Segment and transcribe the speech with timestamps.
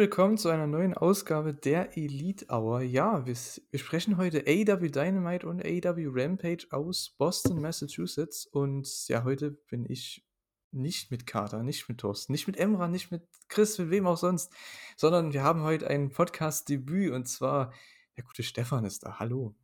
[0.00, 2.80] Willkommen zu einer neuen Ausgabe der Elite Hour.
[2.80, 3.36] Ja, wir,
[3.70, 8.46] wir sprechen heute AW Dynamite und AW Rampage aus Boston, Massachusetts.
[8.46, 10.24] Und ja, heute bin ich
[10.70, 14.16] nicht mit Carter, nicht mit Thorsten, nicht mit Emra, nicht mit Chris, mit wem auch
[14.16, 14.50] sonst,
[14.96, 17.74] sondern wir haben heute ein Podcast-Debüt und zwar
[18.16, 19.18] der gute Stefan ist da.
[19.18, 19.54] Hallo.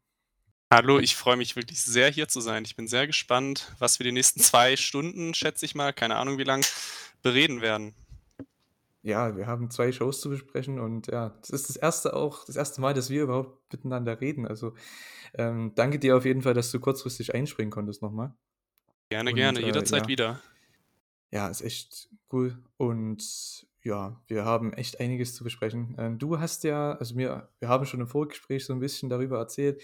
[0.71, 2.67] Hallo, ich freue mich wirklich sehr, hier zu sein.
[2.67, 6.37] Ich bin sehr gespannt, was wir die nächsten zwei Stunden, schätze ich mal, keine Ahnung
[6.37, 6.63] wie lang,
[7.23, 7.95] bereden werden
[9.07, 12.57] ja, wir haben zwei Shows zu besprechen und ja, das ist das erste auch, das
[12.57, 14.47] erste Mal, dass wir überhaupt miteinander reden.
[14.47, 14.75] Also
[15.35, 18.35] ähm, danke dir auf jeden Fall, dass du kurzfristig einspringen konntest nochmal.
[19.09, 20.09] Gerne, und, gerne, äh, jederzeit ja.
[20.09, 20.41] wieder.
[21.31, 22.59] Ja, ist echt cool.
[22.77, 25.95] Und ja, wir haben echt einiges zu besprechen.
[25.99, 29.39] Ähm, du hast ja, also wir, wir haben schon im Vorgespräch so ein bisschen darüber
[29.39, 29.81] erzählt.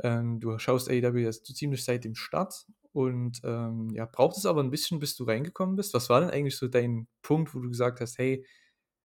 [0.00, 4.70] Ähm, du schaust AEW ziemlich seit dem Start und ähm, ja, braucht es aber ein
[4.70, 5.94] bisschen, bis du reingekommen bist.
[5.94, 8.46] Was war denn eigentlich so dein Punkt, wo du gesagt hast, hey,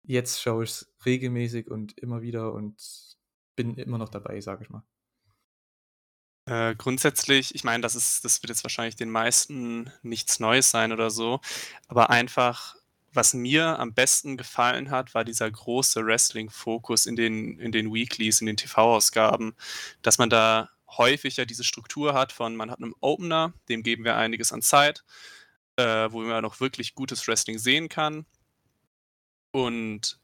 [0.03, 2.81] jetzt schaue ich es regelmäßig und immer wieder und
[3.55, 4.83] bin immer noch dabei, sage ich mal?
[6.45, 10.91] Äh, grundsätzlich, ich meine, das ist, das wird jetzt wahrscheinlich den meisten nichts Neues sein
[10.91, 11.41] oder so,
[11.87, 12.75] aber einfach,
[13.13, 18.41] was mir am besten gefallen hat, war dieser große Wrestling-Fokus in den, in den Weeklies,
[18.41, 19.55] in den TV-Ausgaben,
[20.01, 24.03] dass man da häufig ja diese Struktur hat von, man hat einen Opener, dem geben
[24.03, 25.03] wir einiges an Zeit,
[25.75, 28.25] äh, wo man noch wirklich gutes Wrestling sehen kann.
[29.51, 30.19] Und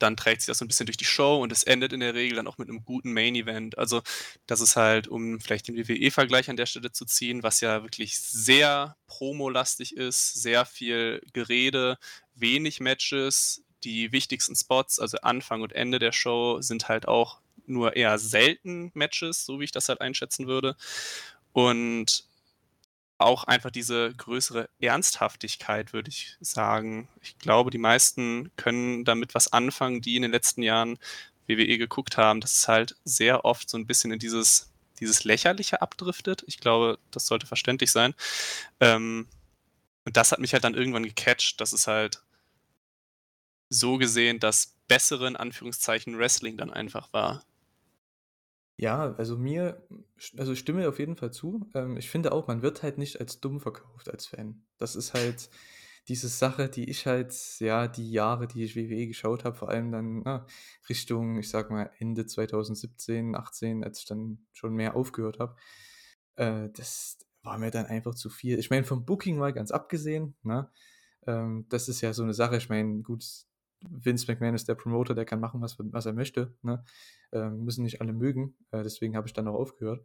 [0.00, 2.14] dann trägt sich das so ein bisschen durch die Show und es endet in der
[2.14, 3.76] Regel dann auch mit einem guten Main Event.
[3.78, 4.02] Also,
[4.46, 8.18] das ist halt, um vielleicht den WWE-Vergleich an der Stelle zu ziehen, was ja wirklich
[8.18, 11.98] sehr promolastig ist, sehr viel Gerede,
[12.34, 17.40] wenig Matches, die wichtigsten Spots, also Anfang und Ende der Show, sind halt auch
[17.70, 20.76] nur eher selten Matches, so wie ich das halt einschätzen würde.
[21.52, 22.24] Und
[23.18, 27.08] auch einfach diese größere Ernsthaftigkeit, würde ich sagen.
[27.20, 30.98] Ich glaube, die meisten können damit was anfangen, die in den letzten Jahren
[31.46, 35.82] WWE geguckt haben, dass es halt sehr oft so ein bisschen in dieses, dieses Lächerliche
[35.82, 36.44] abdriftet.
[36.46, 38.14] Ich glaube, das sollte verständlich sein.
[38.80, 39.28] Ähm,
[40.06, 42.22] und das hat mich halt dann irgendwann gecatcht, dass es halt
[43.68, 47.44] so gesehen das bessere, in Anführungszeichen, Wrestling dann einfach war.
[48.80, 49.86] Ja, also mir,
[50.38, 51.68] also ich stimme auf jeden Fall zu.
[51.74, 54.62] Ähm, ich finde auch, man wird halt nicht als dumm verkauft als Fan.
[54.78, 55.50] Das ist halt
[56.08, 59.92] diese Sache, die ich halt, ja, die Jahre, die ich WWE geschaut habe, vor allem
[59.92, 60.46] dann na,
[60.88, 65.56] Richtung, ich sag mal, Ende 2017, 18, als ich dann schon mehr aufgehört habe,
[66.36, 68.58] äh, das war mir dann einfach zu viel.
[68.58, 70.70] Ich meine, vom Booking mal ganz abgesehen, ne?
[71.26, 73.26] Ähm, das ist ja so eine Sache, ich meine, gut,
[73.88, 76.54] Vince McMahon ist der Promoter, der kann machen, was, was er möchte.
[76.62, 76.84] Ne?
[77.32, 78.54] Ähm, müssen nicht alle mögen.
[78.70, 80.04] Äh, deswegen habe ich dann auch aufgehört.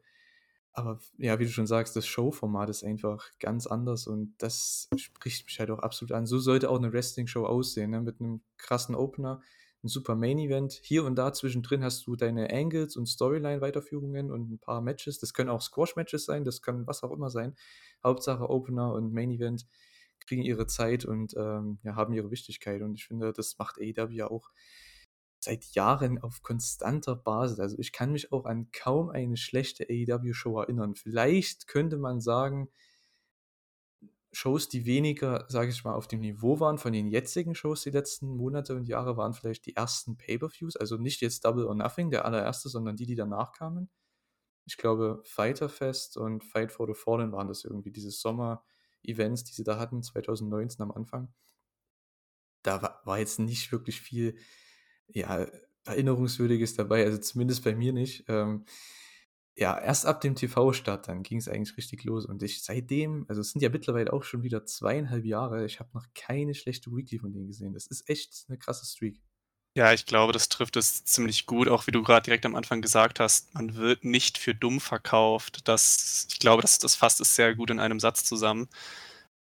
[0.77, 5.45] Aber ja, wie du schon sagst, das Showformat ist einfach ganz anders und das spricht
[5.45, 6.25] mich halt auch absolut an.
[6.25, 8.01] So sollte auch eine Wrestling-Show aussehen, ne?
[8.01, 9.41] mit einem krassen Opener,
[9.83, 10.73] ein super Main-Event.
[10.83, 15.17] Hier und da zwischendrin hast du deine Angles und Storyline-Weiterführungen und ein paar Matches.
[15.19, 17.55] Das können auch Squash-Matches sein, das kann was auch immer sein.
[18.03, 19.65] Hauptsache Opener und Main-Event
[20.25, 22.81] kriegen ihre Zeit und ähm, ja, haben ihre Wichtigkeit.
[22.81, 24.51] Und ich finde, das macht AEW ja auch
[25.39, 27.59] seit Jahren auf konstanter Basis.
[27.59, 30.95] Also ich kann mich auch an kaum eine schlechte AEW-Show erinnern.
[30.95, 32.69] Vielleicht könnte man sagen,
[34.31, 37.91] Shows, die weniger, sage ich mal, auf dem Niveau waren von den jetzigen Shows die
[37.91, 40.75] letzten Monate und Jahre, waren vielleicht die ersten Pay-per-Views.
[40.75, 43.89] Also nicht jetzt Double or Nothing, der allererste, sondern die, die danach kamen.
[44.65, 48.65] Ich glaube, Fighter Fest und Fight for the Fallen waren das irgendwie, dieses Sommer-
[49.07, 51.33] Events, die sie da hatten, 2019 am Anfang,
[52.63, 54.37] da war, jetzt nicht wirklich viel
[55.07, 55.45] ja,
[55.85, 58.25] Erinnerungswürdiges dabei, also zumindest bei mir nicht.
[58.27, 58.65] Ähm,
[59.57, 63.39] ja, erst ab dem TV-Start dann ging es eigentlich richtig los und ich seitdem, also
[63.41, 67.19] es sind ja mittlerweile auch schon wieder zweieinhalb Jahre, ich habe noch keine schlechte Weekly
[67.19, 67.73] von denen gesehen.
[67.73, 69.21] Das ist echt eine krasse Streak.
[69.77, 72.81] Ja, ich glaube, das trifft es ziemlich gut, auch wie du gerade direkt am Anfang
[72.81, 75.67] gesagt hast, man wird nicht für dumm verkauft.
[75.67, 78.69] Das, ich glaube, das, das fasst es sehr gut in einem Satz zusammen.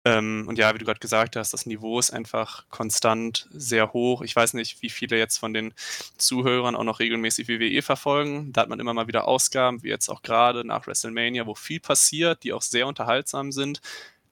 [0.05, 4.23] Ähm, und ja, wie du gerade gesagt hast, das Niveau ist einfach konstant sehr hoch.
[4.23, 5.75] Ich weiß nicht, wie viele jetzt von den
[6.19, 8.53] Zuhörern auch noch regelmäßig WWE verfolgen.
[8.53, 11.81] Da hat man immer mal wieder Ausgaben, wie jetzt auch gerade nach WrestleMania, wo viel
[11.81, 13.81] passiert, die auch sehr unterhaltsam sind.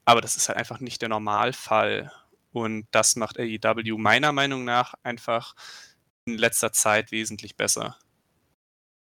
[0.04, 2.12] Aber das ist halt einfach nicht der Normalfall.
[2.52, 5.54] Und das macht AEW meiner Meinung nach einfach
[6.24, 7.96] in letzter Zeit wesentlich besser.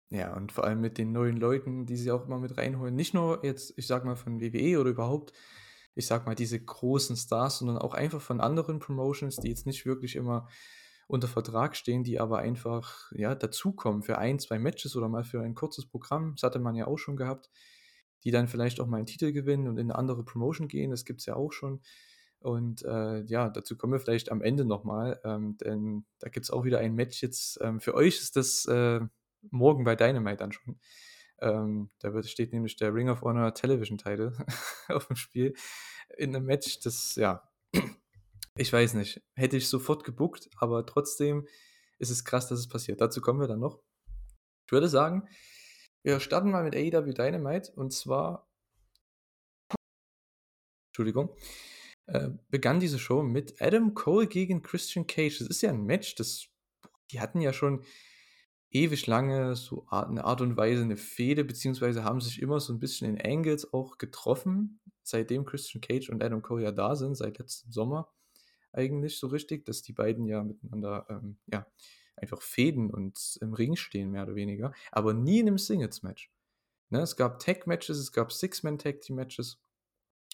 [0.09, 2.95] Ja, und vor allem mit den neuen Leuten, die sie auch immer mit reinholen.
[2.95, 5.31] Nicht nur jetzt, ich sag mal, von WWE oder überhaupt,
[5.95, 9.85] ich sag mal, diese großen Stars, sondern auch einfach von anderen Promotions, die jetzt nicht
[9.85, 10.49] wirklich immer
[11.07, 15.41] unter Vertrag stehen, die aber einfach, ja, dazukommen für ein, zwei Matches oder mal für
[15.41, 16.35] ein kurzes Programm.
[16.35, 17.49] Das hatte man ja auch schon gehabt,
[18.23, 20.91] die dann vielleicht auch mal einen Titel gewinnen und in eine andere Promotion gehen.
[20.91, 21.81] Das gibt es ja auch schon.
[22.41, 26.51] Und äh, ja, dazu kommen wir vielleicht am Ende nochmal, ähm, denn da gibt es
[26.51, 27.59] auch wieder ein Match jetzt.
[27.61, 28.99] Ähm, für euch ist das äh,
[29.51, 30.79] morgen bei Dynamite dann schon.
[31.39, 34.33] Ähm, da steht nämlich der Ring of Honor Television Title
[34.89, 35.53] auf dem Spiel
[36.17, 37.47] in einem Match, das, ja,
[38.57, 41.47] ich weiß nicht, hätte ich sofort gebuckt, aber trotzdem
[41.99, 43.01] ist es krass, dass es passiert.
[43.01, 43.79] Dazu kommen wir dann noch.
[44.65, 45.27] Ich würde sagen,
[46.03, 48.49] wir starten mal mit AEW Dynamite und zwar,
[50.89, 51.35] Entschuldigung,
[52.11, 55.39] äh, begann diese Show mit Adam Cole gegen Christian Cage.
[55.39, 56.47] Das ist ja ein Match, das,
[57.11, 57.83] die hatten ja schon
[58.69, 62.79] ewig lange so eine Art und Weise eine Fehde, beziehungsweise haben sich immer so ein
[62.79, 67.39] bisschen in Angles auch getroffen, seitdem Christian Cage und Adam Cole ja da sind, seit
[67.39, 68.11] letztem Sommer
[68.73, 71.65] eigentlich so richtig, dass die beiden ja miteinander, ähm, ja,
[72.15, 76.31] einfach fäden und im Ring stehen, mehr oder weniger, aber nie in einem Singles-Match.
[76.89, 79.61] Ne, es gab Tag-Matches, es gab Six-Man-Tag-Team-Matches,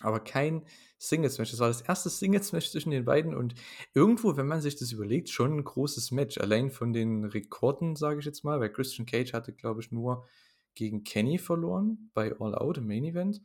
[0.02, 0.64] aber kein
[1.00, 1.52] Singles-Match.
[1.52, 3.56] Das war das erste Singles-Match zwischen den beiden und
[3.94, 6.38] irgendwo, wenn man sich das überlegt, schon ein großes Match.
[6.38, 10.26] Allein von den Rekorden, sage ich jetzt mal, weil Christian Cage hatte, glaube ich, nur
[10.76, 13.42] gegen Kenny verloren bei All Out im Main Event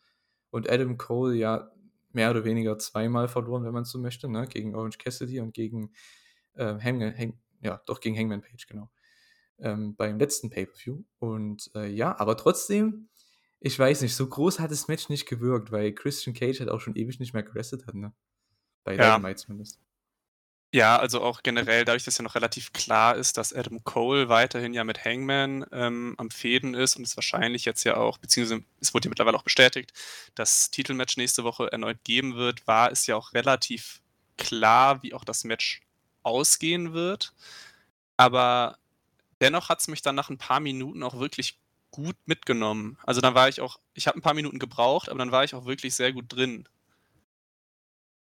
[0.50, 1.72] und Adam Cole ja
[2.12, 4.46] mehr oder weniger zweimal verloren, wenn man so möchte, ne?
[4.46, 5.92] gegen Orange Cassidy und gegen
[6.54, 8.90] äh, Hangman, Hang, ja, doch gegen Hangman Page, genau.
[9.58, 11.04] Ähm, beim letzten Pay-Per-View.
[11.18, 13.08] Und äh, ja, aber trotzdem
[13.64, 16.80] ich weiß nicht, so groß hat das Match nicht gewirkt, weil Christian Cage halt auch
[16.80, 18.12] schon ewig nicht mehr gerestet hat, ne?
[18.84, 19.16] Bei ja.
[19.16, 19.78] Dynamite zumindest.
[20.74, 24.72] Ja, also auch generell, dadurch, dass ja noch relativ klar ist, dass Adam Cole weiterhin
[24.72, 28.94] ja mit Hangman ähm, am Fäden ist und es wahrscheinlich jetzt ja auch, beziehungsweise es
[28.94, 29.92] wurde ja mittlerweile auch bestätigt,
[30.34, 34.00] das Titelmatch nächste Woche erneut geben wird, war es ja auch relativ
[34.38, 35.82] klar, wie auch das Match
[36.22, 37.34] ausgehen wird.
[38.16, 38.78] Aber
[39.42, 41.58] dennoch hat es mich dann nach ein paar Minuten auch wirklich
[41.92, 42.98] gut mitgenommen.
[43.04, 45.54] Also dann war ich auch, ich habe ein paar Minuten gebraucht, aber dann war ich
[45.54, 46.68] auch wirklich sehr gut drin.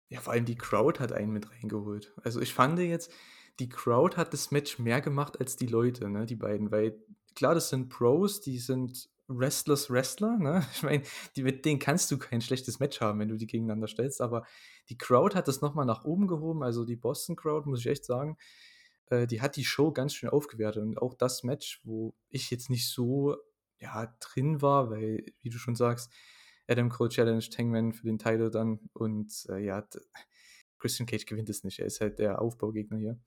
[0.08, 2.14] Ja, vor allem die Crowd hat einen mit reingeholt.
[2.22, 3.12] Also ich fand jetzt,
[3.58, 6.96] die Crowd hat das Match mehr gemacht als die Leute, ne, die beiden, weil
[7.34, 10.64] klar, das sind Pros, die sind Restless Wrestler, ne?
[10.72, 11.02] Ich meine,
[11.36, 14.46] mit denen kannst du kein schlechtes Match haben, wenn du die gegeneinander stellst, aber
[14.88, 18.04] die Crowd hat das nochmal nach oben gehoben, also die Boston Crowd, muss ich echt
[18.04, 18.36] sagen,
[19.06, 22.70] äh, die hat die Show ganz schön aufgewertet und auch das Match, wo ich jetzt
[22.70, 23.36] nicht so
[23.80, 26.12] ja, drin war, weil, wie du schon sagst,
[26.68, 29.86] Adam Cole Challenge Hangman für den Titel dann und äh, ja,
[30.78, 31.78] Christian Cage gewinnt es nicht.
[31.78, 33.20] Er ist halt der Aufbaugegner hier.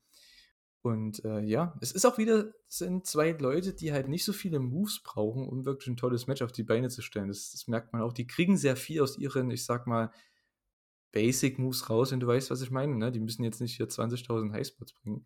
[0.82, 4.60] Und äh, ja, es ist auch wieder, sind zwei Leute, die halt nicht so viele
[4.60, 7.28] Moves brauchen, um wirklich ein tolles Match auf die Beine zu stellen.
[7.28, 8.14] Das, das merkt man auch.
[8.14, 10.12] Die kriegen sehr viel aus ihren, ich sag mal,
[11.12, 12.96] Basic Moves raus, wenn du weißt, was ich meine.
[12.96, 13.12] Ne?
[13.12, 15.26] Die müssen jetzt nicht hier 20.000 Highspots bringen.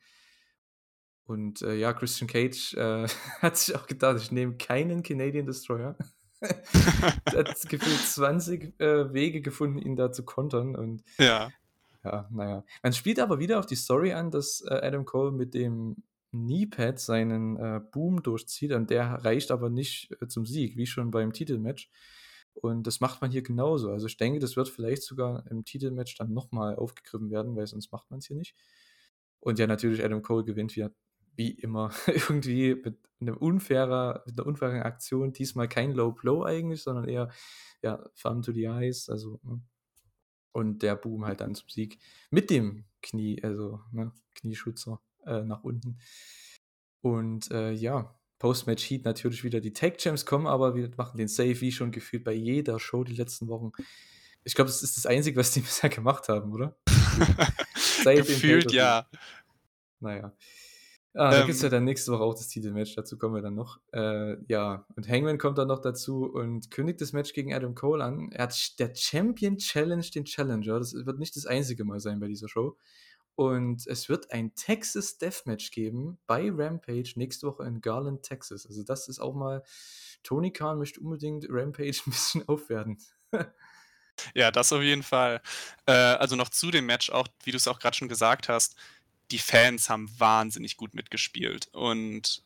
[1.26, 3.08] Und äh, ja, Christian Cage äh,
[3.42, 5.98] hat sich auch gedacht, ich nehme keinen Canadian Destroyer.
[6.42, 10.76] er hat gefühlt 20 äh, Wege gefunden, ihn da zu kontern.
[10.76, 11.52] Und ja.
[12.04, 12.66] Ja, naja.
[12.82, 17.00] Man spielt aber wieder auf die Story an, dass äh, Adam Cole mit dem Kneepad
[17.00, 21.32] seinen äh, Boom durchzieht und der reicht aber nicht äh, zum Sieg, wie schon beim
[21.32, 21.90] Titelmatch.
[22.56, 23.92] Und das macht man hier genauso.
[23.92, 27.92] Also ich denke, das wird vielleicht sogar im Titelmatch dann nochmal aufgegriffen werden, weil sonst
[27.92, 28.56] macht man es hier nicht.
[29.40, 30.92] Und ja, natürlich Adam Cole gewinnt wieder
[31.36, 35.34] wie immer, irgendwie mit, einer unfairer, mit einer unfairen Aktion.
[35.34, 37.30] Diesmal kein Low Blow eigentlich, sondern eher,
[37.82, 39.62] ja, Thumb to the Eyes, also, ne?
[40.52, 41.98] Und der Boom halt dann zum Sieg
[42.30, 45.98] mit dem Knie, also, ne, Knieschützer äh, nach unten.
[47.02, 51.28] Und äh, ja, Post-Match Heat natürlich wieder die Tag Champs kommen, aber wir machen den
[51.28, 53.72] Save wie schon gefühlt bei jeder Show die letzten Wochen.
[54.44, 56.76] Ich glaube, das ist das Einzige, was die bisher gemacht haben, oder?
[58.04, 59.08] Gefühlt ja.
[60.02, 60.36] Naja.
[61.16, 63.42] Ah, da ähm, gibt es ja dann nächste Woche auch das Titelmatch, dazu kommen wir
[63.44, 63.80] dann noch.
[63.94, 68.04] Äh, ja, und Hangman kommt dann noch dazu und kündigt das Match gegen Adam Cole
[68.04, 68.32] an.
[68.32, 70.80] Er hat der Champion Challenge den Challenger.
[70.80, 72.78] Das wird nicht das einzige Mal sein bei dieser Show.
[73.36, 78.66] Und es wird ein Texas Deathmatch geben bei Rampage nächste Woche in Garland, Texas.
[78.66, 79.64] Also das ist auch mal,
[80.24, 82.98] Tony Khan möchte unbedingt Rampage ein bisschen aufwerten.
[84.36, 85.42] ja, das auf jeden Fall.
[85.88, 88.76] Äh, also noch zu dem Match auch, wie du es auch gerade schon gesagt hast,
[89.34, 91.68] die Fans haben wahnsinnig gut mitgespielt.
[91.74, 92.44] Und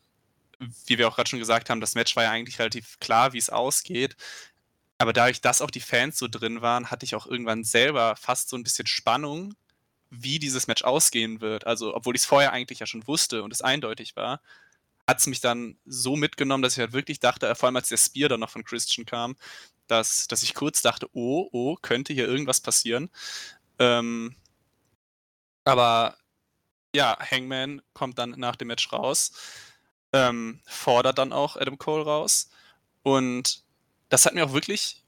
[0.85, 3.37] wie wir auch gerade schon gesagt haben, das Match war ja eigentlich relativ klar, wie
[3.37, 4.15] es ausgeht.
[4.97, 8.49] Aber dadurch, dass auch die Fans so drin waren, hatte ich auch irgendwann selber fast
[8.49, 9.53] so ein bisschen Spannung,
[10.09, 11.67] wie dieses Match ausgehen wird.
[11.67, 14.41] Also, obwohl ich es vorher eigentlich ja schon wusste und es eindeutig war,
[15.05, 17.97] hat es mich dann so mitgenommen, dass ich halt wirklich dachte, vor allem als der
[17.97, 19.35] Spear dann noch von Christian kam,
[19.87, 23.09] dass, dass ich kurz dachte, oh, oh, könnte hier irgendwas passieren.
[23.77, 24.35] Ähm,
[25.65, 26.17] aber
[26.95, 29.31] ja, Hangman kommt dann nach dem Match raus,
[30.13, 32.49] ähm, fordert dann auch Adam Cole raus.
[33.03, 33.63] Und
[34.09, 35.03] das hat mir auch wirklich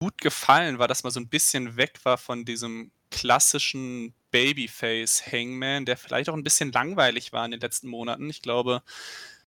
[0.00, 5.86] gut gefallen, weil das mal so ein bisschen weg war von diesem klassischen Babyface Hangman,
[5.86, 8.28] der vielleicht auch ein bisschen langweilig war in den letzten Monaten.
[8.30, 8.82] Ich glaube,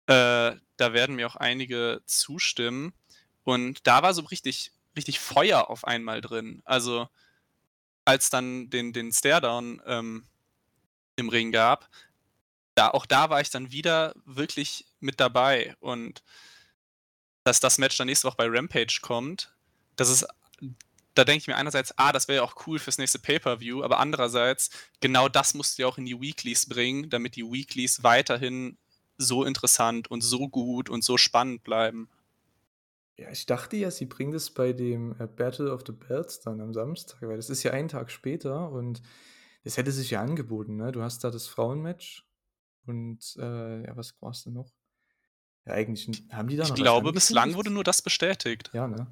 [0.08, 2.94] äh, da werden mir auch einige zustimmen.
[3.44, 6.62] Und da war so richtig richtig Feuer auf einmal drin.
[6.66, 7.08] Also,
[8.06, 10.26] als dann den den Staredown, ähm,
[11.20, 11.90] im Ring gab,
[12.76, 16.24] da auch da war ich dann wieder wirklich mit dabei und
[17.44, 19.54] dass das Match dann nächste Woche bei Rampage kommt,
[19.96, 20.28] das ist
[21.20, 24.00] da denke ich mir einerseits, ah, das wäre ja auch cool fürs nächste Pay-Per-View, aber
[24.00, 24.70] andererseits,
[25.02, 28.78] genau das musst du ja auch in die Weeklies bringen, damit die Weeklies weiterhin
[29.18, 32.10] so interessant und so gut und so spannend bleiben.
[33.18, 36.62] Ja, ich dachte ja, sie bringen das bei dem äh, Battle of the Belts dann
[36.62, 39.02] am Samstag, weil das ist ja einen Tag später und
[39.70, 40.92] das hätte sich ja angeboten, ne?
[40.92, 42.28] Du hast da das Frauenmatch
[42.88, 44.74] und äh, ja, was war's denn noch?
[45.68, 48.72] Ja, eigentlich haben die da Ich noch glaube, bislang wurde nur das bestätigt.
[48.74, 49.06] Ja, ne?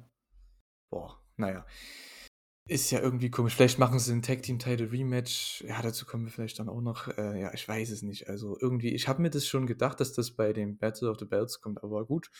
[0.90, 1.64] Boah, naja.
[2.66, 3.54] Ist ja irgendwie komisch.
[3.54, 5.62] Vielleicht machen sie ein Tag Team Title Rematch.
[5.62, 7.06] Ja, dazu kommen wir vielleicht dann auch noch.
[7.06, 8.28] Äh, ja, ich weiß es nicht.
[8.28, 11.24] Also irgendwie, ich habe mir das schon gedacht, dass das bei dem Battle of the
[11.24, 12.32] Belts kommt, aber gut.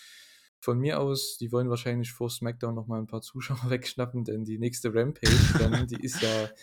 [0.59, 4.45] Von mir aus, die wollen wahrscheinlich vor SmackDown noch mal ein paar Zuschauer wegschnappen, denn
[4.45, 6.51] die nächste Rampage, dann, die ist ja,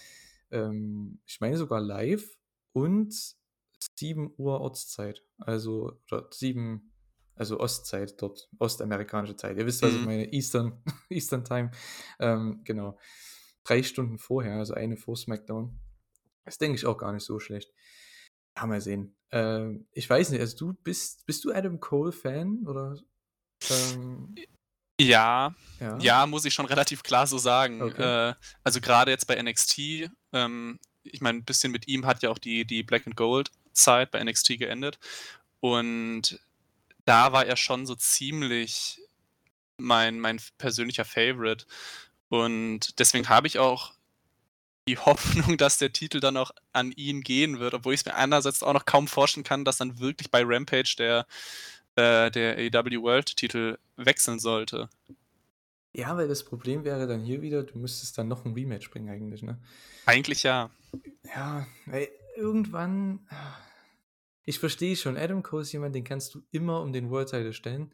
[0.52, 2.38] ähm, ich meine sogar live
[2.74, 3.14] und
[3.98, 5.24] 7 Uhr Ortszeit.
[5.38, 6.92] Also, oder 7,
[7.36, 9.58] also Ostzeit dort, ostamerikanische Zeit.
[9.58, 10.06] Ihr wisst, was ich Mhm.
[10.06, 11.72] meine, Eastern, Eastern Time.
[12.20, 12.98] Ähm, genau.
[13.64, 15.80] Drei Stunden vorher, also eine vor SmackDown.
[16.46, 17.72] Das denke ich auch gar nicht so schlecht.
[18.58, 19.16] Ja, mal sehen.
[19.32, 22.98] Ähm, ich weiß nicht, also du bist, bist du Adam Cole-Fan oder?
[23.70, 24.36] Ähm,
[25.02, 25.98] Ja, ja.
[25.98, 27.82] ja, muss ich schon relativ klar so sagen.
[27.82, 28.30] Okay.
[28.30, 28.34] Äh,
[28.64, 32.38] also gerade jetzt bei NXT, ähm, ich meine, ein bisschen mit ihm hat ja auch
[32.38, 35.00] die, die Black and Gold Zeit bei NXT geendet.
[35.60, 36.40] Und
[37.06, 39.02] da war er schon so ziemlich
[39.78, 41.66] mein, mein persönlicher Favorite.
[42.30, 43.94] Und deswegen habe ich auch
[44.88, 48.16] die Hoffnung, dass der Titel dann auch an ihn gehen wird, obwohl ich es mir
[48.16, 51.26] einerseits auch noch kaum vorstellen kann, dass dann wirklich bei Rampage der,
[51.96, 54.90] äh, der AEW World Titel wechseln sollte.
[55.98, 59.10] Ja, weil das Problem wäre dann hier wieder, du müsstest dann noch ein Rematch bringen
[59.10, 59.62] eigentlich, ne?
[60.06, 60.70] Eigentlich ja.
[61.24, 63.26] Ja, weil irgendwann.
[64.44, 67.54] Ich verstehe schon, Adam Cole ist jemand, den kannst du immer um den World Title
[67.54, 67.94] stellen.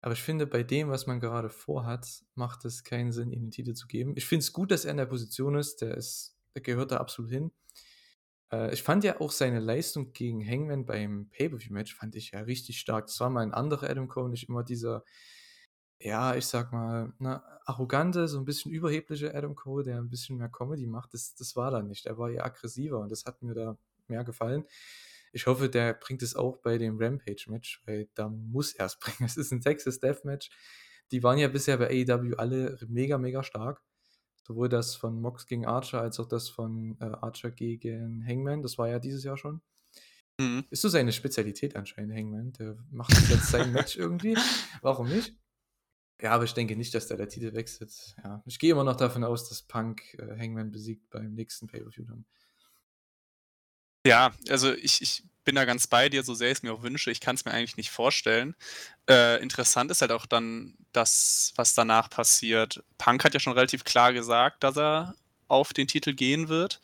[0.00, 3.50] Aber ich finde, bei dem, was man gerade vorhat, macht es keinen Sinn, ihm den
[3.52, 4.14] Titel zu geben.
[4.16, 5.82] Ich finde es gut, dass er in der Position ist.
[5.82, 7.52] Der, ist, der gehört da absolut hin.
[8.50, 12.80] Äh, ich fand ja auch seine Leistung gegen Hangman beim Pay-Per-View-Match, fand ich ja richtig
[12.80, 13.06] stark.
[13.06, 15.04] Das war mal ein anderer Adam Cole, nicht immer dieser,
[16.00, 20.36] ja, ich sag mal, na, arrogante, so ein bisschen überhebliche Adam Cole, der ein bisschen
[20.36, 21.14] mehr Comedy macht.
[21.14, 22.06] Das, das war da nicht.
[22.06, 24.64] Er war eher aggressiver und das hat mir da mehr gefallen.
[25.32, 29.26] Ich hoffe, der bringt es auch bei dem Rampage-Match, weil da muss er es bringen.
[29.26, 30.50] Es ist ein Texas Death-Match.
[31.10, 33.82] Die waren ja bisher bei AEW alle mega, mega stark.
[34.46, 38.62] Sowohl das von Mox gegen Archer als auch das von äh, Archer gegen Hangman.
[38.62, 39.62] Das war ja dieses Jahr schon.
[40.38, 40.64] Mhm.
[40.70, 42.52] Ist so seine Spezialität anscheinend, Hangman.
[42.52, 44.36] Der macht jetzt sein Match irgendwie.
[44.82, 45.34] Warum nicht?
[46.20, 48.14] Ja, aber ich denke nicht, dass da der Titel wechselt.
[48.22, 52.04] Ja, ich gehe immer noch davon aus, dass Punk äh, Hangman besiegt beim nächsten Pay-Per-View
[52.04, 52.24] dann.
[54.06, 56.82] Ja, also ich, ich bin da ganz bei dir, so sehr ich es mir auch
[56.82, 57.10] wünsche.
[57.10, 58.54] Ich kann es mir eigentlich nicht vorstellen.
[59.08, 62.82] Äh, interessant ist halt auch dann das, was danach passiert.
[62.98, 65.14] Punk hat ja schon relativ klar gesagt, dass er
[65.48, 66.80] auf den Titel gehen wird.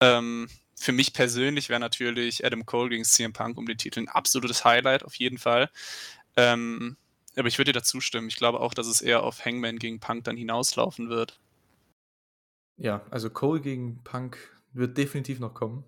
[0.00, 4.08] Ähm, für mich persönlich wäre natürlich Adam Cole gegen CM Punk um den Titel ein
[4.08, 5.70] absolutes Highlight, auf jeden Fall.
[6.36, 6.96] Ähm,
[7.36, 8.28] aber ich würde dir dazu stimmen.
[8.28, 11.40] Ich glaube auch, dass es eher auf Hangman gegen Punk dann hinauslaufen wird.
[12.76, 14.38] Ja, also Cole gegen Punk
[14.72, 15.84] wird definitiv noch kommen.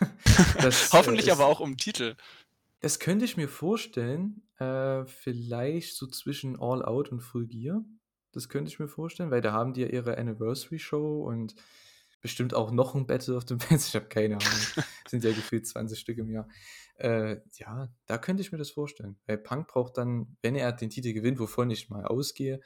[0.60, 2.16] das, Hoffentlich äh, ist, aber auch um Titel.
[2.80, 7.84] Das könnte ich mir vorstellen, äh, vielleicht so zwischen All Out und Full Gear.
[8.32, 11.54] Das könnte ich mir vorstellen, weil da haben die ja ihre Anniversary Show und
[12.22, 13.88] bestimmt auch noch ein Battle of the Bands.
[13.88, 14.58] Ich habe keine Ahnung.
[15.08, 16.48] sind ja gefühlt 20 Stück im Jahr.
[17.02, 19.18] Äh, ja, da könnte ich mir das vorstellen.
[19.26, 22.60] Weil Punk braucht dann, wenn er den Titel gewinnt, wovon ich mal ausgehe,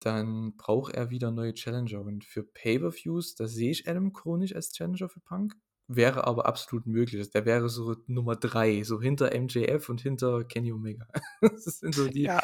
[0.00, 2.00] dann braucht er wieder neue Challenger.
[2.00, 5.54] Und für Pay-Per-Views, da sehe ich Adam Cole nicht als Challenger für Punk.
[5.86, 7.30] Wäre aber absolut möglich.
[7.30, 11.06] Der wäre so Nummer drei, so hinter MJF und hinter Kenny Omega.
[11.40, 12.22] das sind so die.
[12.22, 12.42] Ja.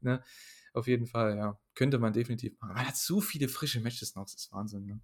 [0.00, 0.24] Ne?
[0.72, 1.56] Auf jeden Fall, ja.
[1.76, 2.74] Könnte man definitiv machen.
[2.74, 5.00] Man hat so viele frische Matches noch, das ist Wahnsinn, ne?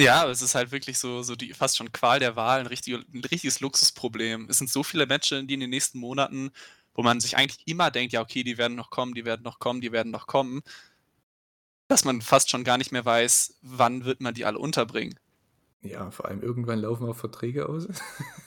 [0.00, 2.94] Ja, es ist halt wirklich so, so die fast schon Qual der Wahl, ein, richtig,
[2.94, 4.46] ein richtiges Luxusproblem.
[4.48, 6.50] Es sind so viele Matches, die in den nächsten Monaten,
[6.94, 9.58] wo man sich eigentlich immer denkt, ja, okay, die werden noch kommen, die werden noch
[9.58, 10.62] kommen, die werden noch kommen,
[11.88, 15.18] dass man fast schon gar nicht mehr weiß, wann wird man die alle unterbringen.
[15.82, 17.88] Ja, vor allem irgendwann laufen auch Verträge aus.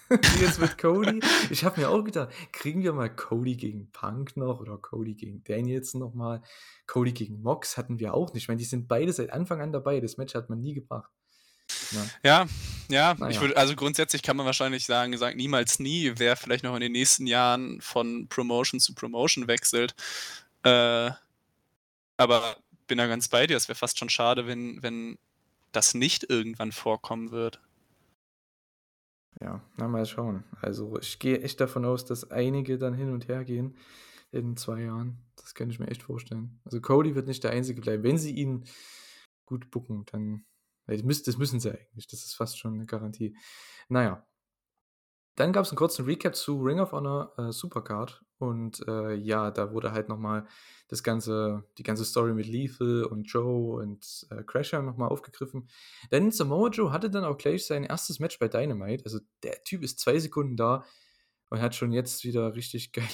[0.08, 1.20] Wie jetzt mit Cody.
[1.50, 5.44] Ich habe mir auch gedacht, kriegen wir mal Cody gegen Punk noch oder Cody gegen
[5.44, 6.42] Danielson nochmal.
[6.88, 8.44] Cody gegen Mox hatten wir auch nicht.
[8.44, 10.00] Ich meine, die sind beide seit Anfang an dabei.
[10.00, 11.12] Das Match hat man nie gebracht.
[12.24, 12.48] Ja,
[12.90, 13.42] ja, Na ich ja.
[13.42, 16.92] würde also grundsätzlich kann man wahrscheinlich sagen sagen, niemals nie, wer vielleicht noch in den
[16.92, 19.96] nächsten Jahren von Promotion zu Promotion wechselt.
[20.64, 21.12] Äh,
[22.18, 22.58] aber
[22.88, 23.58] bin da ganz bei dir.
[23.58, 25.18] Es wäre fast schon schade, wenn wenn
[25.72, 27.60] das nicht irgendwann vorkommen wird.
[29.42, 30.46] Ja, na, mal schauen.
[30.62, 33.78] Also, ich gehe echt davon aus, dass einige dann hin und her gehen
[34.32, 35.18] in 2 Jahren.
[35.36, 36.60] Das könnte ich mir echt vorstellen.
[36.64, 38.04] Also, Cody wird nicht der Einzige bleiben.
[38.04, 38.64] Wenn sie ihn
[39.46, 40.46] gut booken, dann
[40.88, 42.08] das müssen sie eigentlich.
[42.08, 43.36] Das ist fast schon 'ne Garantie.
[43.90, 44.26] Na ja.
[45.38, 49.74] Dann gab's 'n kurzen Recap zu Ring of Honor, äh, Supercard und, äh, ja, da
[49.74, 50.48] wurde halt noch mal
[50.88, 55.68] das ganze die ganze Story mit Lethal und Joe und, äh, Crusher noch mal aufgegriffen.
[56.12, 58.20] Denn Samoa Joe hatte dann auch gleich sein 1.
[58.22, 59.04] Match bei Dynamite.
[59.04, 60.86] Also, der Typ ist 2 Sekunden da
[61.50, 63.08] und hat schon jetzt wieder richtig geile.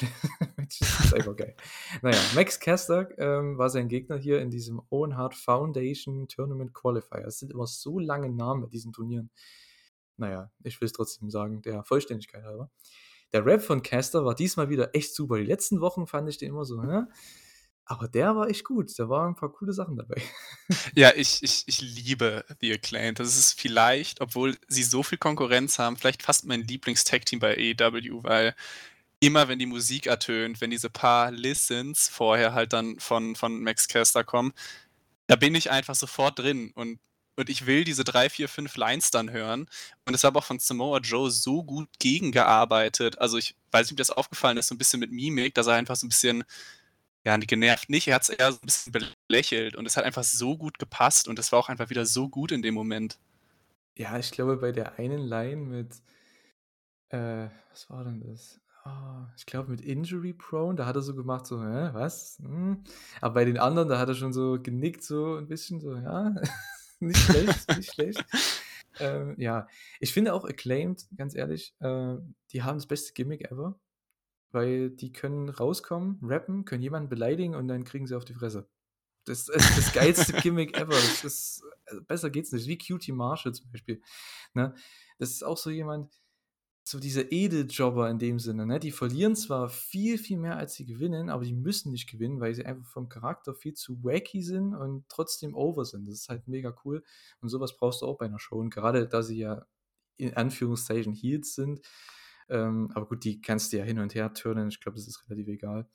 [0.57, 1.55] Das ist einfach geil.
[2.01, 6.73] Na ja, Max Caster, ähm, war sein Gegner hier in diesem Owen Hart Foundation Tournament
[6.73, 7.25] Qualifier.
[7.25, 9.29] Es sind immer so lange Namen bei diesen Turnieren.
[10.17, 12.69] Na ja, ich will's trotzdem sagen, der Vollständigkeit halber.
[13.33, 15.37] Der Rap von Caster war diesmal wieder echt super.
[15.37, 17.03] Die letzten Wochen fand ich den immer so, hä?
[17.91, 18.97] Aber der war echt gut.
[18.97, 20.21] Da waren 'n paar coole Sachen dabei.
[20.95, 23.19] Ja, ich ich ich liebe The Acclaimed.
[23.19, 28.23] Das ist vielleicht, obwohl sie so viel Konkurrenz haben, vielleicht fast mein Lieblings-Tag-Team bei AEW,
[28.23, 28.55] weil
[29.21, 33.87] immer wenn die Musik ertönt, wenn diese paar Listens vorher halt dann von von Max
[33.87, 34.53] Caster kommen,
[35.27, 36.99] da bin ich einfach sofort drin und
[37.37, 39.67] und ich will diese 3, 4, 5 Lines dann hören.
[40.07, 43.19] Und es hat auch von Samoa Joe so gut gegengearbeitet.
[43.19, 45.75] Also, ich weiß nicht, ob das aufgefallen ist, so 'n bisschen mit Mimik, dass er
[45.75, 46.43] einfach so 'n bisschen
[47.25, 48.93] ja, genervt nicht, er hat's eher so 'n bisschen
[49.27, 52.29] belächelt und es hat einfach so gut gepasst und es war auch einfach wieder so
[52.29, 53.19] gut in dem Moment.
[53.97, 56.01] Ja, ich glaube, bei der einen Line mit
[57.09, 58.61] äh, was war denn das?
[58.83, 62.39] Ah, ich glaube, mit Injury Prone, da hat er so gemacht, so: „Hä, was?
[62.41, 62.83] Hm?“
[63.21, 66.33] Aber bei den anderen, da hat er schon so genickt, so 'n bisschen so: „Ja,
[66.99, 68.25] nicht schlecht, nicht schlecht.“
[68.99, 69.67] Ähm, ja,
[69.99, 72.17] ich finde auch Acclaimed, ganz ehrlich, äh,
[72.51, 73.79] die haben das beste Gimmick ever,
[74.51, 78.69] weil die können rauskommen, rappen, können jemanden beleidigen und dann kriegen sie auf die Fresse.
[79.25, 80.93] Das ist das geilste Gimmick ever.
[80.93, 82.67] Das ist also, besser geht's nicht.
[82.67, 84.01] Wie QT Marshall zum Beispiel,
[84.53, 84.75] ne?
[85.19, 86.11] Das ist auch so jemand
[86.83, 88.79] so diese Edeljobber in dem Sinne, ne?
[88.79, 92.55] Die verlieren zwar viel, viel mehr, als sie gewinnen, aber die müssen nicht gewinnen, weil
[92.55, 96.07] sie einfach vom Charakter viel zu wacky sind und trotzdem over sind.
[96.07, 97.03] Das ist halt mega cool
[97.41, 99.65] und so was brauchst du auch bei 'ner Show und gerade da sie ja
[100.17, 101.81] in Anführungszeichen Heels sind.
[102.51, 104.69] Ähm, aber gut, die kannst du ja hin und her turnen.
[104.69, 105.87] Ich glaube, das ist relativ egal.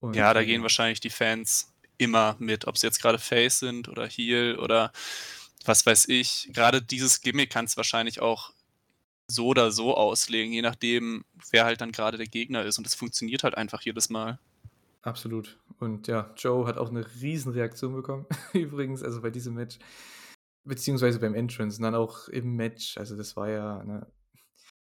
[0.00, 0.62] Und, da äh, gehen ja.
[0.62, 4.92] wahrscheinlich die Fans immer mit, ob sie jetzt grade Face sind oder Heel oder
[5.64, 6.50] was weiß ich.
[6.54, 8.52] Grade dieses Gimmick kannst wahrscheinlich auch
[9.28, 12.94] so oder so auslegen, je nachdem, wer halt dann grade der Gegner ist und das
[12.94, 14.38] funktioniert halt einfach jedes Mal.
[15.02, 15.58] Absolut.
[15.78, 19.78] Und ja, Joe hat auch 'ne Riesenreaktion bekommen übrigens, also, bei diesem Match,
[20.64, 22.96] beziehungsweise beim Entrance und dann auch im Match.
[22.98, 24.06] Also, das war ja, ne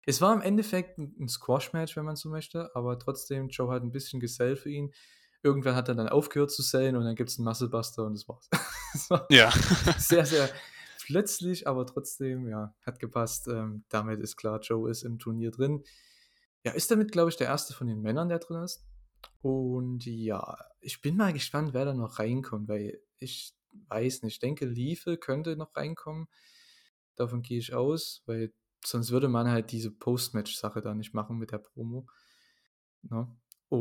[0.05, 3.83] es war im Endeffekt 'n 'n Squash-Match, wenn man so möchte, aber trotzdem, Joe hat
[3.83, 4.93] 'n bisschen gesellt für ihn.
[5.43, 8.27] Irgendwann hat er dann aufgehört zu sellen und dann gibt's 'n Muscle Buster und das
[8.29, 8.49] war's.
[8.93, 9.51] Das war Ja.
[9.97, 10.53] sehr, sehr
[10.99, 13.47] plötzlich, aber trotzdem, ja, hat gepasst.
[13.49, 15.83] Ähm, damit ist klar, Joe ist im Turnier drin.
[16.65, 17.73] Ja, ist damit, glaube ich, der 1.
[17.75, 18.85] von den Männern, der drin ist.
[19.41, 23.55] Und ja, ich bin mal gespannt, wer da noch reinkommt, weil ich
[23.89, 26.27] weiß nicht, ich denke, Lethal könnte noch reinkommen.
[27.17, 28.53] Davon gehe ich aus, weil
[28.87, 32.07] sonst würde man halt diese Post-Match-Sache da nicht machen mit der Promo,
[33.03, 33.27] ne?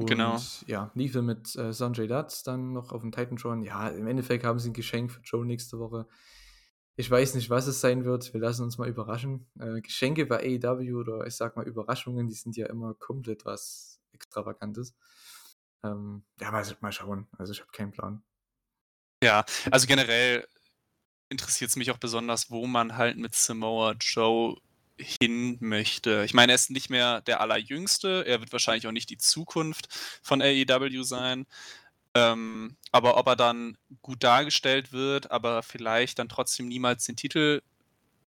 [0.07, 0.45] Genau.
[0.45, 3.63] Und ja, Lethal mit, äh, Sanjay Dutt dann noch auf'm Titantron.
[3.63, 6.09] Ja, im Endeffekt haben sie 'n Geschenk für Joe nächste Woche.
[6.97, 8.33] Ich weiß nicht, was es sein wird.
[8.35, 9.49] Wir lassen uns mal überraschen.
[9.61, 14.01] Äh, Geschenke bei AEW oder ich sage mal Überraschungen, die sind ja immer komplett was
[14.13, 14.95] Extravagantes.
[15.85, 17.29] Ähm, ja, mal mal schauen.
[17.39, 18.23] Also, ich habe keinen Plan.
[19.23, 20.47] Ja, also, generell
[21.31, 24.59] interessiert's mich auch besonders, wo man halt mit Samoa Joe
[24.99, 26.25] hin möchte.
[26.25, 28.25] Ich meine, er ist nicht mehr der Allerjüngste.
[28.27, 29.89] Er wird wahrscheinlich auch nicht die Zukunft
[30.23, 31.47] von AEW sein.
[32.15, 37.61] Ähm, aber ob er dann gut dargestellt wird, aber vielleicht dann trotzdem niemals den Titel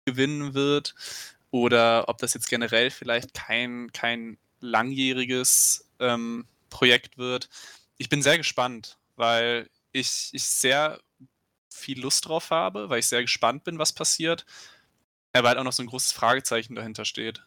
[0.05, 0.95] gewinnen wird
[1.51, 7.49] oder ob das jetzt generell vielleicht kein kein langjähriges, ähm, Projekt wird.
[7.97, 10.99] Ich bin sehr gespannt, weil ich ich sehr
[11.69, 14.45] viel Lust drauf habe, weil ich sehr gespannt bin, was passiert,
[15.39, 17.43] aber halt auch noch so 'n großes Fragezeichen dahinter steht.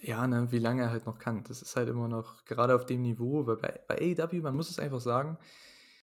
[0.00, 1.42] Ja, ne, wie lange er halt noch kann.
[1.44, 4.70] Das ist halt immer noch gerade auf dem Niveau, weil bei bei AEW, man muss
[4.70, 5.38] es einfach sagen,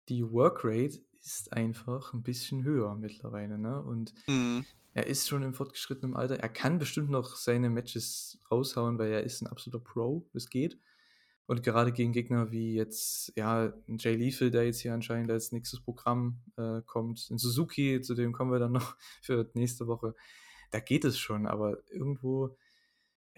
[0.09, 3.81] die Workrate ist einfach 'n bisschen höher mittlerweile, ne?
[3.83, 4.69] Und Mhm.
[4.95, 6.37] er ist schon im fortgeschrittenen Alter.
[6.41, 10.81] Er kann bestimmt noch seine Matches raushauen, weil er ist 'n absoluter Pro, das geht.
[11.49, 15.81] Und gerade gegen Gegner wie jetzt, ja, Jay Lethal, der jetzt hier anscheinend als nächstes
[15.81, 20.15] Programm äh, kommt, in Suzuki, zu dem kommen wir dann noch für nächste Woche.
[20.71, 22.55] Da geht es schon, aber irgendwo,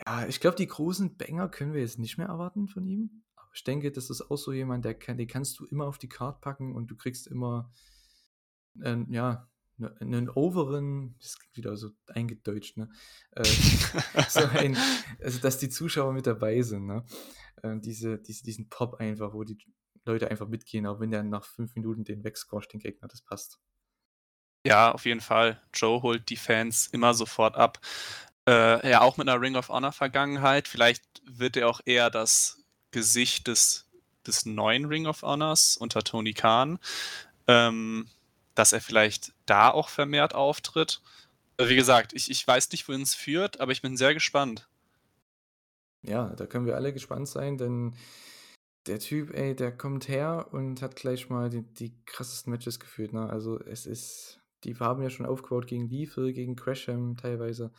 [0.04, 3.22] ja, ich glaube, die großen Banger können wir jetzt nicht mehr erwarten von ihm.
[3.36, 5.98] Aber ich denke, das ist auch so jemand, der kann, den kannst du immer auf
[5.98, 7.70] die Karte packen und du kriegst immer,
[8.82, 9.48] äh, ja,
[10.00, 12.88] einen overen, das klingt wieder so eingedeutscht, ne?
[13.32, 13.44] Äh,
[14.28, 14.76] so ein,
[15.22, 17.04] also dass die Zuschauer mit dabei sind, ne?
[17.62, 19.58] Äh, diese, diese, diesen Pop einfach, wo die
[20.04, 23.60] Leute einfach mitgehen, auch wenn der nach fünf Minuten den wegsquasht, den Gegner, das passt.
[24.66, 25.60] Ja, auf jeden Fall.
[25.72, 27.80] Joe holt die Fans immer sofort ab.
[28.46, 30.68] Äh, ja, auch mit einer Ring of Honor Vergangenheit.
[30.68, 33.88] Vielleicht wird er auch eher das Gesicht des,
[34.26, 36.78] des neuen Ring of Honors unter Tony Khan.
[37.46, 38.08] Ähm,
[38.60, 41.00] dass er vielleicht da auch vermehrt auftritt.
[41.58, 44.68] Wie gesagt, ich, ich weiß nicht, wohin es führt, aber ich bin sehr gespannt.
[46.02, 47.94] Ja, da können wir alle gespannt sein, denn
[48.86, 53.14] der Typ, ey, der kommt her und hat gleich mal die, die krassesten Matches geführt.
[53.14, 53.30] Ne?
[53.30, 57.72] Also es ist, die haben ja schon aufgebaut gegen Lethal, gegen Crasham teilweise.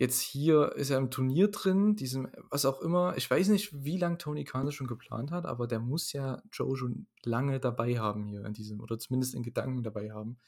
[0.00, 3.12] Jetzt hier ist er im Turnier drin, diesem, was auch immer.
[3.18, 6.42] Ich weiß nicht, wie lange Tony Khan das schon geplant hat, aber der muss ja
[6.50, 10.38] Joe schon lange dabei haben hier in diesem, oder zumindest in Gedanken dabei haben.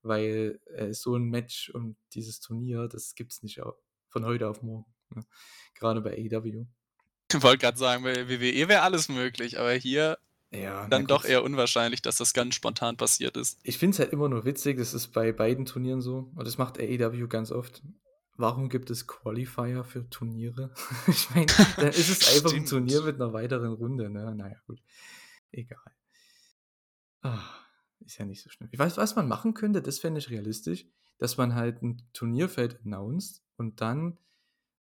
[0.00, 3.60] Weil äh, so ein Match und dieses Turnier, das gibt es nicht
[4.08, 4.86] von heute auf morgen.
[5.14, 5.22] Ne?
[5.74, 6.64] Gerade bei AEW.
[7.30, 10.16] Ich wollte gerade sagen, bei WWE wäre alles möglich, aber hier
[10.50, 13.58] ja, dann doch eher unwahrscheinlich, dass das ganz spontan passiert ist.
[13.64, 16.56] Ich finde es halt immer nur witzig, das ist bei beiden Turnieren so und das
[16.56, 17.82] macht AEW ganz oft.
[18.36, 20.74] Warum gibt es Qualifier für Turniere?
[21.06, 24.34] ich meine, dann ist es einfach ein Turnier mit einer weiteren Runde, ne?
[24.34, 24.82] Naja, gut.
[25.50, 25.78] Egal.
[27.22, 27.44] Ah,
[28.00, 28.68] ist ja nicht so schlimm.
[28.72, 30.86] Ich weiß, was man machen könnte, das fände ich realistisch,
[31.18, 34.18] dass man halt ein Turnierfeld announced und dann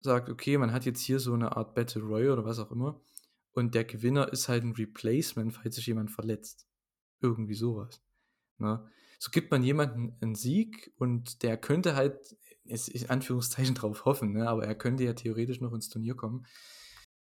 [0.00, 3.00] sagt, okay, man hat jetzt hier so eine Art Battle Royale oder was auch immer
[3.52, 6.66] und der Gewinner ist halt ein Replacement, falls sich jemand verletzt.
[7.20, 8.02] Irgendwie sowas.
[8.58, 8.90] Ne?
[9.18, 14.32] So gibt man jemandem einen Sieg und der könnte halt, ist in Anführungszeichen drauf hoffen,
[14.32, 14.48] ne?
[14.48, 16.46] aber er könnte ja theoretisch noch ins Turnier kommen.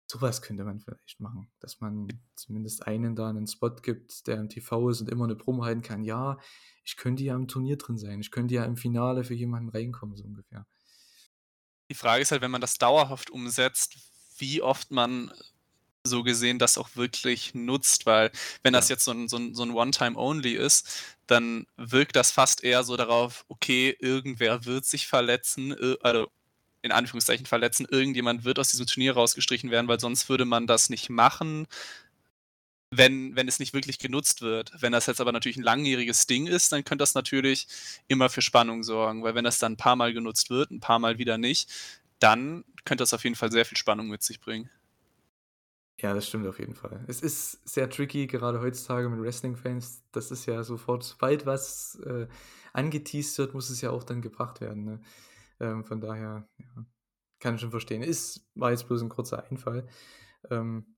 [0.07, 4.49] Sowas könnte man vielleicht machen, dass man zumindest einen da einen Spot gibt, der im
[4.49, 6.03] TV ist und immer eine Promo halten kann.
[6.03, 6.37] Ja,
[6.83, 10.15] ich könnte ja im Turnier drin sein, ich könnte ja im Finale für jemanden reinkommen,
[10.15, 10.67] so ungefähr.
[11.89, 13.97] Die Frage ist halt, wenn man das dauerhaft umsetzt,
[14.37, 15.31] wie oft man
[16.05, 18.31] so gesehen das auch wirklich nutzt, weil
[18.63, 20.87] wenn das jetzt so ein, so ein, so ein One-Time-Only ist,
[21.27, 26.27] dann wirkt das fast eher so darauf, okay, irgendwer wird sich verletzen, also
[26.81, 30.89] in Anführungszeichen verletzen, irgendjemand wird aus diesem Turnier rausgestrichen werden, weil sonst würde man das
[30.89, 31.67] nicht machen,
[32.91, 34.71] wenn, wenn es nicht wirklich genutzt wird.
[34.79, 37.67] Wenn das jetzt aber natürlich ein langjähriges Ding ist, dann könnte das natürlich
[38.07, 40.99] immer für Spannung sorgen, weil wenn das dann ein paar Mal genutzt wird, ein paar
[40.99, 41.69] Mal wieder nicht,
[42.19, 44.69] dann könnte das auf jeden Fall sehr viel Spannung mit sich bringen.
[46.01, 47.03] Ja, das stimmt auf jeden Fall.
[47.07, 50.03] Es ist sehr tricky, gerade heutzutage mit Wrestling-Fans.
[50.11, 52.27] Das ist ja sofort, sobald was äh,
[52.73, 54.83] angeteased wird, muss es ja auch dann gebracht werden.
[54.83, 55.01] Ne?
[55.61, 56.85] Ähm, von daher, ja,
[57.39, 58.01] kann ich schon verstehen.
[58.01, 59.87] Ist, war jetzt bloß ein kurzer Einfall.
[60.49, 60.97] Ähm,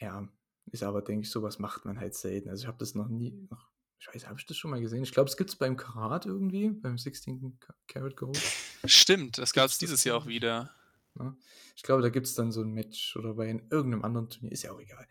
[0.00, 0.28] ja,
[0.72, 2.48] ist aber, denke ich, sowas macht man halt selten.
[2.48, 5.02] Also ich habe das noch nie, noch, ich weiß, habe ich das schon mal gesehen?
[5.02, 8.40] Ich glaube, es gibt es beim Karat irgendwie, beim 16 Karat Gold.
[8.84, 10.70] Stimmt, das gab es dieses Jahr auch wieder.
[11.14, 11.36] Ne?
[11.76, 14.62] Ich glaube, da gibt es dann so ein Match oder bei irgendeinem anderen Turnier, ist
[14.62, 15.06] ja auch egal.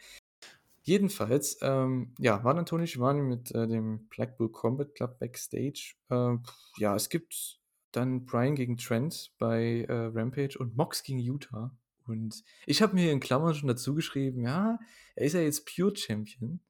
[0.82, 5.96] Jedenfalls, ähm, ja, war dann Tony Schiavone mit äh, dem Blackpool Combat Club Backstage.
[6.10, 6.38] Äh,
[6.78, 7.60] ja, es gibt
[7.92, 11.78] dann Brian gegen Trent bei äh, Rampage und Mox gegen Utah.
[12.06, 14.80] Und ich habe mir in Klammern schon dazu geschrieben, ja,
[15.16, 16.62] er ist ja jetzt Pure Champion.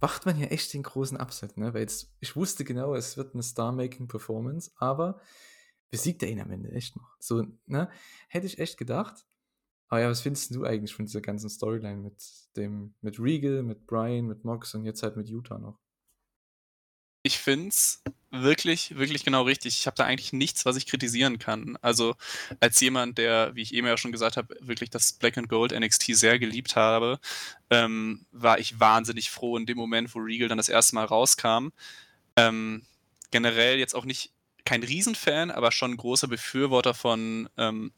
[0.00, 1.74] Macht man ja echt den großen Upset, ne?
[1.74, 5.20] Weil jetzt, ich wusste genau, es wird eine Star-Making-Performance, aber
[5.90, 7.16] besiegt er ihn am Ende echt noch.
[7.18, 7.90] So, ne?
[8.28, 9.24] Hätte ich echt gedacht.
[9.88, 12.22] Aber ja, was findest du eigentlich von dieser ganzen Storyline mit
[12.56, 15.80] dem, mit Regal, mit Brian, mit Mox und jetzt halt mit Utah noch?
[17.22, 19.78] Ich finde es wirklich, wirklich genau richtig.
[19.80, 21.76] Ich habe da eigentlich nichts, was ich kritisieren kann.
[21.80, 22.14] Also
[22.60, 25.78] als jemand, der, wie ich eben ja schon gesagt habe, wirklich das Black and Gold
[25.78, 27.18] NXT sehr geliebt habe,
[27.70, 31.68] ähm, war ich wahnsinnig froh in dem Moment, wo Regal dann das erste Mal rauskam.
[32.36, 32.82] Ähm,
[33.30, 34.32] generell jetzt auch nicht
[34.68, 37.90] kein Riesenfan, aber schon großer Befürworter von ähm,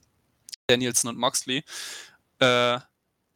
[0.68, 1.64] Danielson und Moxley.
[2.38, 2.78] Äh,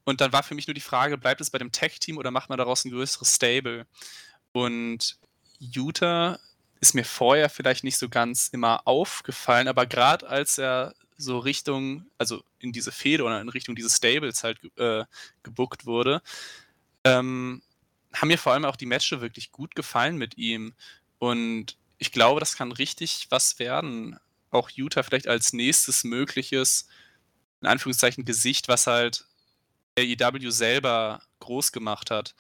[0.05, 2.49] und dann war für mich nur die Frage, bleibt es bei dem Tech-Team oder macht
[2.49, 3.89] man daraus ein größeres Stable?
[4.53, 5.19] Und
[5.59, 6.39] Utah
[6.81, 12.07] ist mir vorher vielleicht nicht so ganz immer aufgefallen, aber gerade als er so Richtung,
[12.19, 15.05] also in diese Fehde oder in Richtung dieses Stables halt äh,
[15.43, 16.23] gebuckt wurde,
[17.03, 17.63] ähm,
[18.15, 20.75] haben mir vor allem auch die Matches wirklich gut gefallen mit ihm.
[21.19, 24.19] Und ich glaube, das kann richtig was werden.
[24.51, 26.89] Auch Utah vielleicht als nächstes mögliches,
[27.61, 29.27] in Anführungszeichen, Gesicht, was halt
[29.99, 32.35] AEW selber groß gemacht hat.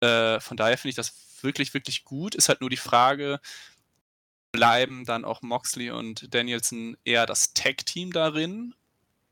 [0.00, 2.34] Äh, von daher finde ich das wirklich, wirklich gut.
[2.34, 3.40] Ist halt nur die Frage,
[4.52, 8.74] bleiben dann auch Moxley und Danielson eher das Tag-Team darin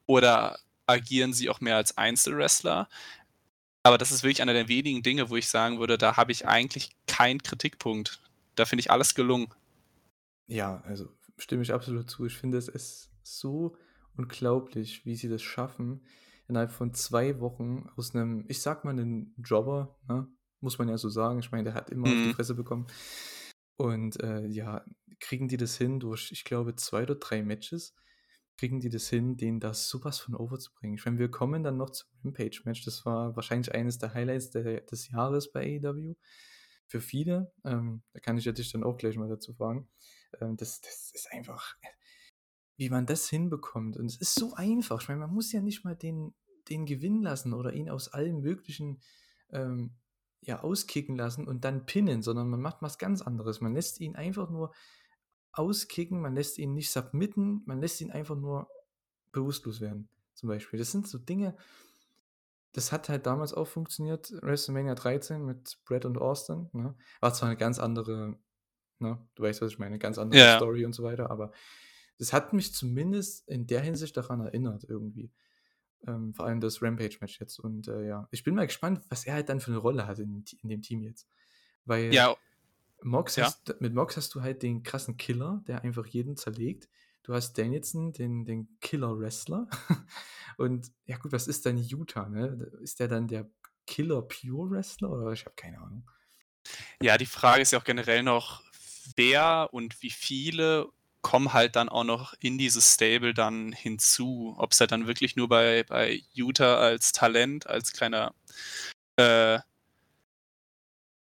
[0.07, 2.89] oder agieren sie auch mehr als Einzelwrestler?
[3.83, 6.47] Aber das ist wirklich einer der wenigen Dinge, wo ich sagen würde, da habe ich
[6.47, 8.21] eigentlich keinen Kritikpunkt.
[8.57, 9.49] Da finde ich alles gelungen.
[10.49, 12.27] Ja, also stimme ich absolut zu.
[12.27, 13.77] Ich finde es ist so
[14.17, 16.07] unglaublich, wie sie das schaffen,
[16.49, 20.29] innerhalb von zwei Wochen aus einem, ich sag mal, einen Jobber, ne?
[20.61, 21.41] muss man ja so sagen.
[21.41, 22.35] Ich meine, der hat immer auf die Mhm.
[22.35, 22.87] Fresse bekommen.
[23.77, 24.85] Und äh, ja,
[25.21, 27.95] kriegen die das hin durch, ich glaube, zwei oder drei Matches,
[28.57, 30.97] kriegen die das hin, den da sowas von overzubringen.
[30.97, 32.85] Ich meine, wir kommen dann noch zum Rampage-Match.
[32.85, 36.15] Das war wahrscheinlich eines der Highlights der, des Jahres bei AEW.
[36.87, 37.53] Für viele.
[37.65, 39.89] Ähm, da kann ich ja dich dann auch gleich mal dazu fragen.
[40.41, 41.77] Ähm, das, das ist einfach,
[42.77, 43.97] wie man das hinbekommt.
[43.97, 45.01] Und es ist so einfach.
[45.03, 46.35] Ich meine, man muss ja nicht mal den,
[46.69, 49.01] den gewinnen lassen oder ihn aus allen möglichen
[49.51, 49.97] ähm,
[50.43, 53.61] ja, auskicken lassen und dann pinnen, sondern man macht was ganz anderes.
[53.61, 54.73] Man lässt ihn einfach nur
[55.53, 58.69] auskicken, man lässt ihn nicht submitten, man lässt ihn einfach nur
[59.33, 60.79] bewusstlos werden, zum Beispiel.
[60.79, 61.57] Das sind so Dinge,
[62.77, 66.69] das hat halt damals auch funktioniert, WrestleMania 13 mit Brett und Austin.
[66.73, 66.95] Ne?
[67.21, 68.39] War zwar eine ganz andere,
[68.99, 69.27] ne?
[69.35, 70.57] du weißt, was ich meine, eine ganz andere Ja.
[70.57, 71.53] Story und so weiter, aber
[72.19, 75.33] das hat mich zumindest in der Hinsicht daran erinnert, irgendwie.
[76.07, 77.59] Ähm, vor allem das Rampage-Match jetzt.
[77.59, 80.19] Und äh, ja, ich bin mal gespannt, was er halt dann für eine Rolle hat
[80.19, 81.27] in, in dem Team jetzt.
[81.87, 82.37] Weil Ja,
[83.03, 83.47] Mox Ja.
[83.47, 86.91] hast, mit Mox hast du halt den krassen Killer, der einfach jeden zerlegt.
[87.27, 89.69] Du hast Danielson, den, den Killer-Wrestler.
[90.59, 92.29] Und ja, gut, was ist dann Utah?
[92.29, 92.71] Ne?
[92.81, 93.51] Ist der dann der
[93.89, 95.11] Killer-Pure-Wrestler?
[95.11, 96.09] Oder ich habe keine Ahnung.
[97.03, 98.63] Ja, die Frage ist ja auch generell noch,
[99.17, 100.87] wer und wie viele
[101.21, 104.55] kommen halt dann auch noch in dieses Stable dann hinzu.
[104.57, 108.35] Ob es halt dann wirklich nur bei, bei Utah als Talent, als kleiner
[109.17, 109.59] äh,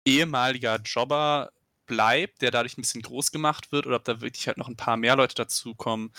[0.06, 1.52] ehemaliger Jobber
[1.86, 4.78] bleibt, der dadurch ein bisschen groß gemacht wird, oder ob da wirklich halt noch ein
[4.78, 6.12] paar mehr Leute dazukommen.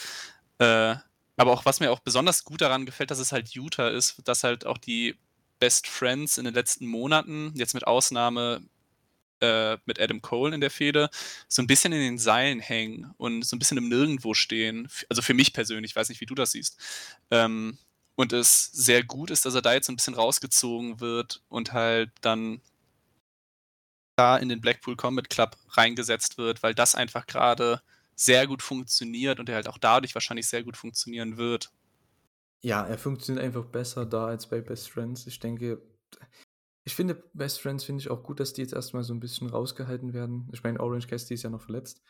[0.58, 0.96] Äh,
[1.36, 4.44] aber auch was mir auch besonders gut daran gefällt, dass es halt Utah ist, dass
[4.44, 5.16] halt auch die
[5.58, 8.62] Best Friends in den letzten Monaten, jetzt mit Ausnahme
[9.40, 11.10] äh, mit Adam Cole in der Fehde,
[11.48, 14.88] so ein bisschen in den Seilen hängen und so ein bisschen im Nirgendwo stehen.
[15.08, 16.78] Also für mich persönlich, ich weiß nicht, wie du das siehst.
[17.30, 17.78] Ähm,
[18.14, 21.72] und es sehr gut ist, dass er da jetzt so ein bisschen rausgezogen wird und
[21.74, 22.62] halt dann
[24.16, 27.80] da in den Blackpool Combat Club reingesetzt wird, weil das einfach gerade
[28.14, 31.70] sehr gut funktioniert und er halt auch dadurch wahrscheinlich sehr gut funktionieren wird.
[32.62, 35.26] Ja, er funktioniert einfach besser da als bei Best Friends.
[35.26, 35.82] Ich denke,
[36.84, 39.50] ich finde Best Friends finde ich auch gut, dass die jetzt erstmal so ein bisschen
[39.50, 40.48] rausgehalten werden.
[40.52, 42.02] Ich meine, Orange Cassidy ist ja noch verletzt.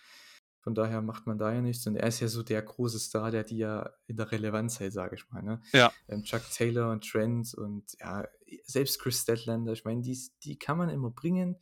[0.61, 1.87] Von daher macht man da ja nichts.
[1.87, 4.93] Und er ist ja so der große Star, der die ja in der Relevanz hält,
[4.93, 5.43] sage ich mal.
[5.43, 5.63] Ne?
[5.73, 5.93] Ja.
[6.09, 8.27] Ähm, Chuck Taylor und Trent und ja,
[8.65, 11.57] selbst Chris Statlander, ich meine, die, die kann man immer bringen.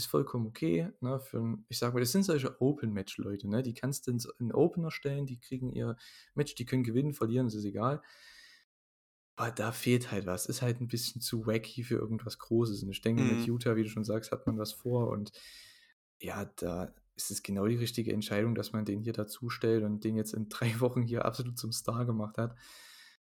[0.00, 0.88] Ist vollkommen okay.
[1.00, 1.20] Ne?
[1.20, 3.48] Für, ein- ich sag mal, das sind solche Open-Match-Leute.
[3.48, 3.62] Ne?
[3.62, 5.96] Die kannst du in Opener stellen, die kriegen ihr
[6.34, 8.00] Match, die können gewinnen, verlieren, das ist egal.
[9.36, 10.46] Aber da fehlt halt was.
[10.46, 12.82] Ist halt ein bisschen zu wacky für irgendwas Großes.
[12.82, 13.44] Und ich denke, mit Mhm.
[13.44, 15.08] Utah, wie du schon sagst, hat man was vor.
[15.10, 15.32] Und
[16.18, 20.02] ja, da ist es genau die richtige Entscheidung, dass man den hier dazu stellt und
[20.04, 22.56] den jetzt in drei Wochen hier absolut zum Star gemacht hat.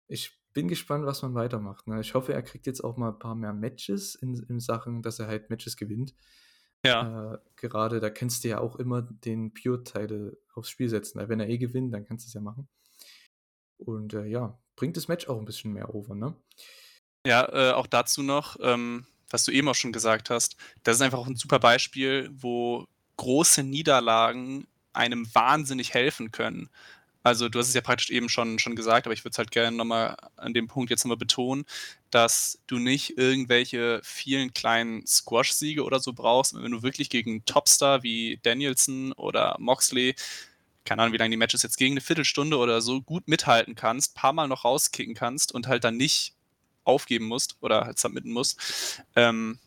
[0.09, 1.87] Ich bin gespannt, was man weitermacht.
[1.89, 2.01] Ne?
[2.01, 5.19] Ich hoffe, er kriegt jetzt auch mal ein paar mehr Matches in, in Sachen, dass
[5.19, 6.15] er halt Matches gewinnt.
[6.85, 7.35] Ja.
[7.35, 11.27] Äh, gerade da kannst du ja auch immer den Pure-Title aufs Spiel setzen.
[11.29, 12.69] Wenn er eh gewinnt, dann kannst du es ja machen.
[13.79, 16.37] Und äh, ja, bringt das Match auch ein bisschen mehr over, ne?
[17.27, 21.03] Ja, äh, auch dazu noch, ähm, was du eben auch schon gesagt hast, das ist
[21.03, 26.71] einfach auch ein super Beispiel, wo große Niederlagen einem wahnsinnig helfen können.
[27.25, 29.51] Also du hast es ja praktisch eben schon, schon gesagt, aber ich würde es halt
[29.51, 31.65] gerne nochmal an dem Punkt jetzt nochmal betonen,
[32.11, 38.03] dass du nicht irgendwelche vielen kleinen Squash-Siege oder so brauchst, wenn du wirklich gegen Topstar
[38.03, 40.15] wie Danielson oder Moxley,
[40.85, 44.15] keine Ahnung, wie lange die Matches jetzt gegen eine Viertelstunde oder so gut mithalten kannst,
[44.15, 46.35] paar Mal noch rauskicken kannst und halt dann nicht
[46.85, 49.59] aufgeben musst oder halt submitten musst, ähm,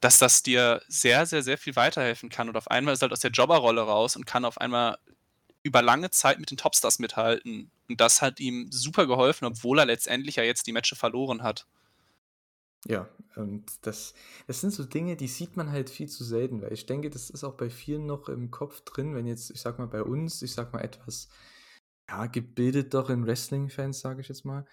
[0.00, 2.48] dass das dir sehr, sehr, sehr viel weiterhelfen kann.
[2.48, 4.96] Und auf einmal ist halt aus der Jobberrolle raus und kann auf einmal
[5.62, 7.70] über lange Zeit mit den Topstars mithalten.
[7.88, 11.66] Und das hat ihm super geholfen, obwohl er letztendlich ja jetzt die Matches verloren hat.
[12.86, 14.12] Ja, und das,
[14.48, 17.30] das sind so Dinge, die sieht man halt viel zu selten, weil ich denke, das
[17.30, 20.42] ist auch bei vielen noch im Kopf drin, wenn jetzt, ich sag mal, bei uns,
[20.42, 21.28] ich sag mal, etwas
[22.08, 24.66] ja, gebildeteren Wrestling-Fans, sage ich jetzt mal,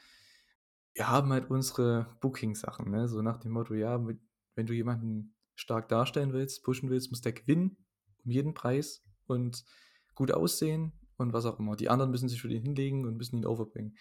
[0.96, 3.08] wir haben halt unsere Booking-Sachen, ne?
[3.08, 4.04] So nach dem Motto, ja,
[4.56, 7.78] wenn du jemanden stark darstellen willst, pushen willst, muss der gewinnen,
[8.26, 9.64] um jeden Preis und
[10.20, 11.78] gut aussehen und was auch immer.
[11.78, 13.98] Die anderen müssen sich für den hinlegen und müssen ihn overbringen.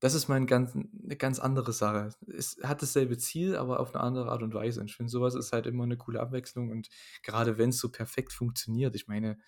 [0.00, 2.10] Das ist mein ganz 'ne ganz andere Sache.
[2.28, 4.80] Es hat dasselbe Ziel, aber auf 'ne andere Art und Weise.
[4.82, 6.88] Und ich finde, so was ist halt immer 'ne coole Abwechslung und
[7.24, 8.94] grade wenn's so perfekt funktioniert.
[8.96, 9.38] Ich meine,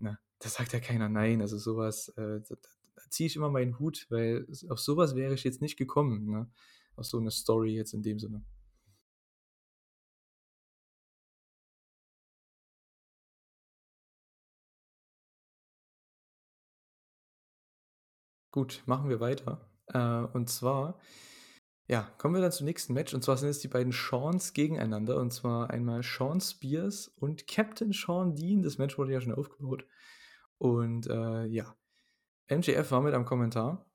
[0.00, 1.40] ne, da sagt ja keiner nein.
[1.42, 2.56] Also, so was, äh, da
[2.96, 6.26] da ziehe ich immer meinen Hut, weil auf so was wäre ich jetzt nicht gekommen,
[6.26, 6.50] ne?
[6.96, 8.44] Auf so 'ne Story jetzt in dem Sinne.
[18.50, 19.70] Gut, machen wir weiter.
[19.86, 19.98] Äh,
[20.36, 20.98] und zwar,
[21.86, 23.14] ja, kommen wir dann zum nächsten Match.
[23.14, 25.16] Und zwar sind es die beiden Shawns gegeneinander.
[25.16, 28.62] Und zwar einmal Shawn Spears und Captain Shawn Dean.
[28.62, 29.86] Das Match wurde ja schon aufgebaut.
[30.58, 31.76] Und, äh, ja,
[32.48, 33.86] MJF war mit am Kommentar.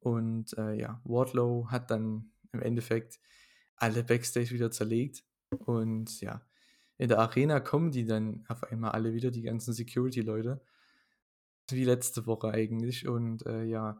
[0.00, 3.20] Und, äh, ja, Wardlow hat dann im Endeffekt
[3.76, 5.24] alle Backstage wieder zerlegt.
[5.50, 6.42] Und ja,
[6.96, 10.60] in der Arena kommen die dann auf einmal alle wieder, die ganzen Security-Leute.
[11.70, 13.08] Wie letzte Woche eigentlich.
[13.08, 13.98] Und, äh, ja,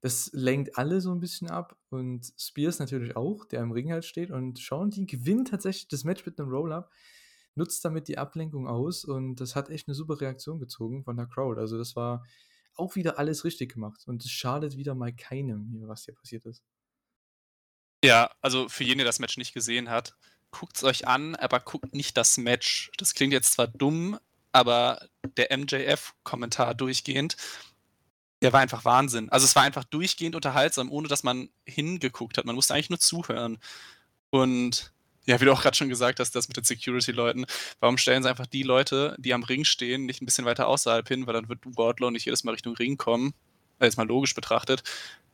[0.00, 4.04] das lenkt alle so 'n bisschen ab und Spears natürlich auch, der im Ring halt
[4.04, 4.30] steht.
[4.30, 6.90] Und Shawn Dean gewinnt tatsächlich das Match mit 'nem Roll-Up,
[7.54, 11.26] nutzt damit die Ablenkung aus und das hat echt 'ne super Reaktion gezogen von der
[11.26, 11.58] Crowd.
[11.60, 12.24] Also, das war
[12.74, 16.60] auch wieder alles richtig gemacht und es schadet wieder mal keinem was hier passiert ist.
[18.04, 20.16] Ja, also für jeden, der das Match nicht gesehen hat,
[20.50, 22.90] guckt's euch an, aber guckt nicht das Match.
[22.98, 24.18] Das klingt jetzt zwar dumm,
[24.50, 27.36] aber der MJF-Kommentar durchgehend,
[28.42, 29.28] der war einfach Wahnsinn.
[29.30, 32.44] Also, es war einfach durchgehend unterhaltsam, ohne dass man hingeguckt hat.
[32.44, 33.58] Man musste eigentlich nur zuhören.
[34.30, 34.92] Und
[35.26, 37.46] ja, wie du auch grad schon gesagt hast, das mit den Security-Leuten.
[37.80, 41.08] Warum stellen sie einfach die Leute, die am Ring stehen, nicht 'n bisschen weiter außerhalb
[41.08, 43.34] hin, weil dann wird Wardlow nicht jedes Mal Richtung Ring kommen,
[43.80, 44.82] äh, jetzt mal logisch betrachtet,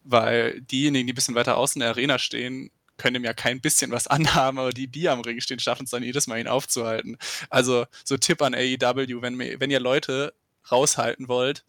[0.05, 3.61] weil diejenigen, die 'n bisschen weiter außen in der Arena stehen, können ihm ja kein
[3.61, 7.17] bisschen was anhaben, aber die, die am Ring stehen, schaffen's dann jedes Mal, ihn aufzuhalten.
[7.51, 10.35] Also, so Tipp an AEW, wenn wenn ihr Leute
[10.71, 11.65] raushalten wollt,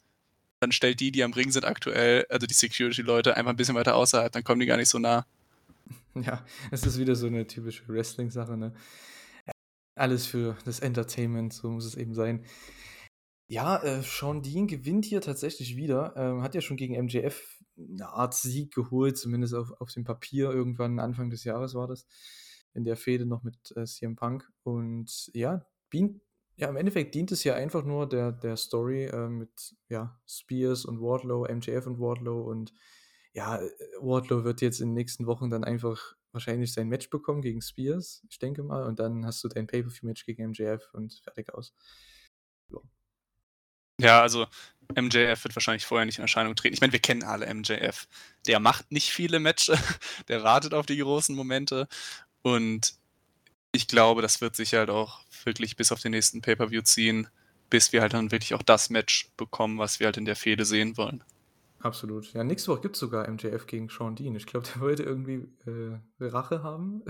[0.62, 3.96] dann stellt die, die am Ring sind aktuell also die Security-Leute, einfach 'n bisschen weiter
[3.96, 5.26] außerhalb, dann kommen die gar nicht so nah.
[6.16, 8.74] Ja, es ist wieder so 'ne typische Wrestling-Sache, ne?
[9.96, 12.46] Alles für das Entertainment, so muss es eben sein.
[13.52, 16.14] Ja, äh, Shawn Dean gewinnt hier tatsächlich wieder.
[16.16, 20.52] Ähm, hat ja schon gegen MJF 'ne Art Sieg geholt, zumindest auf auf dem Papier.
[20.52, 22.06] Irgendwann Anfang des Jahres war das,
[22.74, 24.50] in der Fehde noch mit, äh, CM Punk.
[24.64, 26.22] Und ja, dient
[26.58, 30.86] ja, im Endeffekt dient es ja einfach nur der der Story, äh, mit, ja, Spears
[30.86, 32.42] und Wardlow, MJF und Wardlow.
[32.42, 32.74] Und
[33.34, 33.60] ja,
[34.02, 38.24] Wardlow wird jetzt in den nächsten Wochen dann einfach wahrscheinlich sein Match bekommen gegen Spears,
[38.30, 38.84] ich denke mal.
[38.86, 41.74] Und dann hast du dein Pay-per-view-Match gegen MJF und fertig aus.
[44.00, 44.22] Ja.
[44.22, 44.48] Also
[44.96, 46.74] MJF wird wahrscheinlich vorher nicht in Erscheinung treten.
[46.74, 48.08] Ich meine, wir kennen alle MJF.
[48.48, 49.80] Der macht nicht viele Matches,
[50.28, 51.88] der wartet auf die großen Momente.
[52.42, 52.94] Und
[53.72, 57.28] ich glaube, das wird sich halt auch wirklich bis auf den nächsten Pay-per-view ziehen,
[57.70, 60.66] bis wir halt dann wirklich auch das Match bekommen, was wir halt in der Fehde
[60.66, 61.24] sehen wollen.
[61.82, 62.34] Absolut.
[62.34, 64.36] Ja, nächste Woche gibt's sogar MJF gegen Shawn Dean.
[64.36, 67.04] Ich glaube, der wollte irgendwie, äh, Rache haben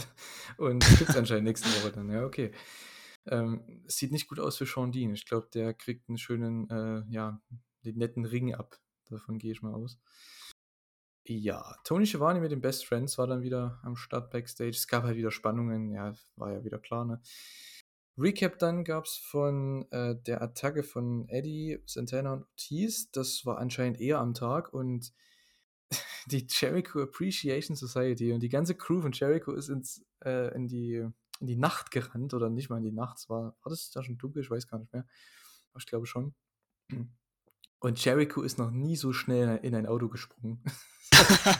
[0.57, 2.09] und gibt's anscheinend nächste Woche dann.
[2.11, 2.51] Ja, okay.
[3.27, 5.13] Ähm, es sieht nicht gut aus für Shawn Dean.
[5.13, 7.41] Ich glaube, der kriegt 'n schönen, äh, ja,
[7.85, 8.79] den netten Ring ab.
[9.09, 9.99] Davon gehe ich mal aus.
[11.25, 14.71] Ja, Tony Schiavone mit den Best Friends war dann wieder am Start Backstage.
[14.71, 17.21] Es gab halt wieder Spannungen, ja, war ja wieder klar, ne?
[18.17, 23.11] Recap dann gab's von, äh, der Attacke von Eddie, Santana und Ortiz.
[23.11, 25.13] Das war anscheinend eher am Tag und
[26.27, 31.05] die Jericho Appreciation Society und die ganze Crew von Jericho ist ins äh, in die
[31.39, 33.17] in die Nacht gerannt oder nicht mal in die Nacht.
[33.19, 34.41] Es war war das da schon dunkel?
[34.43, 35.05] Ich weiß gar nicht mehr.
[35.77, 36.33] Ich glaube schon.
[37.79, 40.63] Und Jericho ist noch nie so schnell in ein Auto gesprungen.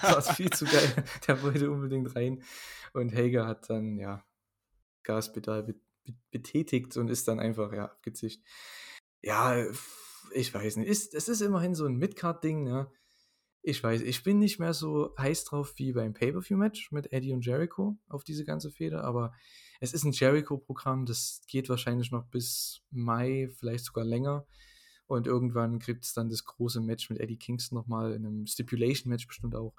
[0.02, 1.04] Das war viel zu geil.
[1.28, 2.44] Der wollte unbedingt rein.
[2.94, 4.24] Und Hager hat dann, ja,
[5.04, 5.74] Gaspedal be
[6.06, 8.42] be betätigt und ist dann einfach, ja, abgezischt.
[9.22, 9.66] Ja,
[10.34, 10.88] ich weiß nicht.
[10.88, 12.92] Ist es ist immerhin so 'n Mid-Card-Ding, ne?
[13.62, 17.46] Ich weiß ich bin nicht mehr so heiß drauf wie beim Pay-per-view-Match mit Eddie und
[17.46, 19.34] Jericho auf diese ganze Fehde, aber
[19.80, 24.46] es ist 'n Jericho-Programm, das geht wahrscheinlich noch bis Mai, vielleicht sogar länger.
[25.08, 29.28] Und irgendwann gibt's dann das große Match mit Eddie Kingston noch mal in 'nem Stipulation-Match
[29.28, 29.76] bestimmt auch.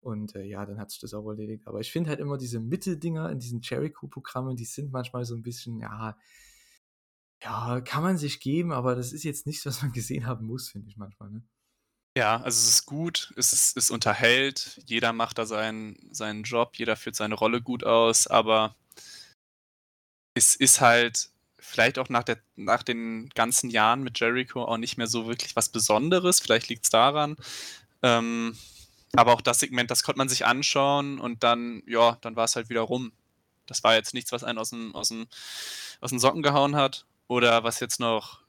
[0.00, 1.66] Und, äh, ja, dann hat sich das auch erledigt.
[1.68, 5.42] Aber ich finde halt immer diese Mitteldinger in diesen Jericho-Programmen, die sind manchmal so 'n
[5.42, 6.16] bisschen, ja
[7.42, 10.68] ja, kann man sich geben, aber das ist jetzt nichts, was man gesehen haben muss,
[10.70, 11.42] finde ich manchmal, ne?
[12.16, 16.74] Ja, also es ist gut, es ist es unterhält, jeder macht da seinen seinen Job,
[16.76, 18.74] jeder führt seine Rolle gut aus, aber
[20.40, 21.28] es ist halt
[21.58, 25.54] vielleicht auch nach der nach den ganzen Jahren mit Jericho auch nicht mehr so wirklich
[25.54, 26.40] was Besonderes.
[26.40, 27.36] Vielleicht liegt's daran.
[28.02, 28.56] Ähm,
[29.14, 32.70] aber auch das Segment, das konnte man sich anschauen und dann ja, dann war's halt
[32.70, 33.12] wieder rum.
[33.66, 35.26] Das war jetzt nichts, was einen aus'm aus'm
[36.00, 38.40] aus 'n Socken gehauen hat oder was jetzt noch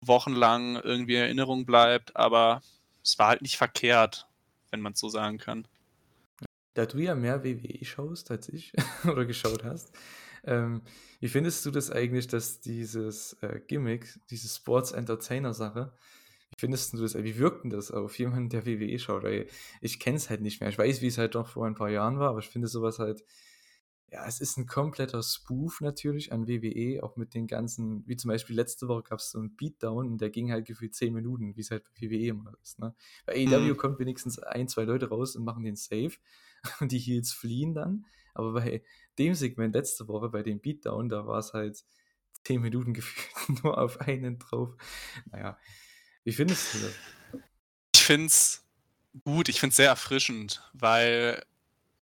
[0.00, 2.62] wochenlang irgendwie in Erinnerung bleibt, aber
[3.04, 4.26] es war halt nicht verkehrt.
[4.70, 5.66] wenn man's so sagen kann.
[6.74, 8.72] Da du ja mehr WWE schaust als ich
[9.04, 9.92] oder geschaut hast,
[10.44, 10.82] ähm,
[11.20, 15.92] wie findest du das eigentlich, dass dieses äh, Gimmick, diese Sports-Entertainer-Sache,
[16.50, 19.22] wie findest du das, wie wirkt denn das auf jemanden, der WWE schaut?
[19.22, 19.46] Weil
[19.80, 20.70] ich kenne es halt nicht mehr.
[20.70, 22.98] Ich weiß, wie es halt noch vor ein paar Jahren war, aber ich finde sowas
[22.98, 23.24] halt,
[24.10, 28.28] ja, es ist ein kompletter Spoof natürlich an WWE, auch mit den ganzen, wie zum
[28.30, 31.54] Beispiel letzte Woche gab es so einen Beatdown und der ging halt gefühlt 10 Minuten,
[31.56, 32.78] wie es halt bei WWE immer ist.
[32.78, 32.94] Ne?
[33.26, 33.76] Bei AEW Mhm.
[33.76, 36.12] kommt wenigstens ein, zwei Leute raus und machen den Safe
[36.80, 38.06] und die Heels fliehen dann.
[38.32, 38.82] Aber bei
[39.18, 41.84] dem Segment letzte Woche, bei dem Beatdown, da war es halt
[42.44, 44.74] 10 Minuten gefühlt nur auf einen drauf.
[45.30, 45.58] Naja,
[46.24, 47.42] wie findest du das?
[47.94, 48.64] Ich finde es
[49.24, 51.42] gut, ich finde es sehr erfrischend, weil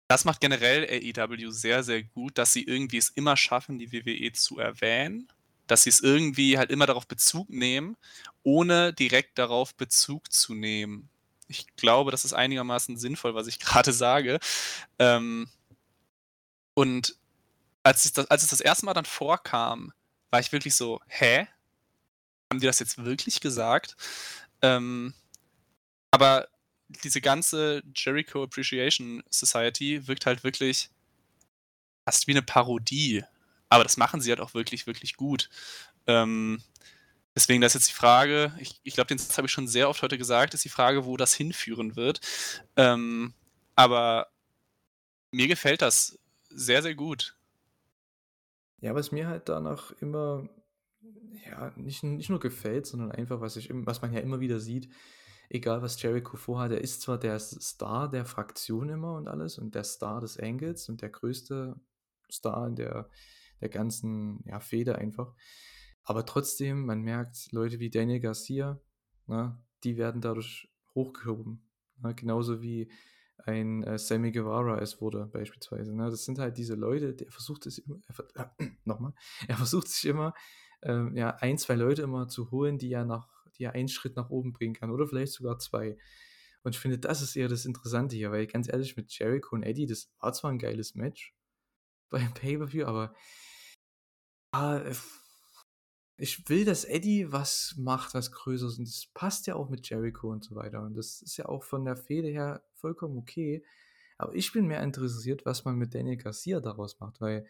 [0.08, 4.34] das macht generell AEW sehr, sehr gut, dass sie irgendwie es immer schaffen, die WWE
[4.34, 5.32] zu erwähnen,
[5.68, 7.96] dass sie es irgendwie halt immer darauf Bezug nehmen,
[8.44, 11.10] ohne direkt darauf Bezug zu nehmen.
[11.48, 14.40] Ich glaube, das ist einigermaßen sinnvoll, was ich gerade sage.
[15.00, 15.48] Ähm,
[16.76, 17.16] und
[17.84, 19.94] als es das als es das erste Mal dann vorkam,
[20.32, 21.48] war ich wirklich so: „Hä?
[22.52, 23.96] Haben die das jetzt wirklich gesagt?“
[24.62, 25.14] Ähm,
[26.12, 26.48] aber
[27.04, 30.90] diese ganze Jericho Appreciation Society wirkt halt wirklich
[32.08, 33.24] fast wie 'ne Parodie.
[33.70, 35.50] Aber das machen sie halt auch wirklich, wirklich gut.
[36.08, 36.62] Ähm,
[37.36, 39.90] deswegen da ist jetzt die Frage ich ich glaube, den Satz habe ich schon sehr
[39.90, 42.22] oft heute gesagt, ist die Frage, wo das hinführen wird.
[42.78, 43.34] Ähm,
[43.76, 44.30] aber
[45.34, 46.18] mir gefällt das
[46.56, 47.38] sehr, sehr gut.
[48.80, 50.50] Ja, was mir halt danach immer,
[51.46, 54.90] ja, nicht nicht nur gefällt, sondern einfach, was ich was man ja immer wieder sieht,
[55.50, 59.76] egal was Jericho vorhat, er ist zwar der Star der Fraktion immer und alles und
[59.76, 61.80] der Star des Angles und der größte
[62.32, 63.10] Star in der
[63.62, 65.36] der ganzen, ja, Fehde einfach.
[66.04, 68.80] Aber trotzdem, man merkt, Leute wie Daniel Garcia,
[69.28, 71.70] ne, die werden dadurch hochgehoben,
[72.02, 72.14] ne?
[72.16, 72.92] Genauso wie
[73.46, 76.10] ein, äh, Sammy Guevara es wurde beispielsweise, ne?
[76.10, 78.26] Das sind halt diese Leute, der versucht es immer er ver
[78.86, 79.14] noch mal,
[79.48, 80.34] er versucht sich immer,
[80.84, 83.28] ähm, ja, 1, 2 Leute immer zu holen, die er nach
[83.58, 85.98] die er einen Schritt nach oben bringen kann oder vielleicht sogar 2.
[86.64, 89.64] Und ich finde, das ist eher das Interessante hier, weil ganz ehrlich, mit Jericho und
[89.64, 91.36] Eddie, das war zwar 'n geiles Match
[92.10, 93.14] beim Pay-per-View, aber
[94.54, 94.82] ah,
[96.22, 100.30] ich will, dass Eddie was macht, was Größeres und das passt ja auch mit Jericho
[100.32, 100.82] und so weiter.
[100.84, 103.64] Und das ist ja auch von der Fehde her vollkommen okay.
[104.18, 107.46] Aber ich bin mehr interessiert, was man mit Daniel Garcia daraus macht, weil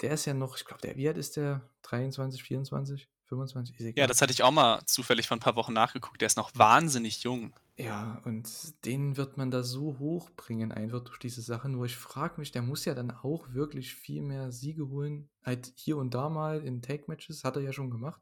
[0.00, 1.68] der ist ja noch ich glaube, der wie alt ist der?
[1.82, 3.78] 23, 24, 25?
[3.80, 6.20] Ist Ja, das hatte ich auch mal zufällig vor 'n paar Wochen nachgeguckt.
[6.20, 7.52] Der ist noch wahnsinnig jung.
[7.78, 11.68] Ja, und den wird man da so hochbringen einfach durch diese Sache.
[11.68, 15.28] Nur ich frage mich, der muss ja dann auch wirklich viel mehr Siege holen.
[15.42, 18.20] Halt hier und da mal in Tag-Matches, hat er ja schon gemacht.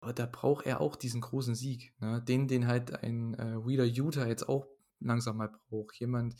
[0.00, 2.20] Aber da braucht er auch diesen großen Sieg, ne?
[2.22, 4.66] Den den halt ein, äh, Wheeler Yuta jetzt auch
[4.98, 5.94] langsam mal braucht.
[6.00, 6.34] Jemand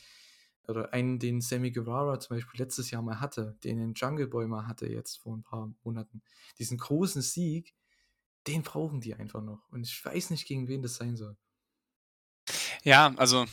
[0.66, 4.47] oder einen, den Sammy Guevara zum Beispiel letztes Jahr mal hatte, den den Jungle Boy
[4.49, 6.22] mal hatte jetzt vor 'n paar Monaten.
[6.59, 7.74] Diesen großen Sieg,
[8.49, 9.68] den brauchen die einfach noch.
[9.70, 11.36] Und ich weiß nicht, gegen wen das sein soll.
[12.85, 13.47] Ja, also,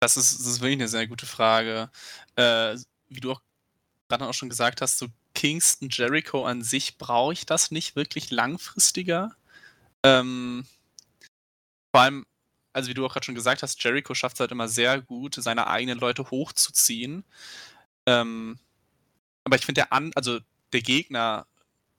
[0.00, 1.90] das ist das ist wirklich 'ne sehr gute Frage.
[2.36, 2.76] Äh,
[3.08, 3.42] wie du auch
[4.10, 8.30] grade auch schon gesagt hast, so Kingston, Jericho an sich brauche ich das nicht wirklich
[8.30, 9.36] langfristiger.
[10.04, 10.66] Ähm
[11.94, 12.24] vor allem
[12.72, 15.66] also, wie du auch grad schon gesagt hast, Jericho schafft's halt immer sehr gut, seine
[15.66, 17.24] eigenen Leute hochzuziehen.
[18.06, 18.58] Ähm,
[19.44, 20.40] aber ich finde der an also,
[20.72, 21.46] der Gegner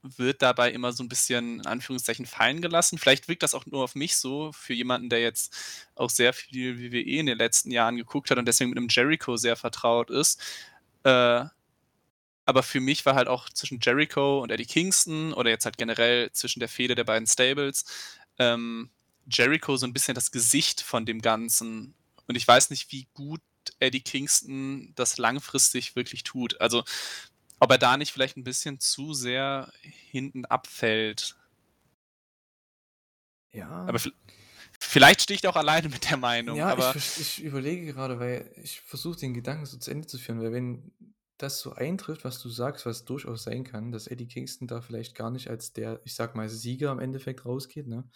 [0.04, 2.98] wird dabei immer so 'n bisschen in Anführungszeichen fallen gelassen.
[2.98, 5.56] Vielleicht wirkt das auch nur auf mich so, für jemanden, der jetzt
[5.96, 9.38] auch sehr viel WWE in den letzten Jahren geguckt hat und deswegen mit 'nem Jericho
[9.38, 10.42] sehr vertraut ist.
[11.04, 11.46] Äh,
[12.46, 16.32] aber für mich war halt auch zwischen Jericho und Eddie Kingston oder jetzt halt generell
[16.34, 17.86] zwischen der Fehde der beiden Stables,
[18.40, 18.90] ähm,
[19.32, 21.96] Jericho so 'n bisschen das Gesicht von dem Ganzen.
[22.28, 23.42] Und ich weiß nicht, wie gut
[23.80, 26.62] Eddie Kingston das langfristig wirklich tut.
[26.62, 26.84] Also,
[27.62, 31.36] ob er da nicht vielleicht 'n bisschen zu sehr hinten abfällt.
[33.54, 33.68] Ja.
[33.88, 34.14] Aber viel
[34.80, 38.82] vielleicht stehe ich auch alleine mit der Meinung, Ja, ich ich überlege gerade, weil ich
[38.82, 40.92] versuche den Gedanken so zu Ende zu führen, weil wenn
[41.38, 45.16] das so eintrifft, was du sagst, was durchaus sein kann, dass Eddie Kingston da vielleicht
[45.16, 48.10] gar nicht als der, ich sage mal, Sieger im Endeffekt rausgeht, ne?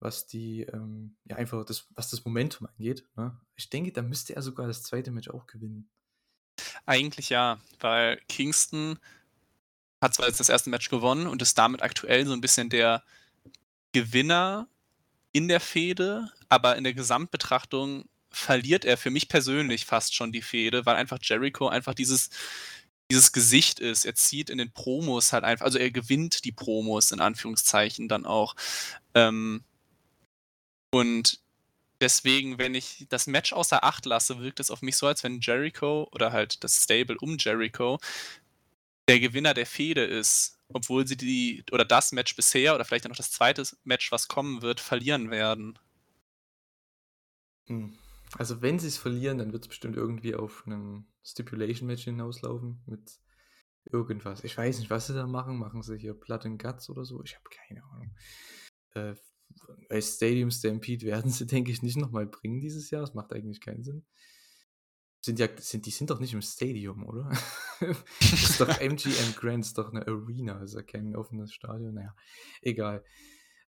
[0.00, 3.38] Was die, ähm ja, einfach das was das Momentum angeht, ne?
[3.56, 5.10] Ich denke, da müsste er sogar das 2.
[5.12, 5.88] Match auch gewinnen.
[6.86, 8.98] Eigentlich ja, weil Kingston
[10.02, 10.68] hat zwar jetzt das 1.
[10.70, 13.04] Match gewonnen und ist damit aktuell so 'n bisschen der
[13.92, 14.68] Gewinner
[15.32, 20.42] in der Fehde, aber in der Gesamtbetrachtung verliert er für mich persönlich fast schon die
[20.42, 22.30] Fehde, weil einfach Jericho einfach dieses
[23.10, 24.04] dieses Gesicht ist.
[24.06, 28.26] Er zieht in den Promos halt einfach also, er gewinnt die Promos in Anführungszeichen dann
[28.26, 28.56] auch.
[29.14, 29.64] Ähm
[30.94, 31.41] und
[32.02, 35.40] Deswegen, wenn ich das Match außer Acht lasse, wirkt es auf mich so, als wenn
[35.40, 38.00] Jericho oder halt das Stable um Jericho
[39.08, 43.10] der Gewinner der Fehde ist, obwohl sie die oder das Match bisher oder vielleicht auch
[43.10, 45.78] noch das zweite Match, was kommen wird, verlieren werden.
[47.68, 47.96] Hm.
[48.36, 53.20] Also, wenn sie's verlieren, dann wird's bestimmt irgendwie auf 'nen Stipulation-Match hinauslaufen mit
[53.84, 54.42] irgendwas.
[54.42, 55.56] Ich weiß nicht, was sie da machen.
[55.56, 57.22] Machen sie hier Blood and Guts oder so?
[57.22, 58.16] Ich habe keine Ahnung.
[58.94, 59.14] Äh,
[59.88, 63.02] bei Stadium Stampede werden sie, denke ich, nicht noch mal bringen dieses Jahr.
[63.02, 64.04] Das macht eigentlich keinen Sinn.
[65.24, 67.30] Sind ja sind die sind doch nicht im Stadium, oder?
[68.20, 71.94] Ist doch MGM Grand ist doch 'ne Arena, ist ja kein offenes Stadion.
[71.94, 72.16] Na ja,
[72.60, 73.04] egal.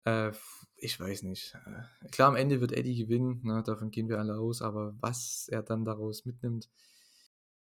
[0.05, 0.33] Äh,
[0.77, 1.55] ich weiß nicht.
[1.67, 3.63] Äh, klar, am Ende wird Eddie gewinnen, ne?
[3.65, 6.71] Davon gehen wir alle aus, aber was er dann daraus mitnimmt,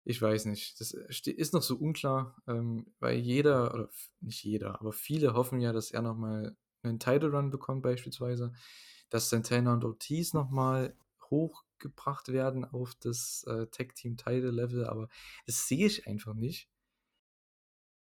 [0.05, 0.81] ich weiß nicht.
[0.81, 3.91] Das ste ist noch so unklar, ähm, weil jeder oder
[4.21, 6.17] nicht jeder, aber viele hoffen ja, dass er noch
[6.85, 8.53] mal 'nen Title Run bekommt beispielsweise,
[9.11, 10.97] dass Santana und Ortiz noch mal
[11.30, 15.09] hochgebracht werden auf das, äh, Tag Team Title Level, aber
[15.47, 16.66] das sehe ich einfach nicht.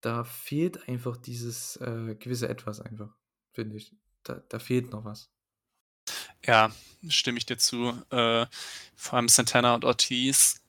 [0.04, 3.16] Da fehlt einfach dieses, äh, gewisse Etwas einfach,
[3.52, 3.96] finde ich.
[4.22, 5.28] Da da fehlt noch was.
[6.46, 6.70] Ja,
[7.08, 7.88] stimme ich dir zu.
[8.10, 8.46] Äh,
[8.96, 10.60] vor allem Santana und Ortiz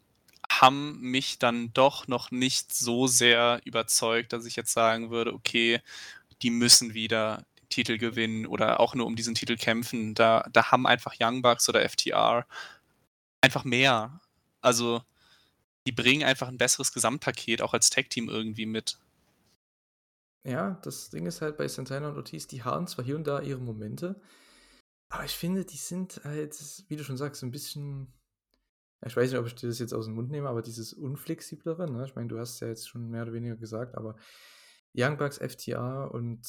[0.51, 5.82] haben mich dann doch noch nicht so sehr überzeugt, dass ich jetzt sagen würde: „Okay,
[6.43, 7.45] die müssen wieder
[7.76, 11.69] Titel gewinnen oder auch nur um diesen Titel kämpfen.“ Da da haben einfach Young Bucks
[11.69, 12.47] oder FTR
[13.41, 14.21] einfach mehr.
[14.61, 15.03] Also,
[15.88, 18.99] die bringen einfach 'n besseres Gesamtpaket auch als Tag-Team irgendwie mit.
[20.47, 23.41] Ja, das Ding ist halt bei Santana und Ortiz, die haben zwar hier und da
[23.41, 24.21] ihre Momente,
[25.09, 26.55] aber ich finde, die sind halt,
[26.89, 28.13] wie du schon sagst, so 'n bisschen
[29.05, 32.05] ich weiß nicht, ob ich dir das jetzt aus'm Mund nehme, aber dieses Unflexiblere, ne?
[32.05, 34.15] Ich meine, du hast ja jetzt schon mehr oder weniger gesagt, aber
[34.95, 36.47] Young Bucks, FTR und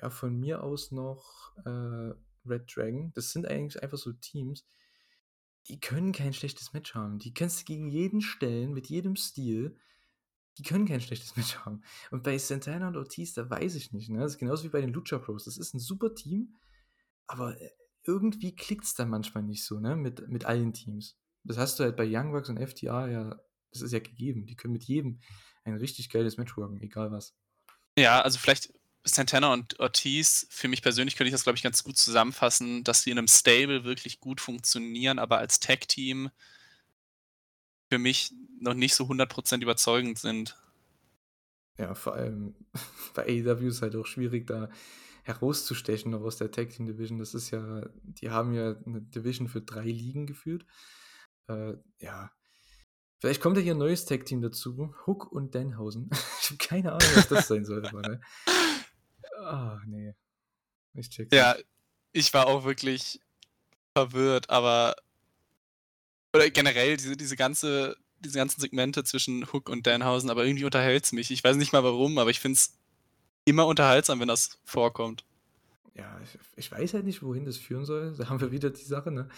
[0.00, 2.12] ja, von mir aus noch, äh,
[2.46, 4.64] Red Dragon, das sind eigentlich einfach so Teams,
[5.68, 7.18] die können kein schlechtes Match haben.
[7.18, 9.76] Die kannst du gegen jeden stellen, mit jedem Stil.
[10.58, 11.82] Die können kein schlechtes Match haben.
[12.10, 14.20] Und bei Santana und Ortiz, da weiß ich nicht, ne?
[14.20, 15.44] Das ist genauso wie bei den Lucha Bros.
[15.44, 16.56] Das ist 'n super Team,
[17.26, 17.70] aber, äh,
[18.04, 21.18] irgendwie klickt's dann manchmal nicht so, ne, mit mit allen Teams.
[21.44, 23.40] Das hast du halt bei Young Bucks und FTR ja
[23.72, 24.46] das ist ja gegeben.
[24.46, 25.20] Die können mit jedem
[25.64, 27.36] ein richtig geiles Match worken, egal was.
[27.98, 28.72] Ja, also vielleicht
[29.06, 33.04] Santana und Ortiz für mich persönlich könnte ich das, glaube ich, ganz gut zusammenfassen, dass
[33.04, 36.30] die in 'nem Stable wirklich gut funktionieren, aber als Tag-Team
[37.90, 40.58] für mich noch nicht so 100 % überzeugend sind.
[41.78, 42.54] Ja, vor allem
[43.14, 44.68] bei AEW ist halt auch schwierig, da
[45.22, 47.18] herauszustechen noch aus der Tag Team Division.
[47.18, 50.66] Das ist ja die haben ja 'ne Division für 3 Ligen geführt.
[51.48, 52.30] Äh, ja.
[53.20, 56.10] Vielleicht kommt ja hier 'n neues Tag Team dazu, Hook und Danhausen.
[56.42, 58.20] Ich habe keine Ahnung, was das sein soll, aber, ne?
[59.38, 60.14] Ah, ne.
[60.94, 61.66] Ich check's Ja, nicht.
[62.12, 63.20] ich war auch wirklich
[63.96, 64.96] verwirrt, aber
[66.34, 71.12] oder generell diese diese ganze diese ganzen Segmente zwischen Hook und Danhausen, aber irgendwie unterhält's
[71.12, 71.30] mich.
[71.30, 72.76] Ich weiß nicht mal warum, aber ich finde es
[73.44, 75.24] immer unterhaltsam, wenn das vorkommt.
[75.98, 78.14] Ja, ich ich weiß halt nicht, wohin das führen soll.
[78.18, 79.28] Da haben wir wieder die Sache, ne?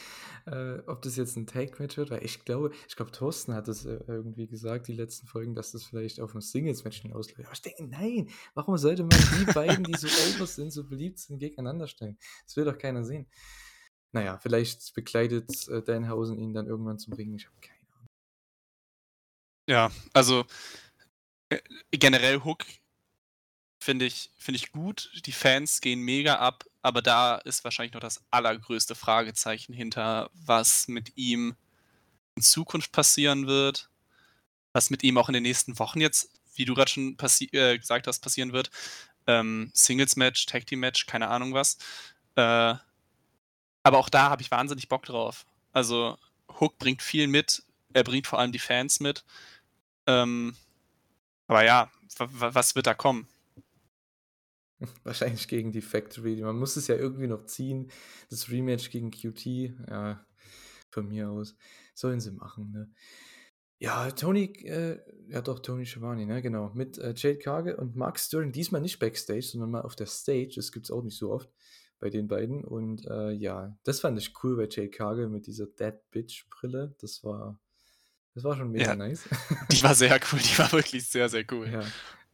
[0.47, 3.87] Äh, ob das jetzt 'n Tag-Match wird, weil ich glaube ich glaube, Thorsten hat das,
[3.87, 7.47] äh, irgendwie gesagt, die letzten Folgen, dass das vielleicht auf 'n Singles-Match hinausläuft.
[7.47, 11.19] Aber ich denke: „Nein, warum sollte man die beiden, die so over sind, so beliebt
[11.21, 12.19] sind, gegeneinander stellen?
[12.47, 13.27] Das will doch keiner sehen.“
[14.13, 17.35] Na ja, vielleicht begleitet, äh, Danhausen ihn dann irgendwann zum Ring.
[17.37, 18.09] Ich habe keine Ahnung.
[19.69, 20.45] Ja, also,
[21.49, 21.59] äh,
[21.93, 22.65] generell Hook
[23.81, 25.11] finde ich finde ich gut.
[25.27, 30.87] Die Fans gehen mega ab, aber da ist wahrscheinlich noch das allergrößte Fragezeichen hinter, was
[30.87, 31.57] mit ihm
[32.37, 33.91] in Zukunft passieren wird,
[34.73, 37.17] was mit ihm auch in den nächsten Wochen jetzt, wie du grad schon
[37.53, 38.71] äh, gesagt hast, passieren wird.
[39.27, 41.79] Ähm, Singles-Match, Tag-Team-Match, keine Ahnung was.
[42.37, 42.75] Äh,
[43.83, 45.47] aber auch da habe ich wahnsinnig Bock drauf.
[45.73, 46.19] Also,
[46.61, 47.63] Hook bringt viel mit.
[47.93, 49.25] Er bringt vor allem die Fans mit.
[50.07, 50.57] Ähm,
[51.47, 53.29] aber ja, was wird da kommen?
[55.05, 56.41] Wahrscheinlich gegen die Factory.
[56.43, 57.91] Man muss es ja irgendwie noch ziehen.
[58.31, 59.45] Das Rematch gegen QT,
[59.89, 60.25] ja,
[60.91, 61.57] von mir aus.
[61.95, 62.91] Sollen sie machen, ne?
[63.79, 66.71] Ja, Tony, äh ja doch, Tony Schiavone, ne, genau.
[66.75, 70.53] Mit, äh, Jade Cargill und Mark Sterling, diesmal nicht backstage, sondern mal auf der Stage.
[70.57, 71.51] Das gibt's auch nicht so oft
[71.99, 72.65] bei den beiden.
[72.65, 76.95] Und, äh, ja, das fand ich cool bei Jade Cargill mit dieser Dead-Bitch-Brille.
[77.01, 77.59] Das war
[78.35, 79.29] das war schon mega Ja, nice.
[79.71, 80.39] die war sehr cool.
[80.39, 81.69] Die war wirklich sehr, sehr cool.
[81.69, 81.83] Ja.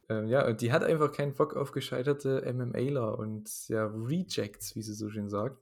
[0.09, 4.81] Ähm, ja, und die hat einfach keinen Bock auf gescheiterte MMAler und ja, Rejects, wie
[4.81, 5.61] sie so schön sagt,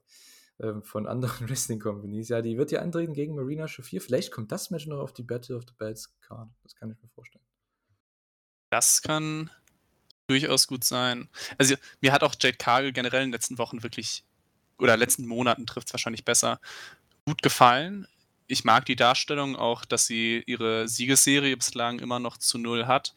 [0.60, 2.28] ähm, von anderen Wrestling Companies.
[2.28, 4.00] Ja, die wird ja antreten gegen Marina Shafir.
[4.00, 6.48] Vielleicht kommt das Match noch auf die Battle of the Belts Card.
[6.62, 7.44] Das kann ich mir vorstellen.
[8.70, 9.50] Das kann
[10.28, 11.28] durchaus gut sein.
[11.58, 14.24] Also, mir hat auch Jade Cargill generell in den letzten Wochen wirklich
[14.78, 16.60] oder letzten Monaten trifft's wahrscheinlich besser,
[17.24, 18.06] gut gefallen.
[18.46, 23.14] Ich mag die Darstellung auch, dass sie ihre Siegesserie bislang immer noch zu 0 hat.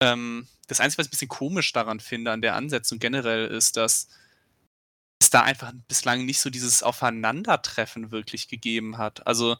[0.00, 3.76] Ähm, das Einzige, was ich 'n bisschen komisch daran finde an der Ansetzung generell, ist,
[3.76, 4.08] dass
[5.20, 9.26] es da einfach bislang nicht so dieses Aufeinandertreffen wirklich gegeben hat.
[9.26, 9.56] Also,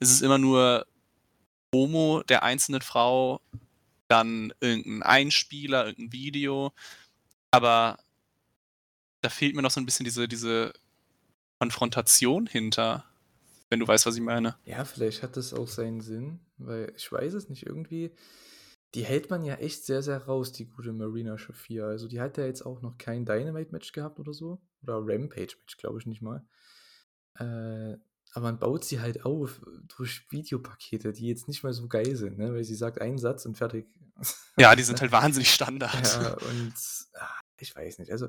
[0.00, 0.86] es ist immer nur
[1.72, 3.40] Promo der einzelnen Frau,
[4.08, 6.72] dann irgend 'n Einspieler, irgend 'n Video,
[7.52, 7.98] aber
[9.24, 10.72] da fehlt mir noch so 'n bisschen diese diese
[11.60, 13.04] Konfrontation hinter,
[13.70, 14.56] wenn du weißt, was ich meine.
[14.66, 18.12] Ja, vielleicht hat das auch seinen Sinn, weil ich weiß es nicht, irgendwie
[18.94, 21.86] die hält man ja echt sehr, sehr raus, die gute Marina Shafir.
[21.86, 25.98] Also, die hat ja jetzt auch noch kein Dynamite-Match gehabt oder so oder Rampage-Match, glaube
[25.98, 26.46] ich nicht mal.
[27.38, 27.98] Äh,
[28.34, 29.60] aber man baut sie halt auf
[29.96, 33.46] durch Videopakete, die jetzt nicht mal so geil sind, ne, weil sie sagt einen Satz
[33.46, 33.86] und fertig.
[34.56, 35.92] Ja, die sind halt wahnsinnig Standard.
[36.22, 36.74] Ja, und,
[37.14, 38.12] ah, ich weiß nicht.
[38.12, 38.28] Also,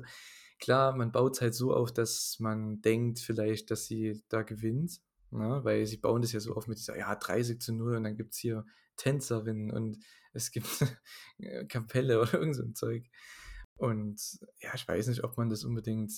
[0.58, 5.00] klar, man baut's halt so auf, dass man denkt vielleicht, dass sie da gewinnt,
[5.30, 8.38] ne, weil sie bauen das ja so auf mit dieser, ja, 30:0 und dann gibt's
[8.38, 8.64] hier
[8.96, 9.98] Tänzerinnen und
[10.32, 10.68] es gibt
[11.68, 13.04] Kapelle oder irgend so 'n Zeug.
[13.76, 14.20] Und
[14.60, 16.12] ja, ich weiß nicht, ob man das unbedingt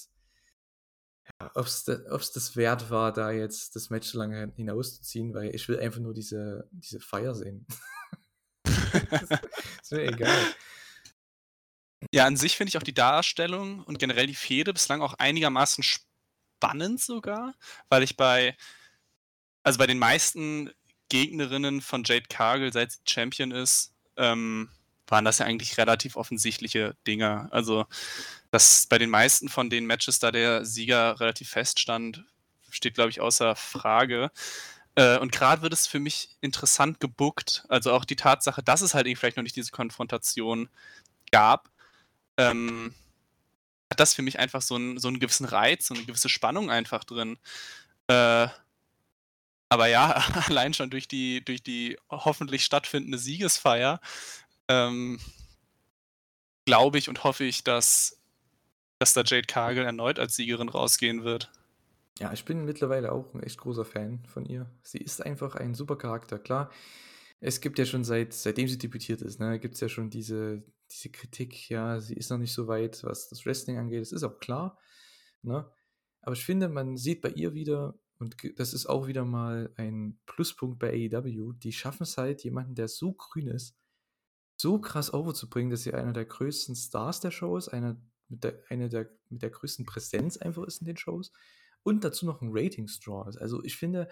[1.41, 1.51] ja,
[1.85, 5.79] da ob's das wert war, da jetzt das Match so lange hinauszuziehen, weil ich will
[5.79, 7.67] einfach nur diese diese Feier sehen.
[9.83, 10.55] Ist mir egal.
[12.13, 15.85] Ja, an sich finde ich auch die Darstellung und generell die Fehde bislang auch einigermaßen
[15.85, 17.55] spannend sogar,
[17.89, 18.57] weil ich bei
[19.63, 20.71] also, bei den meisten
[21.09, 24.71] Gegnerinnen von Jade Cargill, seit sie Champion ist, ähm,
[25.09, 27.49] waren das ja eigentlich relativ offensichtliche Dinger.
[27.53, 27.87] Also,
[28.53, 32.25] dass bei den meisten von den Matches da der Sieger relativ feststand,
[32.71, 34.31] steht, glaube ich, außer Frage.
[34.97, 37.65] Äh, und grad wird es für mich interessant gebookt.
[37.69, 40.69] Also, auch die Tatsache, dass es halt eben vielleicht noch nicht diese Konfrontation
[41.33, 41.71] gab,
[42.39, 42.95] ähm,
[43.93, 46.71] hat das für mich einfach so 'n so 'n gewissen Reiz, so 'ne gewisse Spannung
[46.71, 47.39] einfach drin.
[48.09, 48.49] Äh
[49.73, 50.11] aber ja,
[50.49, 54.01] allein schon durch die durch die hoffentlich stattfindende Siegesfeier,
[54.69, 55.19] ähm
[56.67, 58.21] glaube ich und hoffe ich, dass
[58.99, 61.51] dass da Jade Cargill erneut als Siegerin rausgehen wird.
[62.19, 64.71] Ja, ich bin mittlerweile auch 'n echt großer Fan von ihr.
[64.83, 66.39] Sie ist einfach ein super Charakter.
[66.39, 66.71] Klar,
[67.41, 71.11] es gibt ja schon seit seitdem sie debütiert ist, ne, gibt's ja schon diese diese
[71.11, 74.03] Kritik, ja, sie ist noch nicht so weit, was das Wrestling angeht.
[74.03, 74.79] Das ist auch klar,
[75.43, 75.71] ne?
[76.23, 80.21] Aber ich finde, man sieht bei ihr wieder und das ist auch wieder mal ein
[80.27, 83.77] Pluspunkt bei AEW, die schaffen's halt, jemanden, der so grün ist,
[84.57, 88.63] so krass overzubringen, dass sie einer der größten Stars der Show ist, einer mit der
[88.71, 91.33] eine der mit der größten Präsenz einfach ist in den Shows
[91.83, 93.39] und dazu noch 'n Ratings-Draw ist.
[93.39, 94.09] Also, ich finde,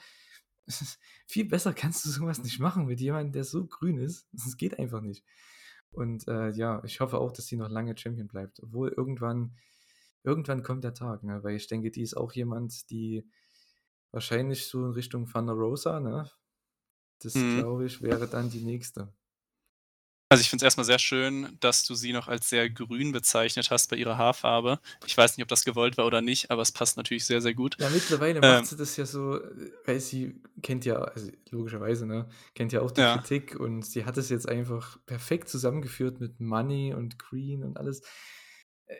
[1.28, 4.28] viel besser kannst du so was nicht machen mit jemandem, der so grün ist.
[4.32, 5.24] Das geht einfach nicht.
[5.92, 9.56] Und, äh, ja, ich hoffe auch, dass sie noch lange Champion bleibt, obwohl irgendwann
[10.24, 13.28] irgendwann kommt der Tag, ne, weil ich denke, die ist auch jemand, die
[14.12, 16.30] wahrscheinlich so in Richtung Thunder Rosa, ne?
[17.22, 17.64] Das, Mhm.
[17.64, 19.14] glaube ich, wäre dann die Nächste.
[20.32, 23.10] Also, ich finde es erst mal sehr schön, dass du sie noch als sehr grün
[23.10, 24.78] bezeichnet hast bei ihrer Haarfarbe.
[25.04, 27.54] Ich weiß nicht, ob das gewollt war oder nicht, aber es passt natürlich sehr, sehr
[27.54, 27.78] gut.
[27.78, 29.40] Ja, mittlerweile macht Ähm sie das ja so,
[29.86, 33.06] weil sie kennt ja also, logischerweise, ne, kennt ja auch die Ja.
[33.06, 38.02] Kritik und sie hat es jetzt einfach perfekt zusammengeführt mit Money und Green und alles.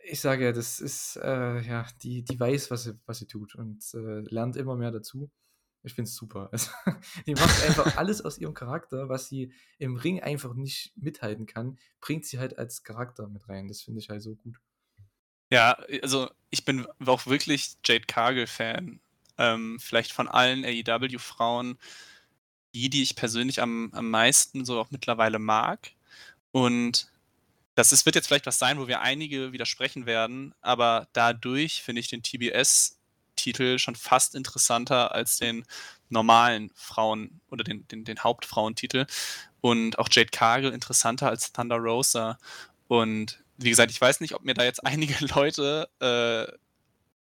[0.05, 3.55] Ich sage ja, das ist, äh, ja, die die weiß, was sie was sie tut
[3.55, 5.31] und, äh, lernt immer mehr dazu.
[5.83, 6.51] Ich finde es super.
[6.53, 6.71] Also,
[7.27, 11.79] die macht einfach alles aus ihrem Charakter, was sie im Ring einfach nicht mithalten kann,
[12.01, 13.69] bringt sie halt als Charakter mit rein.
[13.69, 14.61] Das finde ich halt so gut.
[15.51, 19.01] Ja, äh, also, ich bin auch wirklich Jade Cargill-Fan.
[19.39, 21.79] Ähm, vielleicht von allen AEW-Frauen
[22.75, 25.93] die, die ich persönlich am am meisten so auch mittlerweile mag.
[26.53, 27.10] Und
[27.81, 32.01] das ist wird jetzt vielleicht was sein, wo wir einige widersprechen werden, aber dadurch finde
[32.01, 35.65] ich den TBS-Titel schon fast interessanter als den
[36.11, 39.07] normalen Frauen oder den den den Hauptfrauentitel
[39.63, 42.39] und auch Jade Cargill interessanter als Thunder Rosa.
[42.87, 46.53] Und wie gesagt, ich weiß nicht, ob mir da jetzt einige Leute, äh,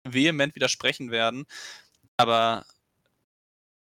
[0.05, 1.47] vehement widersprechen werden,
[2.17, 2.65] aber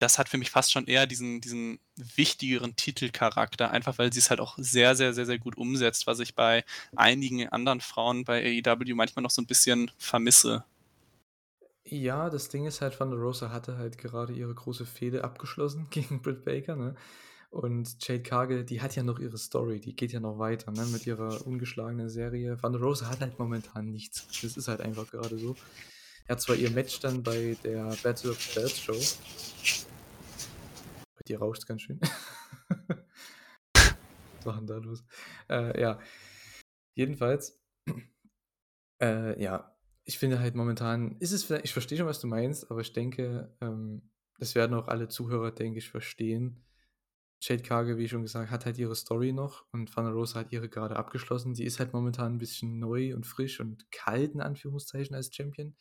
[0.04, 4.42] das hat für mich fast schon eher diesen diesen wichtigeren Titelcharakter, einfach weil sie's halt
[4.42, 8.96] auch sehr, sehr, sehr, sehr gut umsetzt, was ich bei einigen anderen Frauen bei AEW
[8.96, 10.66] manchmal noch so 'n bisschen vermisse.
[11.86, 16.22] Ja, das Ding ist halt, Thunder Rosa hatte halt gerade ihre große Fehde abgeschlossen gegen
[16.22, 16.96] Britt Baker, ne?
[17.50, 20.86] Und Jade Cargill, die hat ja noch ihre Story, die geht ja noch weiter, ne,
[20.88, 22.58] mit ihrer ungeschlagenen Serie.
[22.58, 24.28] Thunder Rosa hat halt momentan nichts.
[24.42, 25.56] Das ist halt einfach gerade so.
[26.28, 28.98] Hat zwar ihr Match dann bei der Battle of the Belts Show
[31.28, 32.00] dir rauscht's ganz schön.
[33.74, 35.04] Was war 'n da los?
[35.50, 36.00] Äh, ja.
[36.96, 37.62] Jedenfalls,
[39.02, 42.70] äh, ja, ich finde halt momentan ist es viellei ich verstehe schon, was du meinst,
[42.70, 46.66] aber ich denke, ähm, das werden auch alle Zuhörer, denke ich, verstehen.
[47.42, 50.70] Jade Cargill, wie schon gesagt, hat halt ihre Story noch und Thunder Rosa hat ihre
[50.70, 51.56] gerade abgeschlossen.
[51.56, 55.76] Sie ist halt momentan ein bisschen neu und frisch und kalt, in Anführungszeichen, als Champion.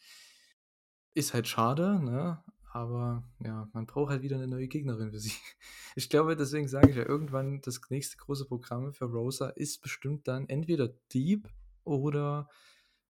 [1.15, 2.43] Ist halt schade, ne?
[2.75, 5.33] Aber ja, man braucht halt wieder eine neue Gegnerin für sie.
[5.95, 10.27] Ich glaube, deswegen sage ich ja, irgendwann das nächste große Programm für Rosa ist bestimmt
[10.27, 11.47] dann entweder Deep
[11.85, 12.49] oder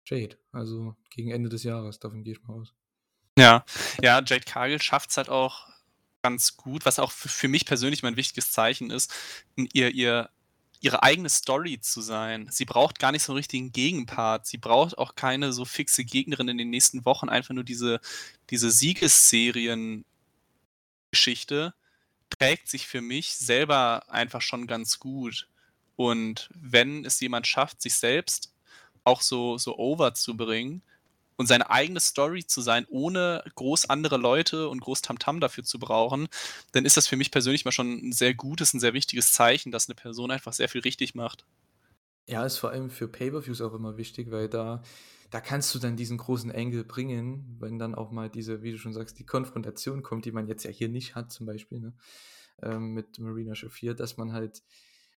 [0.06, 0.38] Jade.
[0.50, 2.74] Also gegen Ende des Jahres, davon gehe ich mal aus.
[3.36, 3.66] Ja,
[4.02, 5.68] ja, Jade Cargill schafft es halt auch
[6.22, 9.12] ganz gut, was auch für mich persönlich mein wichtiges Zeichen ist,
[9.74, 10.30] ihr ihr
[10.80, 12.48] ihre eigene Story zu sein.
[12.50, 14.46] Sie braucht gar nicht so 'n richtigen Gegenpart.
[14.46, 18.00] Sie braucht auch keine so fixe Gegnerin in den nächsten Wochen, einfach nur diese
[18.50, 20.04] diese Siegesserien
[21.12, 21.74] Geschichte
[22.30, 25.48] trägt sich für mich selber einfach schon ganz gut.
[25.96, 28.52] Und wenn es jemand schafft, sich selbst
[29.04, 30.82] auch so so over zu bringen
[31.40, 35.80] und seine eigene Story zu sein, ohne groß andere Leute und groß Tamtam dafür zu
[35.80, 36.28] brauchen,
[36.72, 39.72] dann ist das für mich persönlich mal schon 'n sehr gutes, 'n sehr wichtiges Zeichen,
[39.72, 41.44] dass 'ne Person einfach sehr viel richtig macht.
[42.28, 44.82] Ja, ist vor allem für Pay-per-Views auch immer wichtig, weil da
[45.30, 48.78] da kannst du dann diesen großen Angle bringen, wenn dann auch mal diese, wie du
[48.78, 51.94] schon sagst, die Konfrontation kommt, die man jetzt ja hier nicht hat zum Beispiel, ne,
[52.62, 54.62] ähm, mit Marina Shafir, dass man halt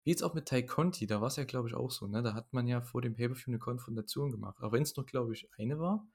[0.04, 2.24] wie jetzt auch mit Tay Conti, da war's ja, glaube ich, auch so, ne?
[2.24, 5.50] Da hat man ja vor dem Pay-per-View 'ne Konfrontation gemacht, auch wenn's nur, glaube ich,
[5.58, 6.08] eine war,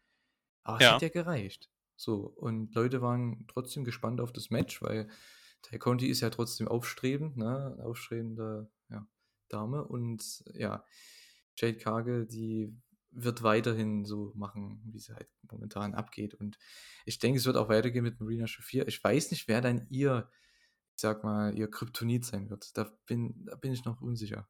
[0.64, 0.90] aber es Ja.
[0.90, 1.70] hat ja gereicht.
[1.96, 5.08] So, und Leute waren trotzdem gespannt auf das Match, weil
[5.62, 9.08] Tay Conti ist ja trotzdem aufstrebend, ne, aufstrebende, ja,
[9.48, 10.84] Dame und ja,
[11.56, 12.76] Jade Cargill, die
[13.10, 16.34] wird weiterhin so machen, wie sie halt momentan abgeht.
[16.34, 16.58] Und
[17.06, 18.86] ich denke, es wird auch weitergehen mit Marina Shafir.
[18.88, 20.30] Ich weiß nicht, wer dann ihr
[20.98, 22.76] ich sage mal, ihr Kryptonit sein wird.
[22.76, 24.48] Da bin da bin ich noch unsicher.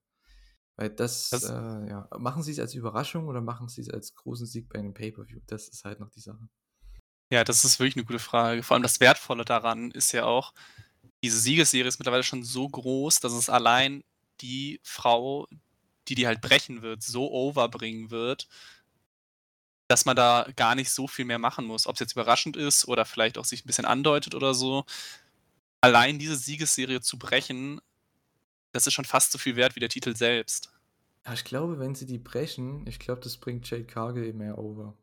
[0.76, 4.68] Weil das, Das äh, ja machen sie's als Überraschung oder machen sie's als großen Sieg
[4.70, 5.40] bei 'nem Pay-per-View?
[5.48, 6.48] Das ist halt noch die Sache.
[7.32, 8.62] Ja, das ist wirklich 'ne gute Frage.
[8.62, 10.54] Vor allem das Wertvolle daran ist ja auch,
[11.24, 14.04] diese Siegesserie ist mittlerweile schon so groß, dass es allein
[14.40, 15.46] die Frau,
[16.08, 18.46] die die halt brechen wird, so over bringen wird
[19.90, 21.86] dass man da gar nicht so viel mehr machen muss.
[21.86, 24.84] Ob's jetzt überraschend ist oder vielleicht auch sich 'n bisschen andeutet oder so.
[25.80, 27.80] Allein diese Siegesserie zu brechen,
[28.72, 30.72] das ist schon fast so viel wert wie der Titel selbst.
[31.24, 34.96] Ja, ich glaube, wenn sie die brechen ich glaube, das bringt Jade Cargill mehr over.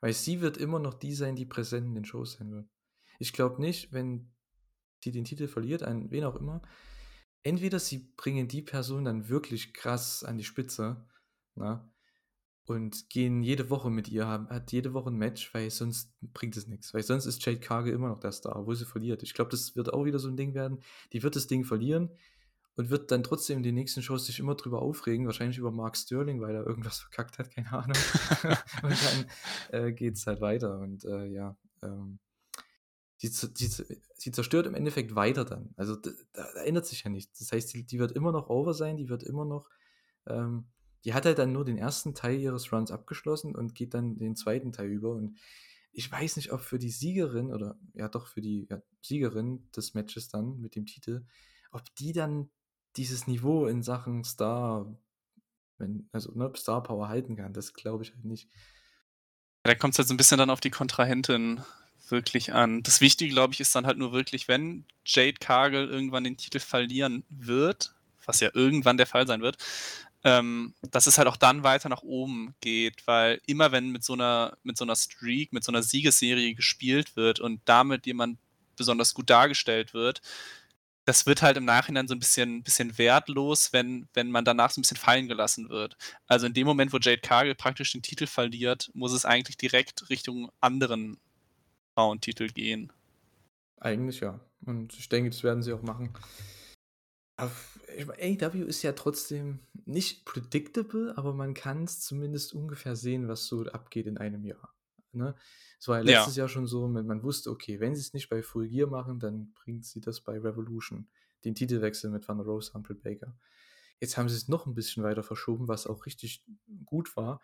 [0.00, 2.68] Weil sie wird immer noch die sein, die präsent in den Shows sein wird.
[3.18, 4.32] Ich glaube nicht, wenn
[5.02, 6.62] sie den Titel verliert, an wen auch immer
[7.42, 11.04] entweder sie bringen die Person dann wirklich krass an die Spitze,
[11.54, 11.88] ne,
[12.66, 16.56] und gehen jede Woche mit ihr, haben hat jede Woche 'n Match, weil sonst bringt
[16.56, 16.94] es nix.
[16.94, 19.22] Weil sonst ist Jade Cargill immer noch der Star, obwohl sie verliert.
[19.22, 20.80] Ich glaube, das wird auch wieder so 'n Ding werden.
[21.12, 22.10] Die wird das Ding verlieren
[22.76, 25.96] und wird dann trotzdem in den nächsten Shows sich immer drüber aufregen, wahrscheinlich über Mark
[25.96, 27.96] Sterling, weil er irgendwas verkackt hat, keine Ahnung.
[28.82, 29.26] Und dann,
[29.70, 32.18] äh, geht's halt weiter und, äh, ja, ähm
[33.18, 33.68] sie sie
[34.16, 35.70] sie zerstört im Endeffekt weiter dann.
[35.76, 37.38] Also d da ändert sich ja nichts.
[37.38, 39.68] Das heißt, die die wird immer noch over sein, die wird immer noch,
[40.26, 40.66] ähm
[41.04, 42.14] die hat halt dann nur den 1.
[42.14, 44.72] Teil ihres Runs abgeschlossen und geht dann den 2.
[44.72, 45.10] Teil über.
[45.12, 45.38] Und
[45.92, 49.94] ich weiß nicht, ob für die Siegerin oder ja doch für die, ja, Siegerin des
[49.94, 51.24] Matches dann mit dem Titel,
[51.72, 52.50] ob die dann
[52.96, 54.94] dieses Niveau in Sachen Star
[55.78, 58.48] wenn also, ne, Star Power halten kann, das glaube ich halt nicht.
[59.64, 61.60] Da kommt's halt so 'n bisschen dann auf die Kontrahentin
[62.08, 62.82] wirklich an.
[62.82, 66.58] Das Wichtige, glaube ich, ist dann halt nur wirklich, wenn Jade Cargill irgendwann den Titel
[66.58, 67.94] verlieren wird,
[68.26, 69.58] was ja irgendwann der Fall sein wird,
[70.24, 74.14] ähm, dass es halt auch dann weiter nach oben geht, weil immer wenn mit so
[74.16, 78.38] 'ner mit so 'ner Streak, mit so 'ner Siegesserie gespielt wird und damit jemand
[78.76, 80.22] besonders gut dargestellt wird,
[81.06, 84.80] das wird halt im Nachhinein so 'n bisschen bisschen wertlos, wenn wenn man danach so
[84.80, 85.96] 'n bisschen fallen gelassen wird.
[86.28, 90.10] Also, in dem Moment, wo Jade Cargill praktisch den Titel verliert, muss es eigentlich direkt
[90.10, 91.18] Richtung anderen
[91.94, 92.92] Frauentitel gehen.
[93.80, 94.40] Eigentlich ja.
[94.66, 96.10] Und ich denke, das werden sie auch machen.
[97.38, 103.26] Auf ich meine, AEW ist ja trotzdem nicht predictable, aber man kann's zumindest ungefähr sehen,
[103.28, 104.74] was so abgeht in einem Jahr,
[105.12, 105.34] ne?
[105.80, 106.02] Es war ja Ja.
[106.04, 109.18] letztes Jahr schon so, wenn man wusste, okay, wenn sie's nicht bei Full Gear machen,
[109.18, 111.08] dann bringt sie das bei Revolution,
[111.44, 113.36] den Titelwechsel mit Thunder Rosa und Baker.
[114.00, 116.44] Jetzt haben sie's noch 'n bisschen weiter verschoben, was auch richtig
[116.84, 117.40] gut war.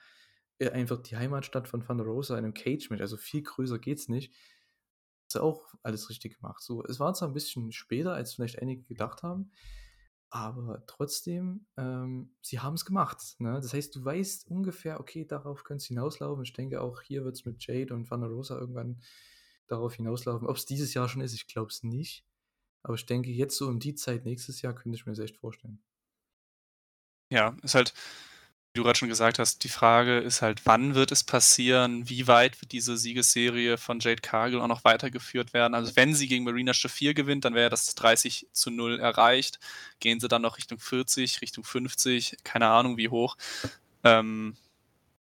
[0.58, 4.34] Äh, einfach die Heimatstadt von Thunder Rosa in 'nem Cage-Match, also viel größer geht's nicht.
[5.36, 6.62] Auch alles richtig gemacht.
[6.62, 9.50] So, es war zwar 'n bisschen später, als vielleicht einige gedacht haben,
[10.30, 13.60] aber trotzdem, ähm, sie haben's gemacht, ne?
[13.62, 16.44] Das heißt, du weißt ungefähr, okay, darauf könnte's hinauslaufen.
[16.44, 19.02] Ich denke auch, hier wird's mit Jade und Thunder Rosa irgendwann
[19.68, 20.48] darauf hinauslaufen.
[20.48, 22.24] Ob's dieses Jahr schon ist, ich glaube es nicht.
[22.82, 25.82] Aber ich denke, jetzt so um die Zeit nächstes Jahr könnte ich mir's echt vorstellen.
[27.32, 27.92] Ja, ist halt
[28.74, 32.08] du gerade schon gesagt hast, die Frage ist halt, wann wird es passieren?
[32.08, 35.74] Wie weit wird diese Siegesserie von Jade Cargill auch noch weitergeführt werden?
[35.74, 39.58] Also wenn sie gegen Marina Shafir gewinnt, dann wäre das 30 zu 0 erreicht.
[40.00, 43.36] Gehen sie dann noch Richtung 40, Richtung 50, keine Ahnung wie hoch.
[44.04, 44.56] Ähm,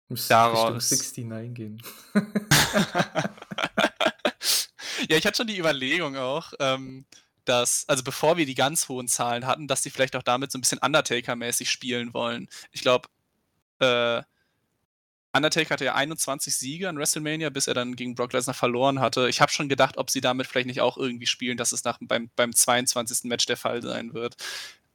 [0.09, 1.83] Muss Daraus- Richtung 69 gehen.
[5.09, 7.05] ja, ich hatte schon die Überlegung auch, ähm,
[7.45, 10.59] dass, also bevor wir die ganz hohen Zahlen hatten, dass sie vielleicht auch damit so
[10.59, 12.49] ein bisschen Undertaker-mäßig spielen wollen.
[12.71, 13.09] Ich glaube,
[13.81, 14.23] äh,
[15.33, 19.29] Undertaker hatte ja 21 Siege an WrestleMania, bis er dann gegen Brock Lesnar verloren hatte.
[19.29, 21.99] Ich habe schon gedacht, ob sie damit vielleicht nicht auch irgendwie spielen, dass es nach,
[22.01, 23.25] beim, beim 22.
[23.25, 24.37] Match der Fall sein wird.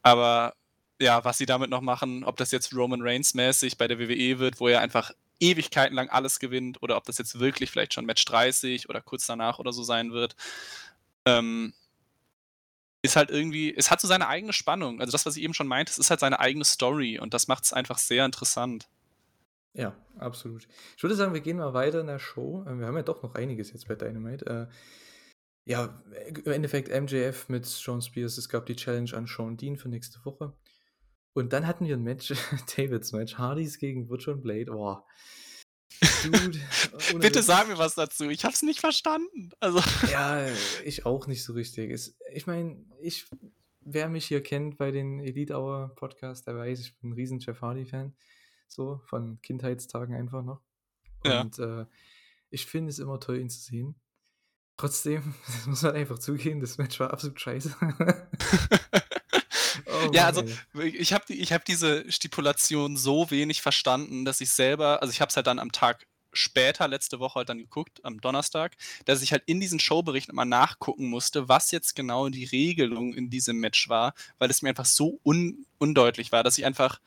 [0.02, 0.54] Aber
[1.00, 4.38] ja, was sie damit noch machen, ob das jetzt Roman Reigns mäßig bei der WWE
[4.38, 8.06] wird, wo er einfach Ewigkeiten lang alles gewinnt, oder ob das jetzt wirklich vielleicht schon
[8.06, 10.36] Match 30 oder kurz danach oder so sein wird,
[11.26, 11.74] ähm,
[13.06, 15.00] ist halt irgendwie, es hat so seine eigene Spannung.
[15.00, 17.48] Also das, was ich eben schon meinte, es ist halt seine eigene Story und das
[17.48, 18.88] macht es einfach sehr interessant.
[19.72, 20.66] Ja, absolut.
[20.96, 22.64] Ich würde sagen, wir gehen mal weiter in der Show.
[22.66, 24.46] Äh, Wir haben ja doch noch einiges jetzt bei Dynamite.
[24.46, 24.66] Äh,
[25.66, 26.02] ja,
[26.44, 28.38] im Endeffekt MJF mit Sean Spears.
[28.38, 30.54] Es gab die Challenge an Sean Dean für nächste Woche.
[31.34, 32.32] Und dann hatten wir ein Match,
[32.76, 34.66] Davids Match, Hardys gegen Butcher und Blade.
[34.66, 35.04] Boah.
[36.24, 36.58] Dude.
[37.20, 37.46] Bitte Witz.
[37.46, 38.28] sag mir was dazu.
[38.28, 39.50] Ich hab's nicht verstanden.
[39.60, 39.80] Also.
[40.10, 40.46] Ja,
[40.84, 41.90] ich auch nicht so richtig.
[41.90, 43.26] Es, ich meine, ich,
[43.80, 47.40] wer mich hier kennt bei den Elite Hour Podcast, der weiß, ich bin ein riesen
[47.40, 48.14] Jeff Hardy-Fan.
[48.68, 50.60] So, von Kindheitstagen einfach noch.
[51.24, 51.42] Ja.
[51.42, 51.86] Und äh,
[52.50, 53.94] ich finde es immer toll, ihn zu sehen.
[54.76, 57.74] Trotzdem, das muss man einfach zugeben, das Match war absolut scheiße.
[60.08, 60.44] Oh Ja, also
[60.74, 65.20] ich habe die, ich hab diese Stipulation so wenig verstanden, dass ich selber, also ich
[65.20, 69.22] habe es halt dann am Tag später, letzte Woche halt dann geguckt, am Donnerstag, dass
[69.22, 73.58] ich halt in diesen Showberichten mal nachgucken musste, was jetzt genau die Regelung in diesem
[73.58, 77.00] Match war, weil es mir einfach so un undeutlich war, dass ich einfach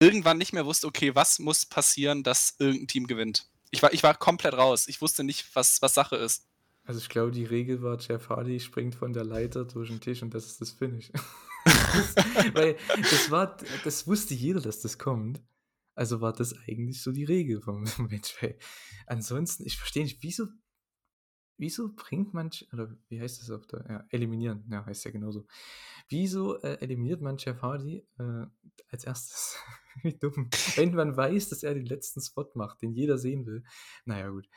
[0.00, 3.46] irgendwann nicht mehr wusste, okay, was muss passieren, dass irgendein Team gewinnt.
[3.70, 4.88] Ich war, ich war komplett raus.
[4.88, 6.46] Ich wusste nicht, was, was Sache ist.
[6.84, 10.22] Also ich glaube, die Regel war, Jeff Hardy springt von der Leiter durch den Tisch
[10.22, 11.12] und das ist das Finish.
[12.54, 15.42] Weil das war, das wusste jeder, dass das kommt.
[15.94, 18.34] Also war das eigentlich so die Regel vom Match.
[18.40, 18.58] Weil
[19.06, 20.46] ansonsten, ich verstehe nicht, wieso,
[21.58, 25.46] wieso bringt man, oder wie heißt das auf der, ja, eliminieren, ja, heißt ja genauso.
[26.08, 28.46] Wieso äh, eliminiert man Jeff Hardy äh,
[28.90, 29.56] als erstes?
[30.02, 30.48] wie dumm.
[30.76, 33.64] Wenn man weiß, dass er den letzten Spot macht, den jeder sehen will.
[34.04, 34.48] Naja, gut.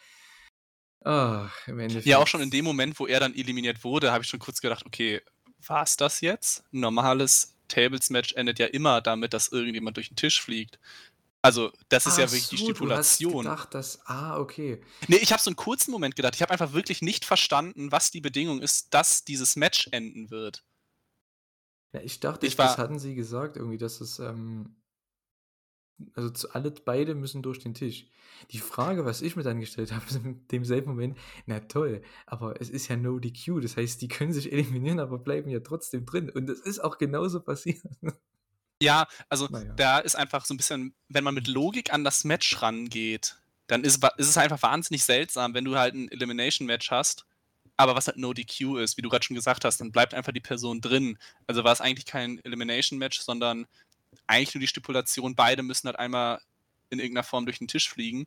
[1.79, 2.05] Endeffekt.
[2.05, 4.61] Ja, auch schon in dem Moment, wo er dann eliminiert wurde, habe ich schon kurz
[4.61, 5.21] gedacht, okay,
[5.67, 6.63] war es das jetzt?
[6.73, 10.79] Ein normales Tables-Match endet ja immer damit, dass irgendjemand durch den Tisch fliegt.
[11.41, 13.43] Also, das ist ja Ach wirklich die so, Du hast Stipulation.
[13.43, 14.81] gedacht, dass, ah, okay.
[15.09, 16.35] Nee, ich habe so einen kurzen Moment gedacht.
[16.35, 20.63] Ich habe einfach wirklich nicht verstanden, was die Bedingung ist, dass dieses Match enden wird.
[21.93, 24.75] Ja, ich dachte, Ich das war- hatten sie gesagt, irgendwie, dass es, ähm,
[26.15, 28.07] also alle beide müssen durch den Tisch.
[28.51, 32.59] Die Frage, was ich mir dann gestellt habe, ist in demselben Moment, na toll, aber
[32.59, 36.05] es ist ja no DQ, das heißt, die können sich eliminieren, aber bleiben ja trotzdem
[36.05, 36.29] drin.
[36.29, 37.81] Und das ist auch genauso passiert.
[38.81, 39.73] Ja, also Naja.
[39.75, 43.37] da ist einfach so ein bisschen, wenn man mit Logik an das Match rangeht,
[43.67, 47.25] dann ist, ist es einfach wahnsinnig seltsam, wenn du halt ein Elimination-Match hast,
[47.77, 50.31] aber was halt No DQ ist, wie du gerade schon gesagt hast, dann bleibt einfach
[50.31, 51.17] die Person drin.
[51.47, 53.65] Also war es eigentlich kein Elimination-Match, sondern
[54.27, 56.41] eigentlich nur die Stipulation, beide müssen halt einmal
[56.89, 58.25] in irgendeiner Form durch den Tisch fliegen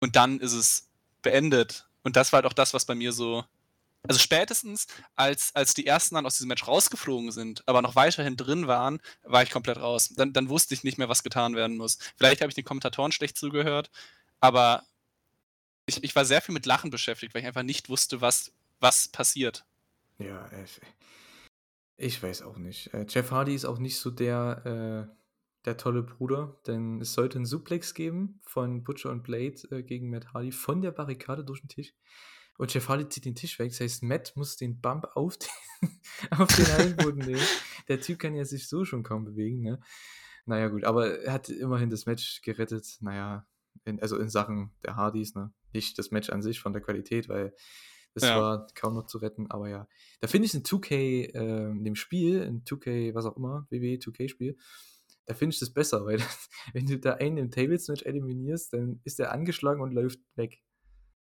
[0.00, 0.88] und dann ist es
[1.22, 1.88] beendet.
[2.02, 3.44] Und das war halt auch das, was bei mir so.
[4.06, 4.86] Also spätestens,
[5.16, 9.00] als, als die ersten dann aus diesem Match rausgeflogen sind, aber noch weiterhin drin waren,
[9.24, 10.10] war ich komplett raus.
[10.16, 11.98] Dann, dann wusste ich nicht mehr, was getan werden muss.
[12.16, 13.90] Vielleicht habe ich den Kommentatoren schlecht zugehört,
[14.38, 14.84] aber
[15.86, 19.08] ich, ich war sehr viel mit Lachen beschäftigt, weil ich einfach nicht wusste, was, was
[19.08, 19.64] passiert.
[20.18, 20.80] Ja, ich,
[21.96, 22.92] ich weiß auch nicht.
[22.92, 25.16] Äh, Jeff Hardy ist auch nicht so der, äh,
[25.64, 30.10] der tolle Bruder, denn es sollte einen Suplex geben von Butcher und Blade äh, gegen
[30.10, 31.94] Matt Hardy von der Barrikade durch den Tisch.
[32.58, 33.70] Und Jeff Hardy zieht den Tisch weg.
[33.70, 35.90] Das heißt, Matt muss den Bump auf den,
[36.30, 37.46] auf den Hallenboden nehmen.
[37.88, 39.80] Der Typ kann ja sich so schon kaum bewegen, ne?
[40.46, 42.98] Naja, gut, aber er hat immerhin das Match gerettet.
[43.00, 43.46] Naja,
[43.84, 45.52] in, also in Sachen der Hardys, ne?
[45.72, 47.54] Nicht das Match an sich von der Qualität, weil
[48.16, 48.40] das Ja.
[48.40, 49.86] war kaum noch zu retten, aber ja.
[50.20, 50.94] Da finde ich in 2K,
[51.34, 54.56] äh, in dem Spiel, in 2K, was auch immer, WWE 2K-Spiel,
[55.26, 56.18] da finde ich das besser, weil
[56.72, 60.62] wenn du da einen im Tables-Match eliminierst, dann ist der angeschlagen und läuft weg.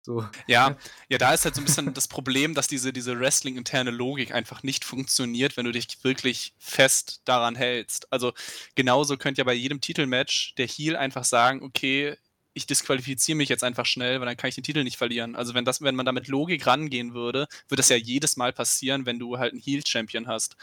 [0.01, 0.25] So.
[0.47, 0.77] Ja,
[1.09, 4.63] ja, da ist halt so ein bisschen das Problem, dass diese, diese Wrestling-interne Logik einfach
[4.63, 8.11] nicht funktioniert, wenn du dich wirklich fest daran hältst.
[8.11, 8.33] Also
[8.73, 12.15] genauso könnte ja bei jedem Titelmatch der Heel einfach sagen, okay,
[12.59, 15.35] ich disqualifiziere mich jetzt einfach schnell, weil dann kann ich den Titel nicht verlieren.
[15.35, 18.53] Also wenn das, wenn man da mit Logik rangehen würde, würde das ja jedes Mal
[18.53, 20.55] passieren, wenn du halt einen Heel-Champion hast.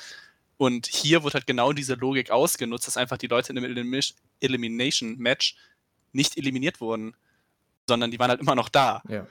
[0.59, 4.01] Und hier wird halt genau diese Logik ausgenutzt, dass einfach die Leute in einem
[4.41, 5.57] Elimination Match
[6.13, 7.15] nicht eliminiert wurden,
[7.89, 9.03] sondern die waren halt immer noch da.
[9.09, 9.27] Ja.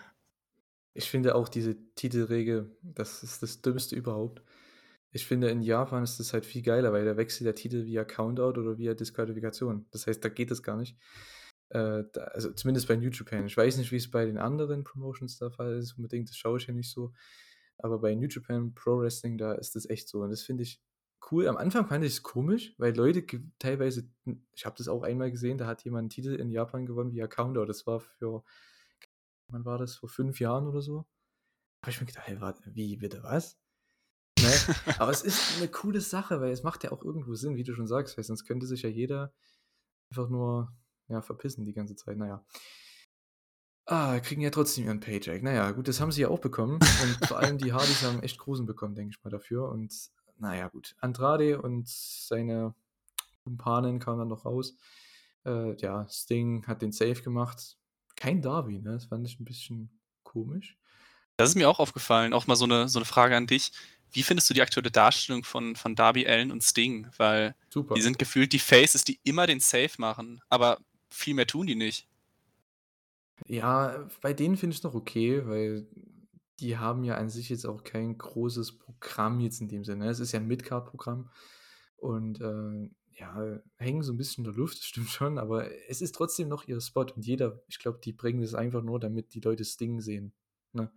[0.94, 4.42] Ich finde auch diese Titelregel, das ist das Dümmste überhaupt.
[5.12, 8.04] Ich finde, in Japan ist das halt viel geiler, weil da wechselt der Titel via
[8.04, 9.86] Countout oder via Disqualifikation.
[9.92, 10.96] Das heißt, da geht es gar nicht.
[11.70, 13.46] Äh, da, also zumindest bei New Japan.
[13.46, 16.58] Ich weiß nicht, wie es bei den anderen Promotions der Fall ist, unbedingt, das schaue
[16.58, 17.14] ich ja nicht so.
[17.78, 20.22] Aber bei New Japan Pro Wrestling, da ist das echt so.
[20.22, 20.82] Und das finde ich
[21.32, 21.48] cool.
[21.48, 23.26] Am Anfang fand ich es komisch, weil Leute
[23.60, 24.08] teilweise,
[24.54, 27.28] ich habe das auch einmal gesehen, da hat jemand einen Titel in Japan gewonnen via
[27.28, 27.66] Countout.
[27.66, 28.44] Das war für,
[29.48, 31.06] wann war das, vor fünf Jahren oder so?
[31.82, 33.60] Da habe ich mir gedacht, hey, warte, wie, bitte, was?
[34.40, 34.48] Ne?
[35.00, 37.74] Aber es ist eine coole Sache, weil es macht ja auch irgendwo Sinn, wie du
[37.74, 39.34] schon sagst, weil sonst könnte sich ja jeder
[40.10, 40.74] einfach nur
[41.08, 42.18] ja, verpissen die ganze Zeit.
[42.18, 42.44] Naja.
[43.88, 45.44] Ah, kriegen ja trotzdem ihren Paycheck.
[45.44, 46.76] Naja, gut, das haben sie ja auch bekommen.
[46.76, 49.70] Und vor allem die Hardys haben echt Grusen bekommen, denke ich mal, dafür.
[49.70, 49.94] Und
[50.38, 50.96] naja, gut.
[51.00, 52.74] Andrade und seine
[53.44, 54.76] Kumpanen kamen dann noch raus.
[55.46, 57.78] Äh, ja, Sting hat den Safe gemacht.
[58.16, 58.94] Kein Darby, ne?
[58.94, 59.92] Das fand ich ein bisschen
[60.24, 60.78] komisch.
[61.38, 62.34] Das ist mir auch aufgefallen.
[62.34, 63.72] Auch mal so eine, so eine Frage an dich.
[64.12, 67.08] Wie findest du die aktuelle Darstellung von, von Darby Allen und Sting?
[67.18, 67.96] Weil Super.
[67.96, 70.42] die sind gefühlt die Faces, die immer den Safe machen.
[70.50, 70.80] Aber
[71.16, 72.08] viel mehr tun die nicht.
[73.48, 75.88] Ja, bei denen finde ich es noch okay, weil
[76.60, 80.10] die haben ja an sich jetzt auch kein großes Programm jetzt in dem Sinne.
[80.10, 81.30] Es ist ja ein Midcard-Programm
[81.98, 86.02] und äh, ja, hängen so ein bisschen in der Luft, das stimmt schon, aber es
[86.02, 89.34] ist trotzdem noch ihr Spot und jeder, ich glaube, die bringen das einfach nur, damit
[89.34, 90.34] die Leute Sting sehen.
[90.74, 90.92] Ne?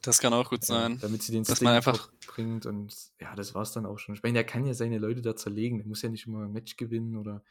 [0.00, 0.92] Das kann auch gut sein.
[0.92, 3.86] Ja, damit sie den dass Sting man einfach bringt und ja, das war es dann
[3.86, 4.14] auch schon.
[4.14, 6.52] Ich meine, der kann ja seine Leute da zerlegen, der muss ja nicht immer ein
[6.52, 7.42] Match gewinnen oder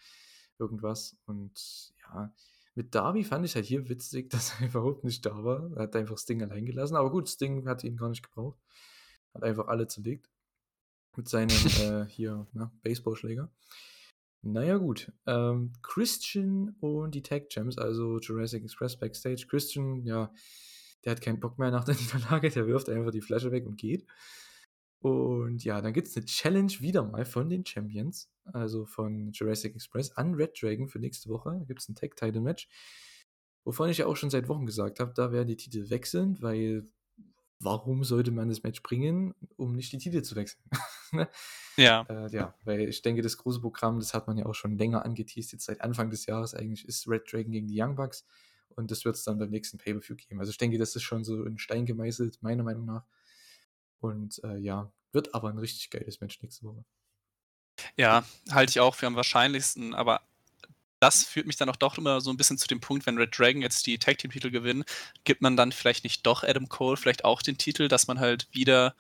[0.60, 1.16] irgendwas.
[1.26, 2.34] Und ja,
[2.76, 5.72] mit Darby fand ich halt hier witzig, dass er überhaupt nicht da war.
[5.76, 6.95] Er hat einfach Sting allein gelassen.
[6.95, 8.60] Aber gut, Sting hat ihn gar nicht gebraucht.
[9.34, 10.30] Hat einfach alle zerlegt.
[11.16, 11.49] Mit seinem
[11.82, 13.51] äh, hier, na, Baseballschläger.
[14.41, 15.12] Naja, gut.
[15.26, 19.45] Ähm, Christian und die Tag Gems, also Jurassic Express Backstage.
[19.47, 20.34] Christian, ja,
[21.06, 22.49] der hat keinen Bock mehr nach der Niederlage.
[22.49, 24.06] Der wirft einfach die Flasche weg und geht.
[25.04, 29.76] Und ja, dann gibt es eine Challenge wieder mal von den Champions, also von Jurassic
[29.76, 31.58] Express, an Red Dragon für nächste Woche.
[31.60, 32.70] Da gibt es ein Tag-Title-Match,
[33.66, 36.88] wovon ich ja auch schon seit Wochen gesagt habe, da werden die Titel wechseln, weil
[37.60, 40.64] warum sollte man das Match bringen, um nicht die Titel zu wechseln?
[41.12, 41.30] Ne?
[41.78, 42.08] ja.
[42.10, 45.06] Äh, ja, weil ich denke, das große Programm, das hat man ja auch schon länger
[45.06, 48.26] angeteased, jetzt seit Anfang des Jahres eigentlich, ist Red Dragon gegen die Young Bucks
[48.70, 50.39] und das wird es dann beim nächsten Pay-Per-View geben.
[50.39, 53.06] Also ich denke, das ist schon so in Stein gemeißelt, meiner Meinung nach.
[54.04, 56.84] Und äh, ja, wird aber ein richtig geiles Match nächste Woche.
[57.95, 60.22] Ja, halte ich auch für am wahrscheinlichsten, aber
[60.99, 63.38] das führt mich dann auch doch immer so ein bisschen zu dem Punkt, wenn Red
[63.38, 64.84] Dragon jetzt die Tag Team Titel gewinnen,
[65.24, 68.47] gibt man dann vielleicht nicht doch Adam Cole vielleicht auch den Titel, dass man halt
[68.51, 68.93] wieder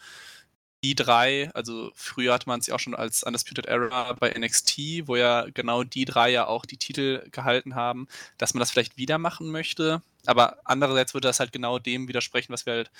[0.83, 5.07] die drei, also früher hatte man es ja auch schon als Undisputed Era bei NXT,
[5.07, 8.97] wo ja genau die drei ja auch die Titel gehalten haben, dass man das vielleicht
[8.97, 10.01] wieder machen möchte.
[10.25, 12.91] Aber andererseits würde das halt genau dem widersprechen, was wir halt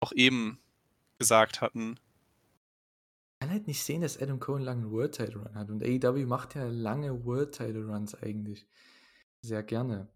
[0.00, 0.60] auch eben
[1.20, 2.00] gesagt hatten.
[3.34, 5.70] Ich kann halt nicht sehen, dass Adam Cole einen langen World Title Run hat.
[5.70, 8.66] Und AEW macht ja lange World Title Runs eigentlich.
[9.42, 10.08] Sehr gerne.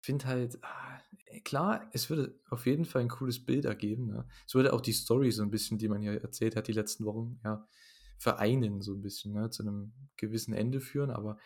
[0.00, 1.00] Ich finde halt, ah,
[1.44, 4.08] klar, es würde auf jeden Fall ein cooles Bild ergeben.
[4.08, 4.26] Ne?
[4.46, 7.04] Es würde auch die Story so ein bisschen, die man hier erzählt hat, die letzten
[7.04, 7.66] Wochen, ja,
[8.18, 9.50] vereinen, so ein bisschen, ne?
[9.50, 11.10] zu einem gewissen Ende führen.
[11.10, 11.38] Aber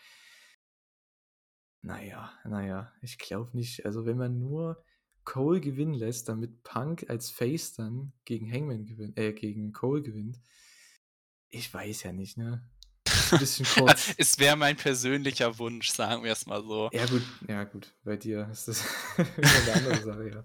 [1.81, 3.85] naja, naja, ich glaube nicht.
[3.85, 4.83] Also, wenn man nur
[5.27, 10.39] Cole gewinnen lässt, damit Punk als Face dann gegen Hangman gewinnt, äh, gegen Cole gewinnt.
[11.49, 12.65] Ich weiß ja nicht, ne?
[13.31, 14.13] Ein bisschen kurz.
[14.15, 16.89] es wäre mein persönlicher Wunsch, sagen wir es mal so.
[16.93, 17.93] Ja, gut, ja, gut.
[18.05, 18.85] Bei dir ist das
[19.17, 20.43] eine andere Sache, ja.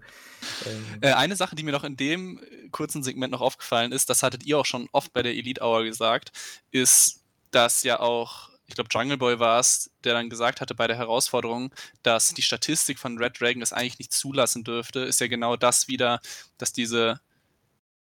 [0.69, 0.85] Ähm.
[0.99, 4.45] Äh, eine Sache, die mir noch in dem kurzen Segment noch aufgefallen ist, das hattet
[4.45, 6.33] ihr auch schon oft bei der Elite Hour gesagt,
[6.71, 10.87] ist, dass ja auch ich glaube, Jungle Boy war es, der dann gesagt hatte bei
[10.87, 15.27] der Herausforderung, dass die Statistik von Red Dragon das eigentlich nicht zulassen dürfte, ist ja
[15.27, 16.21] genau das wieder,
[16.57, 17.19] dass diese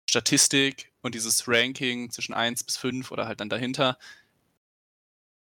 [0.08, 3.98] Statistik und dieses Ranking zwischen 1 bis 5 oder halt dann dahinter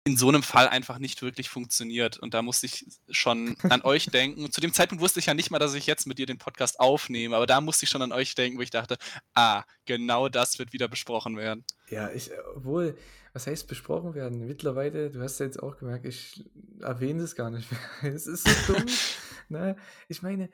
[0.09, 2.19] in so einem Fall einfach nicht wirklich funktioniert.
[2.19, 4.51] Und da musste ich schon an euch denken.
[4.51, 6.81] Zu dem Zeitpunkt wusste ich ja nicht mal, dass ich jetzt mit dir den Podcast
[6.81, 8.97] aufnehme, aber da musste ich schon an euch denken, wo ich dachte,
[9.35, 11.63] ah, genau das wird wieder besprochen werden.
[11.91, 12.97] Ja, ich, obwohl,
[13.35, 14.47] was heißt besprochen werden?
[14.47, 16.43] Mittlerweile, du hast ja jetzt auch gemerkt, ich
[16.81, 17.81] erwähne es gar nicht mehr.
[18.15, 18.87] Es ist so dumm.
[19.51, 19.77] ne?
[20.09, 20.49] Ich meine,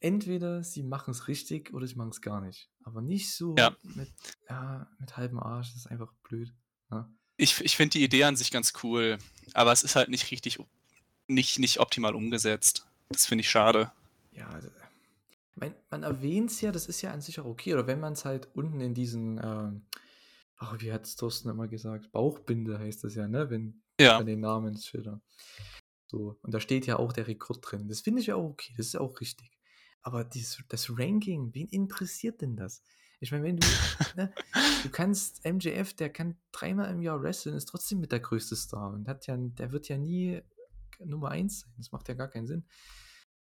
[0.00, 2.70] entweder sie machen es richtig oder sie machen es gar nicht.
[2.82, 3.74] Aber nicht so ja.
[3.82, 4.12] mit,
[4.50, 6.54] ja, mit halbem Arsch, das ist einfach blöd.
[6.90, 7.08] Ne?
[7.36, 9.18] Ich, ich finde die Idee an sich ganz cool,
[9.54, 10.58] aber es ist halt nicht richtig,
[11.26, 12.86] nicht, nicht optimal umgesetzt.
[13.08, 13.92] Das finde ich schade.
[14.32, 14.68] Ja, also,
[15.56, 17.74] man, erwähnt es ja, das ist ja an sich auch okay.
[17.74, 19.82] Oder wenn man es halt unten in diesen, ähm,
[20.60, 22.12] Oh, wie hat es Thorsten immer gesagt?
[22.12, 23.50] Bauchbinde heißt das ja, ne?
[23.50, 24.22] Wenn Ja.
[24.22, 25.20] den Namensschildern.
[26.06, 27.88] So, und da steht ja auch der Rekord drin.
[27.88, 29.50] Das finde ich ja auch okay, das ist auch richtig.
[30.02, 32.82] Aber dieses, das Ranking, wen interessiert denn das?
[33.24, 33.66] Ich meine, wenn du,
[34.16, 34.32] ne,
[34.82, 38.92] du kannst MJF, der kann dreimal im Jahr wresteln, ist trotzdem mit der größte Star
[38.92, 40.42] und hat ja, der wird ja nie
[41.02, 41.72] Nummer eins sein.
[41.78, 42.66] Das macht ja gar keinen Sinn.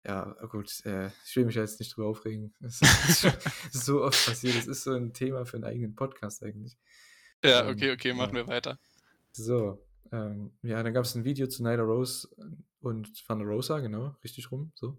[0.04, 2.52] Ja, gut, äh, ich will mich ja jetzt nicht drüber aufregen.
[2.60, 3.32] Das ist schon
[3.70, 4.56] so oft passiert.
[4.56, 6.76] Das ist so ein Thema für einen eigenen Podcast eigentlich.
[7.44, 8.46] Ja, Ähm, okay, okay, machen ja.
[8.46, 8.80] wir weiter.
[9.30, 12.28] So, ähm, ja, dann gab es ein Video zu Nyla Rose
[12.80, 14.98] und Van der Rosa, genau, richtig rum, so.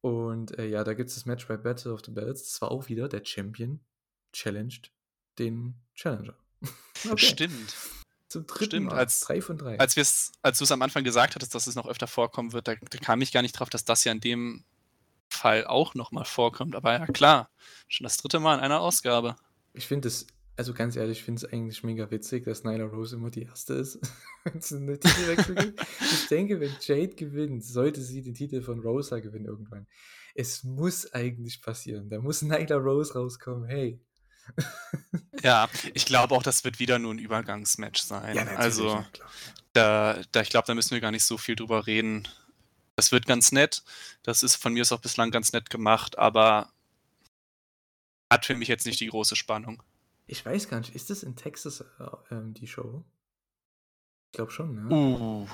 [0.00, 2.42] Und äh, ja, da gibt es das Match bei Battle of the Bells.
[2.44, 3.80] Das war auch wieder der Champion
[4.34, 4.90] challenged
[5.38, 6.36] den Challenger.
[7.06, 7.74] Okay, Stimmt.
[8.28, 8.96] zum dritten stimmt, Mal.
[8.98, 9.78] als- drei von drei.
[9.78, 12.74] Als, als du es am Anfang gesagt hattest, dass es noch öfter vorkommen wird, da,
[12.76, 14.64] da kam ich gar nicht drauf, dass das ja in dem
[15.28, 16.74] Fall auch nochmal vorkommt.
[16.74, 17.50] Aber ja, klar,
[17.88, 19.36] schon das dritte Mal in einer Ausgabe.
[19.74, 20.26] Ich finde es,
[20.56, 23.74] also ganz ehrlich, ich finde es eigentlich mega witzig, dass Nyla Rose immer die erste
[23.74, 23.98] ist,
[24.44, 25.80] wenn es einen Titelwechsel gibt.
[26.00, 29.86] Ich denke, wenn Jade gewinnt, sollte sie den Titel von Rosa gewinnen irgendwann.
[30.34, 32.08] Es muss eigentlich passieren.
[32.08, 33.68] Da muss Nyla Rose rauskommen.
[33.68, 34.00] Hey.
[35.42, 38.48] Ja, ich glaube auch, das wird wieder nur ein Übergangsmatch sein.
[38.56, 39.30] also, ja, klar.
[39.74, 42.26] da, da, ich glaube, da müssen wir gar nicht so viel drüber reden.
[42.96, 43.82] Das wird ganz nett.
[44.22, 46.72] Das ist von mir ist auch bislang ganz nett gemacht, aber
[48.30, 49.82] hat für mich jetzt nicht die große Spannung.
[50.26, 51.84] Ich weiß gar nicht, ist das in Texas äh,
[52.30, 53.04] ähm, die Show?
[54.30, 54.94] Ich glaube schon, ne?
[54.94, 55.48] Uh.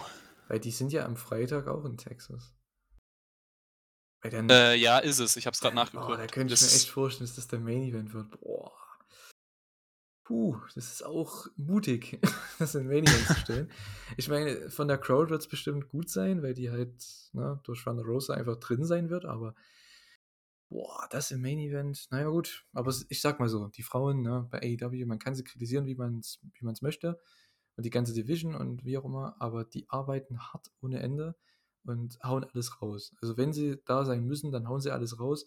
[0.48, 2.52] Weil die sind ja am Freitag auch in Texas.
[4.22, 5.36] Äh, ja, ist es.
[5.36, 6.10] Ich habe es gerade dann- nachgeguckt.
[6.12, 8.30] Oh, da könnte ich Das- mir echt vorstellen, dass das der Main Event wird.
[8.40, 8.72] Boah.
[10.24, 12.20] Puh, das ist auch mutig,
[12.60, 13.70] das in Main Event zu stellen.
[14.16, 16.94] Ich meine, von der Crowd wird es bestimmt gut sein, weil die halt
[17.32, 19.54] ne, durch der Rosa einfach drin sein wird, aber
[20.68, 24.46] boah, das im Main Event, naja gut, aber ich sag mal so, die Frauen ne,
[24.50, 27.20] bei AEW, man kann sie kritisieren, wie man es wie man's möchte
[27.76, 31.34] und die ganze Division und wie auch immer, aber die arbeiten hart ohne Ende
[31.84, 33.14] und hauen alles raus.
[33.20, 35.46] Also wenn sie da sein müssen, dann hauen sie alles raus.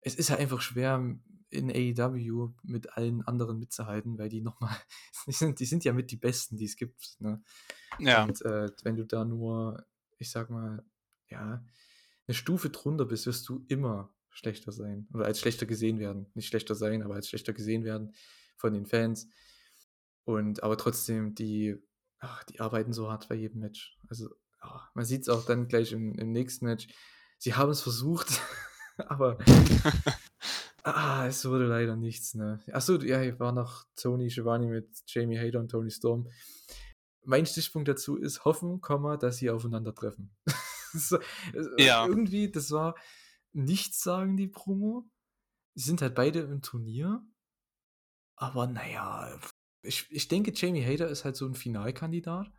[0.00, 1.18] Es ist ja einfach schwer
[1.50, 4.76] in AEW mit allen anderen mitzuhalten, weil die nochmal,
[5.26, 7.16] die sind, die sind ja mit die Besten, die es gibt.
[7.20, 7.42] Ne?
[7.98, 9.84] ja, Und äh, wenn du da nur,
[10.18, 10.84] ich sag mal,
[11.28, 11.64] ja,
[12.26, 15.08] eine Stufe drunter bist, wirst du immer schlechter sein.
[15.14, 16.30] Oder als schlechter gesehen werden.
[16.34, 18.14] Nicht schlechter sein, aber als schlechter gesehen werden
[18.56, 19.28] von den Fans.
[20.24, 21.76] Und aber trotzdem, die,
[22.18, 23.98] ach, die arbeiten so hart bei jedem Match.
[24.08, 24.34] Also,
[24.66, 26.88] ah, man sieht es auch dann gleich im, im nächsten Match.
[27.38, 28.40] Sie haben es versucht,
[28.96, 29.38] aber
[30.82, 32.34] ah, es wurde leider nichts.
[32.34, 32.60] Ne?
[32.72, 36.28] Achso, ja, hier war noch Tony Schiavone mit Jamie Hader und Tony Storm.
[37.24, 38.80] Mein Stichpunkt dazu ist hoffen,
[39.20, 40.34] dass sie aufeinandertreffen.
[40.92, 42.06] so, äh, Ja.
[42.06, 42.94] Irgendwie, das war
[43.52, 45.08] nichts sagen, die Promo.
[45.74, 47.22] Sie sind halt beide im Turnier.
[48.36, 49.38] Aber naja,
[49.82, 52.50] ich, ich denke, Jamie Hader ist halt so ein Finalkandidat.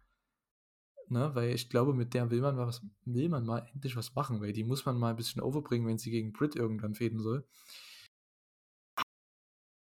[1.10, 4.14] Ne, weil ich glaube, mit der will man, mal was, will man mal endlich was
[4.14, 7.20] machen, weil die muss man mal ein bisschen overbringen, wenn sie gegen Brit irgendwann fäden
[7.22, 7.48] soll.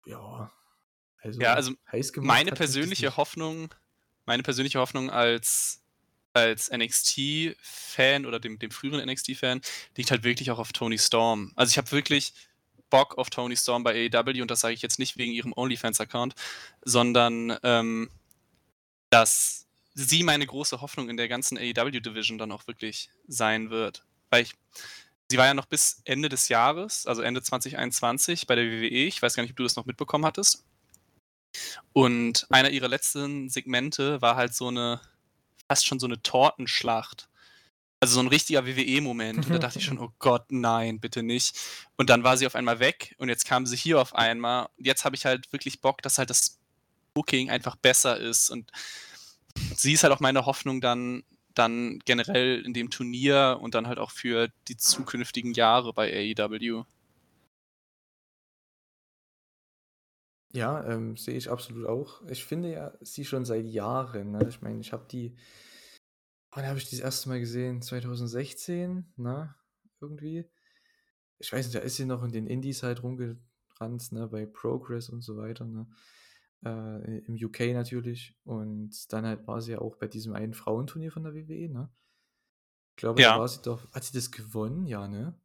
[0.05, 0.51] Ja.
[1.21, 3.17] Also, Ja, also heiß gemacht meine persönliche.
[3.17, 3.73] Hoffnung,
[4.25, 5.81] meine persönliche Hoffnung als,
[6.33, 9.61] als NXT-Fan oder dem, dem früheren NXT-Fan
[9.97, 11.51] liegt halt wirklich auch auf Tony Storm.
[11.55, 12.33] Also ich habe wirklich
[12.89, 16.35] Bock auf Tony Storm bei AEW und das sage ich jetzt nicht wegen ihrem OnlyFans-Account,
[16.85, 18.09] sondern ähm,
[19.09, 19.66] dass
[19.97, 24.05] sie meine große Hoffnung in der ganzen AEW-Division dann auch wirklich sein wird.
[24.29, 24.53] Weil ich,
[25.29, 29.07] sie war ja noch bis Ende des Jahres, also Ende 2021 bei der WWE.
[29.07, 30.63] Ich weiß gar nicht, ob du das noch mitbekommen hattest.
[31.93, 35.01] Und einer ihrer letzten Segmente war halt so eine,
[35.67, 37.27] fast schon so eine Tortenschlacht.
[37.99, 39.47] Also so ein richtiger WWE-Moment.
[39.47, 41.57] Und da dachte ich schon, oh Gott, nein, bitte nicht.
[41.95, 44.67] Und dann war sie auf einmal weg und jetzt kam sie hier auf einmal.
[44.77, 46.59] Und jetzt habe ich halt wirklich Bock, dass halt das
[47.15, 48.51] Booking einfach besser ist.
[48.51, 48.71] Und
[49.75, 51.23] sie ist halt auch meine Hoffnung dann,
[51.53, 56.85] dann generell in dem Turnier und dann halt auch für die zukünftigen Jahre bei AEW.
[60.53, 62.21] Ja, ähm, sehe ich absolut auch.
[62.29, 64.31] Ich finde ja sie schon seit Jahren.
[64.31, 64.47] Ne?
[64.49, 65.35] Ich meine, ich habe die.
[66.51, 67.81] Wann habe ich die das erste Mal gesehen?
[67.81, 69.53] 2016, ne?
[70.01, 70.49] Irgendwie.
[71.39, 74.27] Ich weiß nicht, da ist sie noch in den Indies halt rumgerannt, ne?
[74.29, 75.87] Bei Progress und so weiter, ne?
[76.65, 78.35] Äh, Im UK natürlich.
[78.43, 81.89] Und dann halt war sie ja auch bei diesem einen Frauenturnier von der WWE, ne?
[82.95, 83.33] Ich glaube, Ja.
[83.33, 83.91] da war sie doch.
[83.93, 84.85] Hat sie das gewonnen?
[84.87, 85.39] Ja, ne?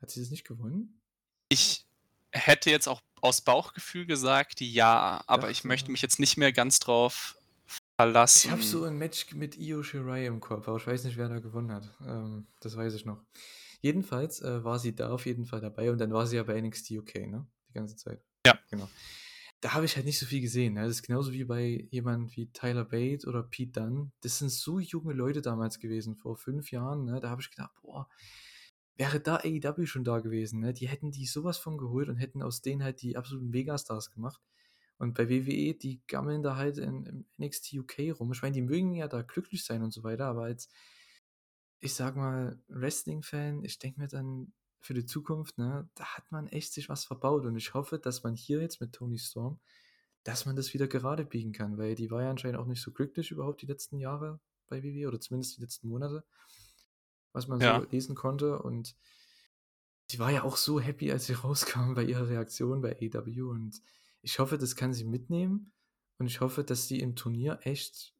[0.00, 1.00] Hat sie das nicht gewonnen?
[1.48, 1.86] Ich
[2.32, 6.52] hätte jetzt auch aus Bauchgefühl gesagt, ja, aber ich Dachte- möchte mich jetzt nicht mehr
[6.52, 7.38] ganz drauf
[7.98, 8.48] verlassen.
[8.48, 11.28] Ich habe so ein Match mit Io Shirai im Kopf, aber ich weiß nicht, wer
[11.28, 11.88] da gewonnen hat.
[12.04, 13.22] Ähm, das weiß ich noch.
[13.80, 16.60] Jedenfalls äh, war sie da auf jeden Fall dabei und dann war sie ja bei
[16.60, 17.46] NXT UK, ne?
[17.68, 18.20] Die ganze Zeit.
[18.46, 18.58] Ja.
[18.70, 18.88] Genau.
[19.60, 20.74] Da habe ich halt nicht so viel gesehen.
[20.74, 20.82] Ne?
[20.82, 24.12] Das ist genauso wie bei jemand wie Tyler Bate oder Pete Dunne.
[24.20, 27.04] Das sind so junge Leute damals gewesen, vor fünf Jahren.
[27.04, 27.20] Ne?
[27.20, 28.08] Da habe ich gedacht, boah,
[28.96, 30.60] wäre da AEW schon da gewesen.
[30.60, 30.72] Ne?
[30.72, 34.42] Die hätten die sowas von geholt und hätten aus denen halt die absoluten Megastars gemacht.
[34.98, 38.32] Und bei WWE, die gammeln da halt im NXT UK rum.
[38.32, 40.70] Ich meine, die mögen ja da glücklich sein und so weiter, aber als,
[41.80, 46.46] ich sag mal, Wrestling-Fan, ich denke mir dann für die Zukunft, ne, da hat man
[46.48, 47.44] echt sich was verbaut.
[47.44, 49.58] Und ich hoffe, dass man hier jetzt mit Tony Storm,
[50.22, 52.90] dass man das wieder gerade biegen kann, weil die war ja anscheinend auch nicht so
[52.92, 56.24] glücklich überhaupt die letzten Jahre bei WWE oder zumindest die letzten Monate,
[57.32, 57.80] was man Ja.
[57.80, 58.60] so lesen konnte.
[58.60, 58.96] Und
[60.10, 63.50] die war ja auch so happy, als sie rauskam bei ihrer Reaktion bei AEW.
[63.50, 63.80] Und
[64.22, 65.72] ich hoffe, das kann sie mitnehmen.
[66.18, 68.14] Und ich hoffe, dass sie im Turnier echt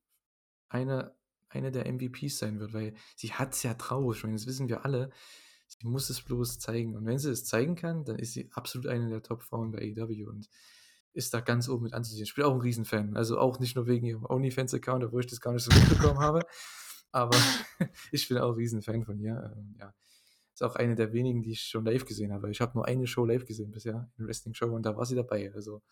[0.68, 1.14] eine,
[1.48, 4.16] eine der MVPs sein wird, weil sie hat es ja drauf.
[4.16, 5.10] Ich meine, das wissen wir alle.
[5.80, 6.96] Sie muss es bloß zeigen.
[6.96, 10.28] Und wenn sie es zeigen kann, dann ist sie absolut eine der Top-Frauen bei AEW
[10.28, 10.48] und
[11.12, 12.24] ist da ganz oben mit anzusehen.
[12.24, 13.16] Ich bin auch ein Riesenfan.
[13.16, 16.40] Also auch nicht nur wegen ihrem OnlyFans-Account, obwohl ich das gar nicht so mitbekommen habe.
[17.12, 17.36] Aber
[18.12, 19.54] ich bin auch ein Riesenfan von ihr.
[19.56, 19.94] Ähm, ja.
[20.52, 22.50] Ist auch eine der wenigen, die ich schon live gesehen habe.
[22.50, 25.52] Ich habe nur eine Show live gesehen bisher, eine Wrestling-Show, und da war sie dabei.
[25.54, 25.82] Also,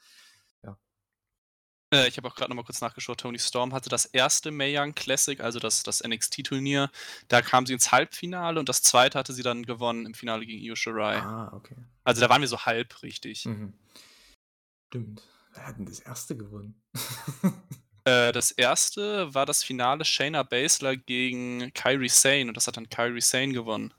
[1.92, 3.20] Äh, ich habe auch gerade noch mal kurz nachgeschaut.
[3.20, 6.90] Tony Storm hatte das erste Mae Young Classic, also das, das NXT-Turnier.
[7.28, 10.62] Da kam sie ins Halbfinale und das zweite hatte sie dann gewonnen im Finale gegen
[10.62, 11.18] Io Shirai.
[11.18, 11.76] ah, okay.
[12.04, 13.44] Also da waren wir so halb richtig.
[13.46, 13.74] Mhm.
[14.88, 15.22] Stimmt.
[15.54, 16.80] Wer hat denn das erste gewonnen?
[18.06, 22.90] Äh, das erste war das Finale Shayna Baszler gegen Kyrie Sane und das hat dann
[22.90, 23.94] Kyrie Sane gewonnen.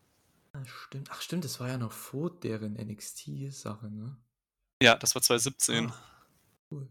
[0.54, 1.10] Ah, stimmt.
[1.12, 4.16] Ach, stimmt, das war ja noch vor deren NXT-Sache, ne?
[4.82, 5.88] Ja, das war 2017.
[5.88, 5.96] Ah,
[6.70, 6.88] cool.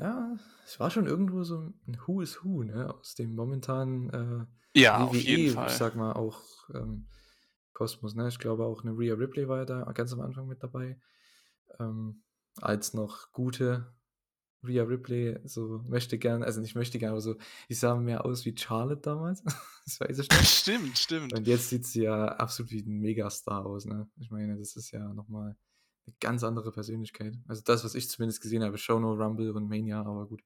[0.00, 2.94] Ja, es war schon irgendwo so ein Who is Who, ne?
[2.94, 5.66] Aus dem momentanen äh, Ja, auf WWE, jeden Fall.
[5.66, 6.42] ich sag mal, auch
[6.74, 7.08] ähm,
[7.72, 8.28] Kosmos, ne?
[8.28, 11.00] Ich glaube auch eine Rhea Ripley war ja da ganz am Anfang mit dabei.
[11.80, 12.22] Ähm,
[12.60, 13.92] als noch gute
[14.64, 17.36] Rhea Ripley, so möchte gern, also nicht möchte gern, aber so,
[17.68, 19.42] die sah mehr aus wie Charlotte damals.
[19.84, 20.42] das weiß ich noch.
[20.42, 21.32] Stimmt, stimmt.
[21.32, 24.08] Und jetzt sieht sie ja absolut wie ein Megastar aus, ne?
[24.16, 25.56] Ich meine, das ist ja nochmal
[26.08, 27.34] eine ganz andere Persönlichkeit.
[27.46, 30.42] Also das, was ich zumindest gesehen habe, Show No Rumble und Mania, aber gut.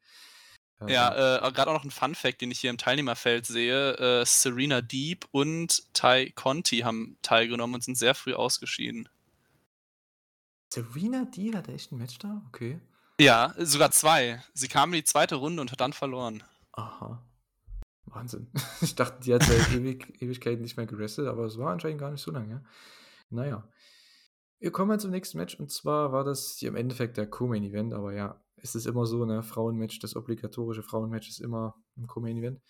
[0.89, 3.97] Ja, äh, gerade auch noch ein Fun-Fact, den ich hier im Teilnehmerfeld sehe.
[3.99, 9.09] Äh, Serena Deep und Ty Conti haben teilgenommen und sind sehr früh ausgeschieden.
[10.73, 12.43] Serena D hatte echt ein Match da?
[12.49, 12.81] Okay.
[13.21, 14.43] Ja, sogar zwei.
[14.55, 16.43] Sie kamen in die zweite Runde und hat dann verloren.
[16.73, 17.25] Aha.
[18.07, 18.51] Wahnsinn.
[18.81, 22.11] Ich dachte, die hat seit ewig, Ewigkeiten nicht mehr gewrestelt, aber es war anscheinend gar
[22.11, 22.51] nicht so lange.
[22.51, 22.63] Ja?
[23.31, 23.69] Naja.
[24.63, 27.93] Wir kommen mal zum nächsten Match und zwar war das hier im Endeffekt der Co-Main-Event,
[27.93, 32.61] aber ja, es ist immer so, ne, Frauenmatch, das obligatorische Frauenmatch ist immer ein Co-Main-Event.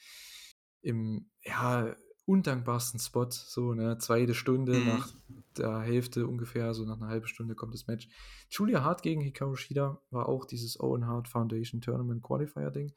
[0.81, 1.95] Im, ja,
[2.25, 4.87] undankbarsten Spot, so, ne, zweite Stunde Mhm.
[4.87, 5.13] nach
[5.59, 8.09] der Hälfte ungefähr, so nach einer halben Stunde kommt das Match.
[8.49, 12.95] Julia Hart gegen Hikaru Shida war auch dieses Owen Hart Foundation Tournament Qualifier Ding.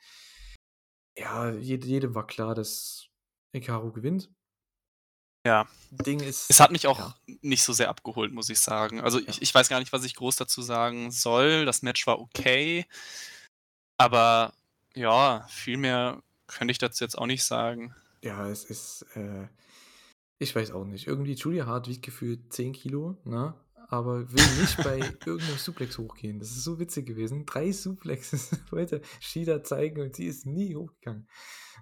[1.18, 3.10] Ja, jede, jedem war klar, dass
[3.54, 4.34] Hikaru gewinnt.
[5.46, 5.68] Ja.
[5.92, 6.50] Ding ist.
[6.50, 7.16] Es hat mich auch ja.
[7.42, 9.00] nicht so sehr abgeholt, muss ich sagen.
[9.00, 9.30] Also Ja.
[9.30, 11.66] ich, ich weiß gar nicht, was ich groß dazu sagen soll.
[11.66, 12.86] Das Match war okay.
[13.98, 14.54] Aber
[14.94, 17.96] ja, viel mehr könnte ich dazu jetzt auch nicht sagen.
[18.24, 19.48] Ja, es ist, äh,
[20.40, 21.08] ich weiß auch nicht.
[21.08, 23.54] Irgendwie Julia Hart wiegt gefühlt 10 Kilo, ne?
[23.88, 26.40] Aber will nicht bei irgendeinem Suplex hochgehen.
[26.40, 27.46] Das ist so witzig gewesen.
[27.46, 31.30] Drei Suplexes wollte Shida zeigen und sie ist nie hochgegangen.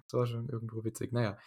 [0.04, 1.12] Das war schon irgendwo witzig.
[1.12, 1.38] Naja.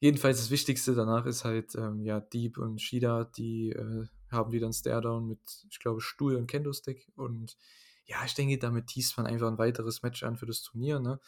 [0.00, 4.66] Jedenfalls das Wichtigste danach ist halt, ähm, ja, Deep und Shida, die äh, haben wieder
[4.66, 5.40] einen Stare-Down mit,
[5.70, 7.12] ich glaube, Stuhl und Kendo-Stick.
[7.16, 7.58] Und
[8.06, 11.20] ja, ich denke, damit teast man einfach ein weiteres Match an für das Turnier, ne?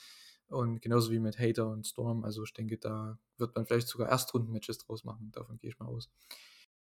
[0.49, 2.25] Und genauso wie mit Hater und Storm.
[2.25, 5.31] Also ich denke, da wird man vielleicht sogar Erstrunden-Matches draus machen.
[5.33, 6.11] Davon gehe ich mal aus.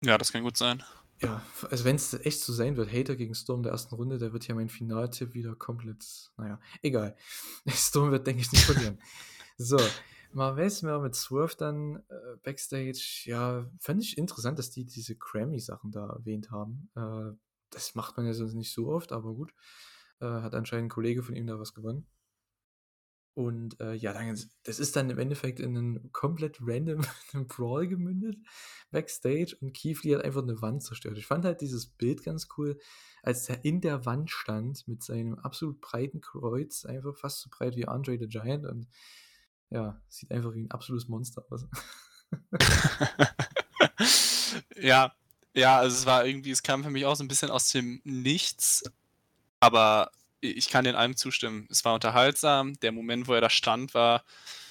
[0.04, 0.82] Ja, das kann gut sein.
[1.20, 4.32] Ja, also wenn es echt so sein wird, Hater gegen Storm der ersten Runde, da
[4.32, 7.16] wird ja mein Finaltipp wieder komplett, naja, egal.
[7.68, 9.00] Storm wird, denke ich, nicht verlieren.
[9.58, 9.78] so,
[10.34, 15.90] mal Westmer mit Swerve dann äh, Backstage, ja, fand ich interessant, dass die diese Grammy-Sachen
[15.90, 16.90] da erwähnt haben.
[16.96, 17.36] Äh,
[17.70, 19.52] das macht man ja sonst nicht so oft, aber gut.
[20.20, 22.06] Äh, hat anscheinend ein Kollege von ihm da was gewonnen.
[23.38, 27.02] Und äh, ja, dann, das ist dann im Endeffekt in einen komplett random
[27.46, 28.36] Brawl gemündet,
[28.90, 29.56] Backstage.
[29.60, 31.16] Und Keith Lee hat einfach eine Wand zerstört.
[31.18, 32.80] Ich fand halt dieses Bild ganz cool,
[33.22, 37.76] als er in der Wand stand mit seinem absolut breiten Kreuz, einfach fast so breit
[37.76, 38.66] wie Andre the Giant.
[38.66, 38.88] Und
[39.70, 41.66] ja, sieht einfach wie ein absolutes Monster aus.
[44.76, 45.12] ja,
[45.54, 48.00] ja, also es war irgendwie, es kam für mich auch so ein bisschen aus dem
[48.04, 48.84] Nichts,
[49.60, 51.66] aber ich kann den allem zustimmen.
[51.70, 52.78] Es war unterhaltsam.
[52.80, 54.24] Der Moment, wo er da stand, war,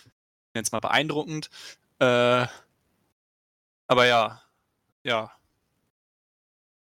[0.05, 1.49] ich nenne es mal beeindruckend.
[1.99, 2.47] Äh,
[3.87, 4.41] aber ja,
[5.03, 5.31] ja.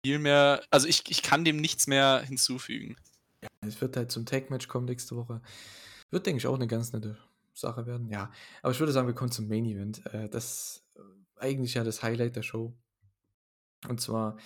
[0.05, 2.97] Viel mehr, also ich, ich kann dem nichts mehr hinzufügen.
[3.61, 5.41] Es wird halt zum Tag-Match kommen nächste Woche.
[6.11, 7.19] Wird, denke ich, auch eine ganz nette
[7.55, 8.09] Sache werden.
[8.09, 8.31] Ja,
[8.63, 10.05] aber ich würde sagen, wir kommen zum Main Event.
[10.07, 11.01] Äh, das äh,
[11.37, 12.77] eigentlich ja das Highlight der Show.
[13.89, 14.37] Und zwar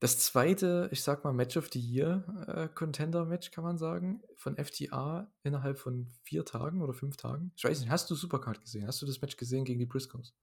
[0.00, 4.56] das zweite, ich sag mal, Match of the Year äh, Contender-Match, kann man sagen, von
[4.56, 7.52] FTA innerhalb von vier Tagen oder fünf Tagen.
[7.54, 8.86] Ich weiß nicht, hast du Supercard gesehen?
[8.86, 10.34] Hast du das Match gesehen gegen die Briscoes?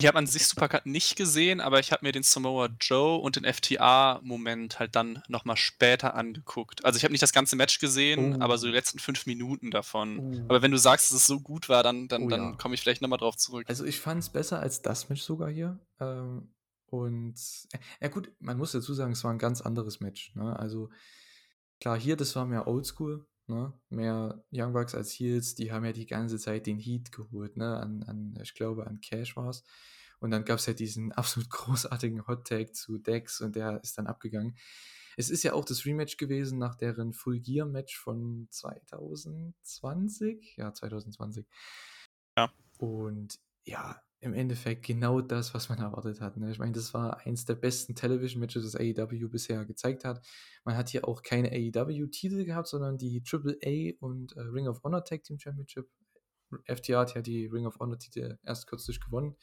[0.00, 3.34] Ich habe an sich Supercard nicht gesehen, aber ich habe mir den Samoa Joe und
[3.34, 6.84] den FTA-Moment halt dann nochmal später angeguckt.
[6.84, 8.40] Also ich habe nicht das ganze Match gesehen, Oh.
[8.40, 10.18] aber so die letzten fünf Minuten davon.
[10.20, 10.44] Oh.
[10.44, 12.52] Aber wenn du sagst, dass es so gut war, dann, dann, Oh dann ja.
[12.52, 13.64] komme ich vielleicht nochmal drauf zurück.
[13.68, 15.80] Also ich fand es besser als das Match sogar hier.
[15.98, 16.54] Ähm,
[16.86, 17.34] und
[18.00, 20.32] ja gut, man muss dazu sagen, es war ein ganz anderes Match.
[20.36, 20.56] Ne?
[20.56, 20.90] Also
[21.80, 23.72] klar, hier, das war mehr Oldschool, ne?
[23.88, 25.54] mehr Young Bucks als Heels.
[25.54, 27.78] Die haben ja die ganze Zeit den Heat geholt, ne?
[27.78, 29.64] an, an ich glaube, an Cash war es.
[30.20, 33.98] Und dann gab es ja diesen absolut großartigen Hot Tag zu Dex und der ist
[33.98, 34.56] dann abgegangen.
[35.16, 40.56] Es ist ja auch das Rematch gewesen nach deren Full Gear Match von 2020.
[40.56, 41.44] Ja, 2020.
[42.36, 42.52] Ja.
[42.78, 46.36] Und ja, im Endeffekt genau das, was man erwartet hat.
[46.36, 46.50] Ne?
[46.50, 50.26] Ich meine, das war eins der besten Television-Matches, das AEW bisher gezeigt hat.
[50.64, 55.04] Man hat hier auch keine AEW-Titel gehabt, sondern die AAA und äh, Ring of Honor
[55.04, 55.88] Tag Team Championship.
[56.64, 59.36] FTA hat ja die Ring of Honor-Titel erst kürzlich gewonnen.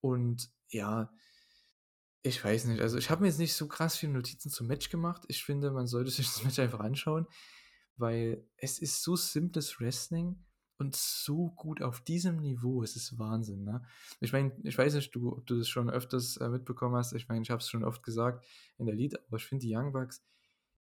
[0.00, 1.10] Und ja,
[2.22, 2.80] ich weiß nicht.
[2.82, 5.22] Also, ich habe mir jetzt nicht so krass viele Notizen zum Match gemacht.
[5.28, 7.26] Ich finde, man sollte sich das Match einfach anschauen,
[7.96, 10.44] weil es ist so simples Wrestling
[10.78, 12.82] und so gut auf diesem Niveau.
[12.82, 13.84] Es ist Wahnsinn, ne?
[14.20, 17.12] Ich meine, ich weiß nicht, du, ob du das schon öfters äh, mitbekommen hast.
[17.12, 18.44] Ich meine, ich habe es schon oft gesagt
[18.78, 20.22] in der Lead, aber ich finde, die Young Bucks,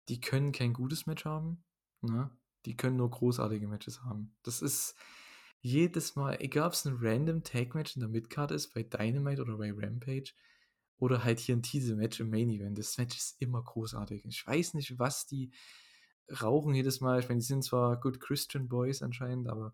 [0.09, 1.63] die können kein gutes Match haben,
[2.01, 2.29] ne?
[2.65, 4.35] Die können nur großartige Matches haben.
[4.43, 4.95] Das ist
[5.59, 9.57] jedes Mal, egal ob es ein random Tag-Match in der Midcard ist, bei Dynamite oder
[9.57, 10.33] bei Rampage,
[10.97, 12.77] oder halt hier ein Teaser-Match im Main Event.
[12.77, 14.25] Das Match ist immer großartig.
[14.25, 15.51] Ich weiß nicht, was die
[16.41, 17.19] rauchen jedes Mal.
[17.19, 19.73] Ich meine, die sind zwar good Christian Boys anscheinend, aber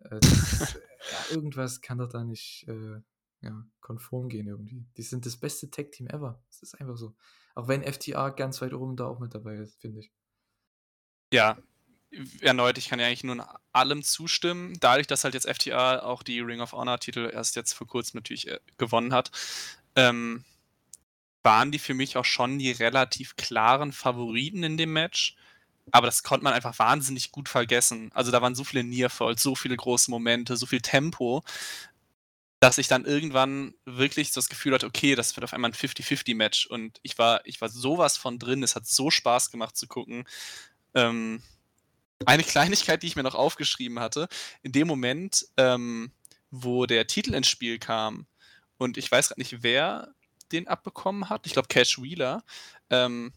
[0.00, 3.00] äh, das, ja, irgendwas kann doch da nicht äh,
[3.42, 4.86] ja, konform gehen irgendwie.
[4.96, 6.42] Die sind das beste Tag-Team ever.
[6.48, 7.14] Das ist einfach so.
[7.54, 10.12] Auch wenn FTA ganz weit oben da auch mit dabei ist, finde ich.
[11.32, 11.58] Ja,
[12.40, 13.42] erneut, ich kann ja eigentlich nur in
[13.72, 14.76] allem zustimmen.
[14.80, 18.48] Dadurch, dass halt jetzt FTA auch die Ring of Honor-Titel erst jetzt vor kurzem natürlich
[18.48, 19.30] äh, gewonnen hat,
[19.96, 20.44] ähm,
[21.42, 25.36] waren die für mich auch schon die relativ klaren Favoriten in dem Match.
[25.90, 28.10] Aber das konnte man einfach wahnsinnig gut vergessen.
[28.14, 31.42] Also da waren so viele Nearfalls, so viele große Momente, so viel Tempo,
[32.60, 36.66] dass ich dann irgendwann wirklich das Gefühl hatte, okay, das wird auf einmal ein 50-50-Match.
[36.66, 38.62] Und ich war, ich war sowas von drin.
[38.62, 40.24] Es hat so Spaß gemacht zu gucken.
[40.94, 41.42] Ähm,
[42.24, 44.28] eine Kleinigkeit, die ich mir noch aufgeschrieben hatte,
[44.62, 46.12] in dem Moment, ähm,
[46.50, 48.26] wo der Titel ins Spiel kam,
[48.78, 50.12] und ich weiß gerade nicht, wer
[50.50, 52.44] den abbekommen hat, ich glaube Cash Wheeler,
[52.90, 53.32] ähm,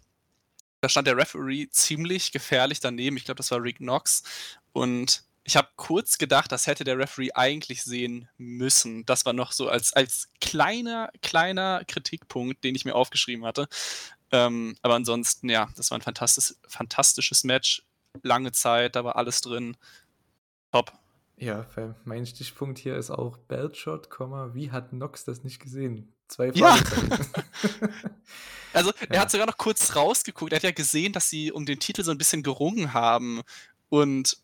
[0.86, 3.18] da stand der Referee ziemlich gefährlich daneben.
[3.18, 4.22] Ich glaube, das war Rick Knox.
[4.72, 9.04] Und ich habe kurz gedacht, das hätte der Referee eigentlich sehen müssen.
[9.08, 13.68] Das war noch so als, als kleiner, kleiner Kritikpunkt, den ich mir aufgeschrieben hatte.
[14.30, 17.82] Ähm, aber ansonsten, ja, das war ein fantastisch, fantastisches Match.
[18.22, 19.78] Lange Zeit, da war alles drin.
[20.72, 20.94] Top.
[21.36, 21.66] Ja,
[22.04, 24.08] mein Stichpunkt hier ist auch Beltshot,
[24.54, 26.14] wie hat Nox das nicht gesehen?
[26.28, 26.78] Zwei Ja.
[28.74, 29.22] Also, er Ja.
[29.22, 30.52] hat sogar noch kurz rausgeguckt.
[30.52, 33.42] Er hat ja gesehen, dass sie um den Titel so ein bisschen gerungen haben.
[33.88, 34.38] Und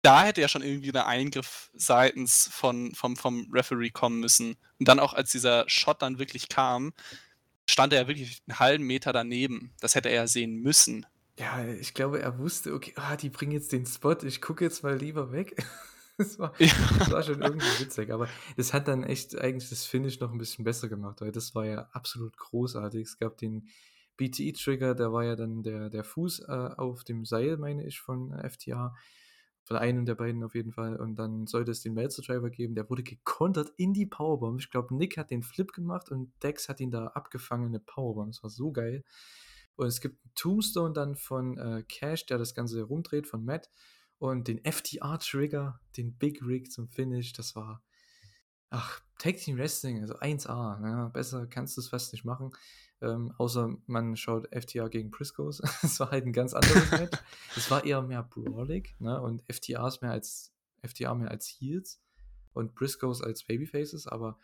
[0.00, 4.56] da hätte ja schon irgendwie ein Eingriff seitens von, vom, vom Referee kommen müssen.
[4.78, 6.94] Und dann auch, als dieser Shot dann wirklich kam,
[7.68, 9.74] stand er ja wirklich einen halben Meter daneben.
[9.80, 11.04] Das hätte er ja sehen müssen.
[11.38, 14.82] Ja, ich glaube, er wusste, okay, ah, die bringen jetzt den Spot, ich gucke jetzt
[14.82, 15.54] mal lieber weg.
[16.22, 16.68] Das war, Ja.
[16.98, 20.38] das war schon irgendwie witzig, aber das hat dann echt eigentlich das Finish noch ein
[20.38, 23.02] bisschen besser gemacht, weil das war ja absolut großartig.
[23.02, 23.68] Es gab den
[24.16, 28.32] BTE-Trigger, da war ja dann der, der Fuß äh, auf dem Seil, meine ich, von
[28.48, 28.94] FTA.
[29.64, 30.96] Von einem der beiden auf jeden Fall.
[30.96, 32.74] Und dann sollte es den Melzer Driver geben.
[32.74, 34.60] Der wurde gekontert in die Powerbomb.
[34.60, 38.32] Ich glaube, Nick hat den Flip gemacht und Dex hat ihn da abgefangen, eine Powerbomb.
[38.32, 39.04] Das war so geil.
[39.76, 43.70] Und es gibt einen Tombstone dann von äh, Cash, der das Ganze rumdreht, von Matt.
[44.22, 47.32] Und den FTR-Trigger, den Big Rig zum Finish.
[47.32, 47.82] Das war,
[48.70, 50.78] ach, Tag Team Wrestling, also 1A.
[50.78, 51.10] Ne?
[51.12, 52.52] Besser kannst du es fast nicht machen.
[53.00, 55.60] Ähm, außer man schaut FTR gegen Priscos.
[55.82, 57.18] Es war halt ein ganz anderes Match.
[57.56, 59.20] Es war eher mehr brawlig, ne?
[59.20, 60.54] Und FTR ist mehr als
[60.86, 62.00] FTR mehr als Heels
[62.52, 64.38] und Briscoes als Babyfaces, aber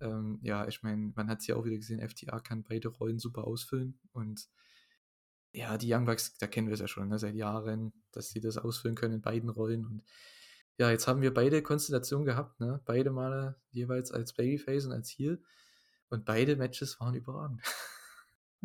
[0.00, 3.18] ähm, ja, ich meine, man hat es ja auch wieder gesehen, FTR kann beide Rollen
[3.18, 4.50] super ausfüllen und
[5.52, 8.40] ja, die Young Bucks, da kennen wir es ja schon ne, seit Jahren, dass sie
[8.40, 10.02] das ausfüllen können in beiden Rollen und
[10.78, 12.80] ja, jetzt haben wir beide Konstellationen gehabt, ne?
[12.86, 15.42] Beide Male jeweils als Babyface und als Heel
[16.08, 17.62] und beide Matches waren überragend.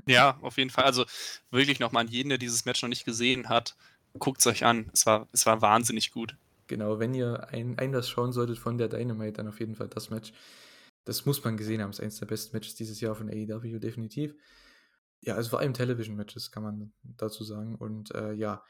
[0.06, 0.84] Ja, auf jeden Fall.
[0.84, 1.06] Also,
[1.50, 3.76] wirklich noch mal an jeden, der dieses Match noch nicht gesehen hat,
[4.20, 4.92] guckt's euch an.
[4.94, 6.38] Es war es war wahnsinnig gut.
[6.68, 9.88] Genau, wenn ihr ein ein das schauen solltet von der Dynamite, dann auf jeden Fall
[9.88, 10.34] das Match.
[11.04, 11.90] Das muss man gesehen haben.
[11.90, 14.36] Ist eins der besten Matches dieses Jahr von AEW, definitiv.
[15.22, 17.76] Ja, also vor allem Television-Matches, kann man dazu sagen.
[17.76, 18.64] Und äh, ja,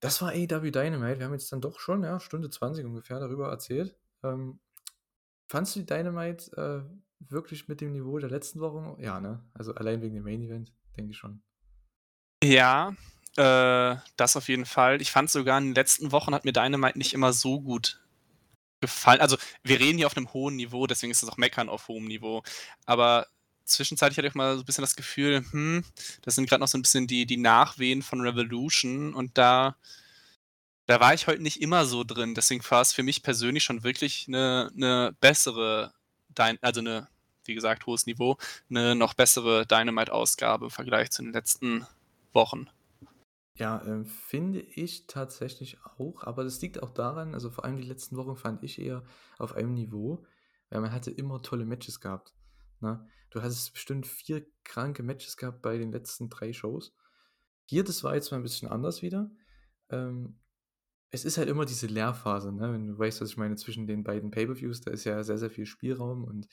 [0.00, 1.18] das war AEW Dynamite.
[1.18, 3.96] Wir haben jetzt dann doch schon, ja, Stunde 20 ungefähr darüber erzählt.
[4.22, 4.60] Ähm,
[5.48, 9.00] fandst du die Dynamite äh, wirklich mit dem Niveau der letzten Wochen?
[9.00, 9.42] Ja, ne?
[9.54, 11.42] Also allein wegen dem Main Event, denke ich schon.
[12.44, 12.94] Ja,
[13.36, 15.00] äh, das auf jeden Fall.
[15.00, 18.00] Ich fand sogar in den letzten Wochen hat mir Dynamite nicht immer so gut
[18.80, 19.20] gefallen.
[19.20, 22.04] Also, wir reden hier auf einem hohen Niveau, deswegen ist das auch Meckern auf hohem
[22.04, 22.42] Niveau.
[22.86, 23.26] Aber
[23.68, 25.84] zwischenzeitlich hatte ich mal so ein bisschen das Gefühl, hm,
[26.22, 29.76] das sind gerade noch so ein bisschen die die Nachwehen von Revolution und da
[30.86, 32.34] da war ich heute nicht immer so drin.
[32.34, 35.92] Deswegen war es für mich persönlich schon wirklich eine 'ne bessere
[36.60, 37.08] also eine,
[37.44, 38.36] wie gesagt, hohes Niveau,
[38.70, 41.86] eine noch bessere Dynamite-Ausgabe im Vergleich zu den letzten
[42.32, 42.68] Wochen.
[43.56, 47.88] Ja, ähm, finde ich tatsächlich auch, aber das liegt auch daran, also vor allem die
[47.88, 49.02] letzten Wochen fand ich eher
[49.36, 50.24] auf einem Niveau,
[50.70, 52.34] weil man hatte immer tolle Matches gehabt.
[52.80, 53.04] Ne?
[53.30, 56.94] Du hattest bestimmt vier kranke Matches gehabt bei den letzten drei Shows.
[57.66, 59.30] Hier, das war jetzt mal ein bisschen anders wieder.
[59.90, 60.38] Ähm,
[61.10, 62.72] es ist halt immer diese Leerphase, ne?
[62.72, 65.50] wenn du weißt, was ich meine, zwischen den beiden Pay-Per-Views, da ist ja sehr, sehr
[65.50, 66.48] viel Spielraum und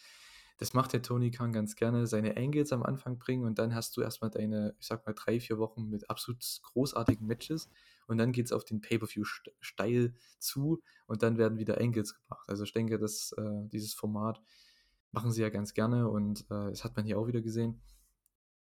[0.57, 3.97] das macht der Tony Khan ganz gerne, seine Angles am Anfang bringen und dann hast
[3.97, 7.69] du erstmal deine, ich sag mal, drei, vier Wochen mit absolut großartigen Matches
[8.07, 9.25] und dann geht es auf den Pay-Per-View
[9.59, 12.47] steil zu und dann werden wieder Angles gebracht.
[12.47, 14.41] Also ich denke, dass äh, dieses Format
[15.15, 17.81] machen sie ja ganz gerne und äh, das hat man hier auch wieder gesehen.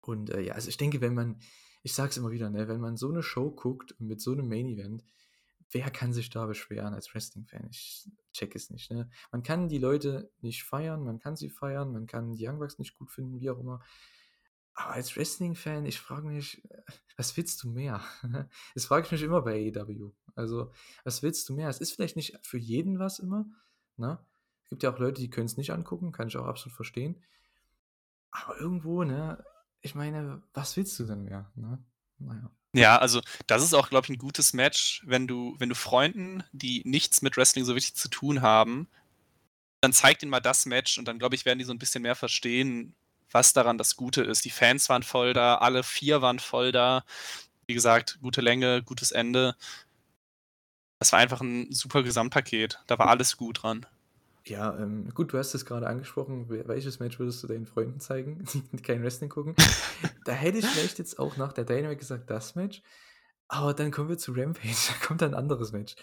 [0.00, 1.40] Und äh, ja, also ich denke, wenn man,
[1.82, 4.68] ich sag's immer wieder, ne, wenn man so eine Show guckt mit so einem Main
[4.68, 5.02] Event,
[5.70, 7.68] wer kann sich da beschweren als Wrestling-Fan?
[7.70, 8.90] Ich check es nicht.
[8.90, 9.10] Ne?
[9.32, 12.78] Man kann die Leute nicht feiern, man kann sie feiern, man kann die Young Bucks
[12.78, 13.80] nicht gut finden, wie auch immer.
[14.74, 16.62] Aber als Wrestling-Fan, ich frage mich,
[17.16, 18.02] was willst du mehr?
[18.74, 20.12] Das frage ich mich immer bei AEW.
[20.34, 20.70] Also,
[21.02, 21.70] was willst du mehr?
[21.70, 23.46] Es ist vielleicht nicht für jeden was immer.
[23.96, 24.18] Ne?
[24.66, 27.22] Es gibt ja auch Leute, die können es nicht angucken, kann ich auch absolut verstehen.
[28.32, 29.44] Aber irgendwo, ne,
[29.80, 31.50] ich meine, was willst du denn mehr?
[31.54, 31.78] Ne?
[32.18, 32.50] Naja.
[32.74, 36.42] Ja, also das ist auch, glaube ich, ein gutes Match, wenn du, wenn du Freunden,
[36.50, 38.88] die nichts mit Wrestling so richtig zu tun haben,
[39.80, 42.02] dann zeig ihnen mal das Match und dann, glaube ich, werden die so ein bisschen
[42.02, 42.96] mehr verstehen,
[43.30, 44.44] was daran das Gute ist.
[44.44, 47.04] Die Fans waren voll da, alle vier waren voll da.
[47.66, 49.54] Wie gesagt, gute Länge, gutes Ende.
[50.98, 52.80] Das war einfach ein super Gesamtpaket.
[52.88, 53.86] Da war alles gut dran.
[54.48, 56.48] Ja, ähm, gut, du hast es gerade angesprochen.
[56.48, 59.54] Welches Match würdest du deinen Freunden zeigen, die kein Wrestling gucken?
[60.24, 62.82] da hätte ich vielleicht jetzt auch nach der Dynamite gesagt, das Match.
[63.48, 64.68] Aber dann kommen wir zu Rampage.
[64.88, 65.96] Da kommt ein anderes Match.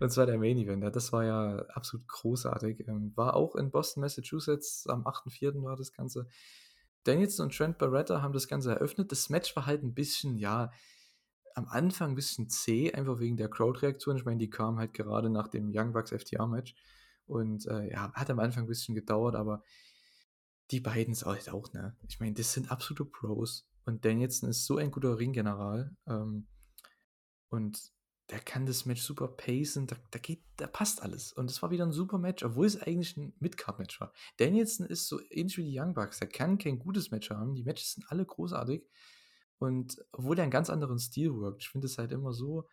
[0.00, 0.84] Und zwar der Main Event.
[0.94, 2.86] Das war ja absolut großartig.
[2.88, 4.86] Ähm, war auch in Boston, Massachusetts.
[4.88, 5.62] Am 8.4.
[5.62, 6.28] war das Ganze.
[7.04, 9.12] Danielson und Trent Barretta haben das Ganze eröffnet.
[9.12, 10.70] Das Match war halt ein bisschen, ja,
[11.54, 14.16] am Anfang ein bisschen zäh, einfach wegen der Crowd-Reaktion.
[14.16, 16.74] Ich meine, die kam halt gerade nach dem Young Bucks FTR-Match.
[17.26, 19.62] Und äh, ja, hat am Anfang ein bisschen gedauert, aber
[20.70, 21.96] die beiden ist halt auch, ne?
[22.08, 23.68] Ich meine, das sind absolute Pros.
[23.84, 25.94] Und Danielson ist so ein guter Ringgeneral.
[26.06, 26.46] Ähm,
[27.48, 27.92] und
[28.30, 31.32] der kann das Match super pacen, da, da, geht, da passt alles.
[31.32, 34.12] Und es war wieder ein super Match, obwohl es eigentlich ein Midcard-Match war.
[34.38, 37.54] Danielson ist so ähnlich wie die Young Bucks, der kann kein gutes Match haben.
[37.54, 38.88] Die Matches sind alle großartig.
[39.58, 42.66] Und obwohl er einen ganz anderen Stil wirkt, ich finde es halt immer so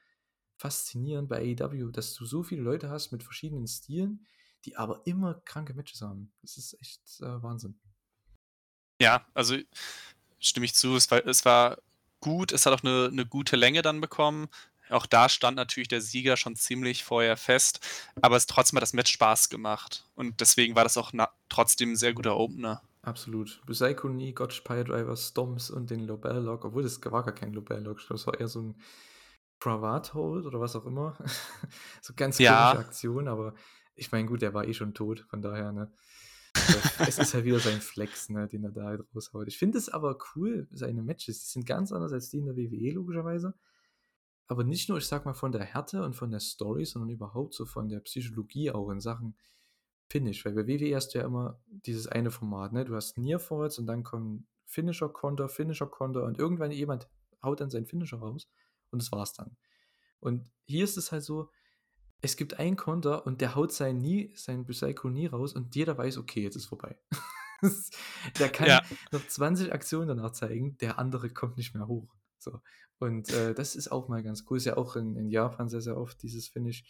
[0.57, 4.25] faszinierend bei AEW, dass du so viele Leute hast mit verschiedenen Stilen,
[4.65, 6.31] die aber immer kranke Matches haben.
[6.41, 7.79] Das ist echt äh, Wahnsinn.
[8.99, 9.57] Ja, also
[10.39, 10.95] stimme ich zu.
[10.95, 11.77] Es war, es war
[12.19, 14.47] gut, es hat auch eine, eine gute Länge dann bekommen.
[14.89, 17.79] Auch da stand natürlich der Sieger schon ziemlich vorher fest,
[18.21, 20.05] aber es trotzdem hat das Match Spaß gemacht.
[20.15, 21.11] Und deswegen war das auch
[21.47, 22.81] trotzdem ein sehr guter Opener.
[23.01, 23.61] Absolut.
[23.65, 27.81] Psycho Nie, Gotch Driver, Stomps und den Lobel Lock, obwohl das war gar kein Lobel
[27.81, 28.75] Lock, das war eher so ein
[29.59, 31.17] Cravat Hold oder was auch immer.
[32.01, 32.71] so ganz ja.
[32.71, 33.55] komische Aktion, aber
[33.95, 35.91] ich meine, gut, der war eh schon tot, von daher, ne?
[36.99, 39.47] Es ist halt wieder sein Flex, ne, den er da halt raushaut.
[39.47, 41.43] Ich finde es aber cool, seine Matches.
[41.43, 43.53] Die sind ganz anders als die in der WWE, logischerweise.
[44.47, 47.53] Aber nicht nur, ich sag mal, von der Härte und von der Story, sondern überhaupt
[47.53, 49.37] so von der Psychologie auch in Sachen
[50.09, 50.43] Finish.
[50.43, 52.83] Weil bei WWE hast du ja immer dieses eine Format, ne?
[52.83, 57.09] Du hast Nearfalls und dann kommen Finisher-Konter, Finisher-Konter und irgendwann jemand
[57.41, 58.49] haut dann seinen Finisher raus
[58.89, 59.55] und das war's dann.
[60.19, 61.49] Und hier ist es halt so,
[62.21, 65.97] es gibt einen Konter und der haut sein nie, sein Psycho nie raus und jeder
[65.97, 66.99] weiß, okay, jetzt ist vorbei.
[68.39, 68.81] der kann ja.
[69.11, 72.15] noch 20 Aktionen danach zeigen, der andere kommt nicht mehr hoch.
[72.37, 72.59] So.
[72.99, 74.57] Und äh, das ist auch mal ganz cool.
[74.57, 76.83] Ist ja auch in, in Japan sehr, sehr oft dieses Finish,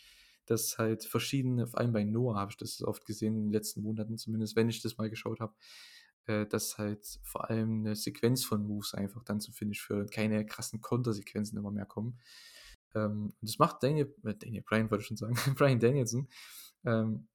[0.46, 3.82] dass halt verschiedene, vor allem bei Noah habe ich das oft gesehen, in den letzten
[3.82, 5.54] Monaten zumindest, wenn ich das mal geschaut habe,
[6.26, 10.46] äh, dass halt vor allem 'ne Sequenz von Moves einfach dann zum Finish führt, keine
[10.46, 12.20] krassen Kontersequenzen immer mehr kommen.
[12.96, 16.28] Ähm, das macht Daniel äh, Daniel Bryan wollte ich schon sagen, Bryan Danielson,
[16.86, 17.28] ähm,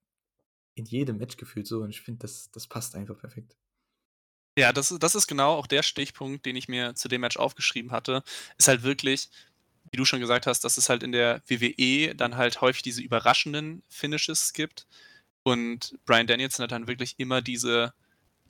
[0.75, 3.57] in jedem Match gefühlt so und ich finde, das das passt einfach perfekt.
[4.59, 7.93] Ja, das das ist genau auch der Stichpunkt, den ich mir zu dem Match aufgeschrieben
[7.93, 8.23] hatte.
[8.59, 9.31] Ist halt wirklich,
[9.91, 13.03] wie du schon gesagt hast, dass es halt in der WWE dann halt häufig diese
[13.03, 14.87] überraschenden Finishes gibt
[15.43, 17.95] und Bryan Danielson hat dann wirklich immer diese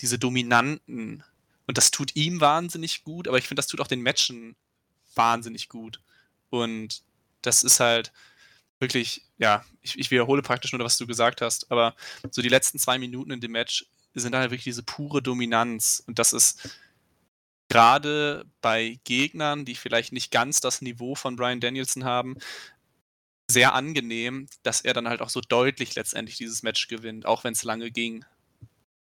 [0.01, 1.24] diese dominanten
[1.66, 4.57] und das tut ihm wahnsinnig gut, aber ich finde, das tut auch den Matchen
[5.15, 6.01] wahnsinnig gut.
[6.62, 7.03] Und
[7.43, 8.12] das ist halt
[8.78, 11.95] wirklich ja, ich ich wiederhole praktisch nur, was du gesagt hast, aber
[12.31, 16.19] so die letzten 2 Minuten in dem Match sind halt wirklich diese pure Dominanz und
[16.19, 16.78] das ist
[17.69, 22.37] grade bei Gegnern, die vielleicht nicht ganz das Niveau von Bryan Danielson haben,
[23.51, 27.65] sehr angenehm, dass er dann halt auch so deutlich letztendlich dieses Match gewinnt, auch wenn's
[27.65, 28.24] lange ging.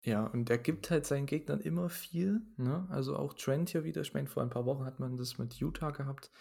[0.04, 2.88] Ja, und er gibt halt seinen Gegnern immer viel, ne?
[2.90, 4.02] Also, auch Trent hier wieder.
[4.02, 6.32] Ich meine, vor ein paar Wochen hat man das mit Yuta gehabt.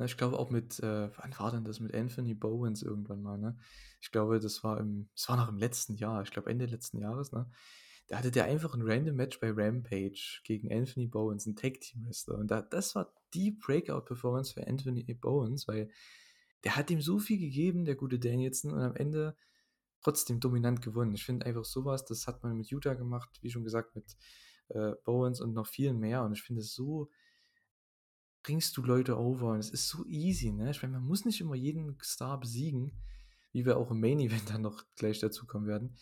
[0.00, 1.78] Ne, ich glaube auch mit äh, wann war denn das?
[1.78, 3.56] Mit Anthony Bowens irgendwann mal, ne?
[4.00, 6.98] Ich glaube, das war im es war noch im letzten Jahr, ich glaube Ende letzten
[6.98, 7.48] Jahres, ne?
[8.08, 12.38] Da hatte der einfach 'n random Match bei Rampage gegen Anthony Bowens, 'n Tag-Team-Wrestler.
[12.38, 15.90] Und da das war die Breakout-Performance für Anthony Bowens, weil
[16.64, 19.36] der hat ihm so viel gegeben, der gute Danielson, und am Ende
[20.02, 21.14] trotzdem dominant gewonnen.
[21.14, 24.16] Ich finde einfach so was, das hat man mit Yuta gemacht, wie schon gesagt, mit,
[24.70, 26.24] äh, Bowens und noch vielen mehr.
[26.24, 27.10] Und ich finde es so
[28.44, 30.70] bringst du Leute over und es ist so easy, ne?
[30.70, 32.92] Ich meine, man muss nicht immer jeden Star besiegen,
[33.52, 35.96] wie wir auch im Main Event dann noch gleich dazukommen werden,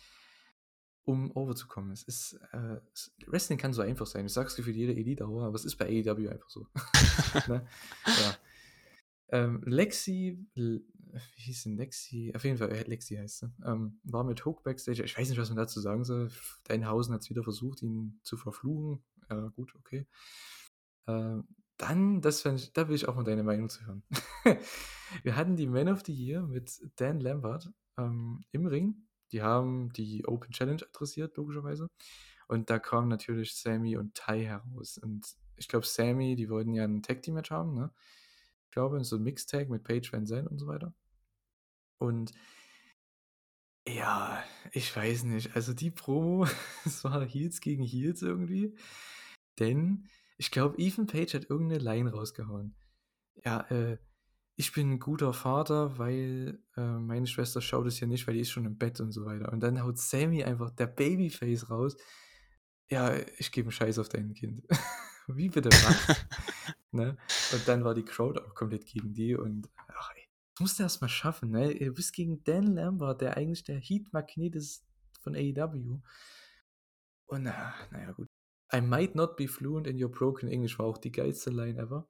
[1.05, 1.91] um over zu kommen.
[1.91, 4.25] Es ist, äh es Wrestling kann so einfach sein.
[4.27, 6.67] Ich sage es gefühlt jede Elite-Hour, aber es ist bei AEW einfach so,
[7.47, 7.67] ne?
[8.05, 8.37] Ja.
[9.29, 10.45] Ähm, Lexi
[11.35, 12.31] wie hieß denn Lexi?
[12.35, 15.03] Auf jeden Fall, äh, Lexi heißt sie, ähm, war mit Hook Backstage.
[15.03, 16.31] Ich weiß nicht, was man dazu sagen soll.
[16.65, 19.03] Danhausen hat's wieder versucht, ihn zu verfluchen.
[19.29, 20.07] Ja, gut, okay.
[21.07, 21.47] Ähm,
[21.89, 24.03] dann, das ich da will ich auch mal deine Meinung zu hören.
[25.23, 29.07] Wir hatten die Man of the Year mit Dan Lambert, ähm, im Ring.
[29.31, 31.87] Die haben die Open Challenge adressiert, logischerweise.
[32.47, 34.97] Und da kamen natürlich Sammy und Ty heraus.
[34.97, 35.25] Und
[35.57, 37.91] ich glaube, Sammy, die wollten ja 'n Tag-Team-Match haben, ne?
[38.65, 40.93] Ich glaube, so 'n Mixed-Tag mit Paige VanZant und so weiter.
[41.99, 42.31] Und
[43.87, 45.55] ja, ich weiß nicht.
[45.55, 46.45] Also, die Promo,
[46.85, 48.75] es war Heels gegen Heels irgendwie.
[49.59, 50.07] Denn
[50.43, 52.75] ich glaube, Ethan Page hat irgend 'ne Line rausgehauen.
[53.45, 53.97] Ja, äh:
[54.57, 58.41] „Ich bin 'n guter Vater, weil, äh, meine Schwester schaut es ja nicht, weil die
[58.41, 59.51] ist schon im Bett“ und so weiter.
[59.53, 61.97] Und dann haut Sammy einfach, der Babyface, raus:
[62.89, 64.65] „Ja, ich gebe 'n Scheiß auf dein Kind.“
[65.29, 66.07] Wie bitte was?
[66.93, 67.17] Ne?
[67.49, 70.23] Und dann war die Crowd auch komplett gegen die und ach ey,
[70.55, 71.75] das musst du erst mal schaffen, ne?
[71.75, 74.85] Du bist gegen Dan Lambert, der eigentlich der Heat-Magnet ist
[75.21, 76.01] von AEW.
[77.29, 78.29] Und na na ja, gut.
[78.75, 82.07] „I might not be fluent in your broken English“ war auch die geilste Line ever.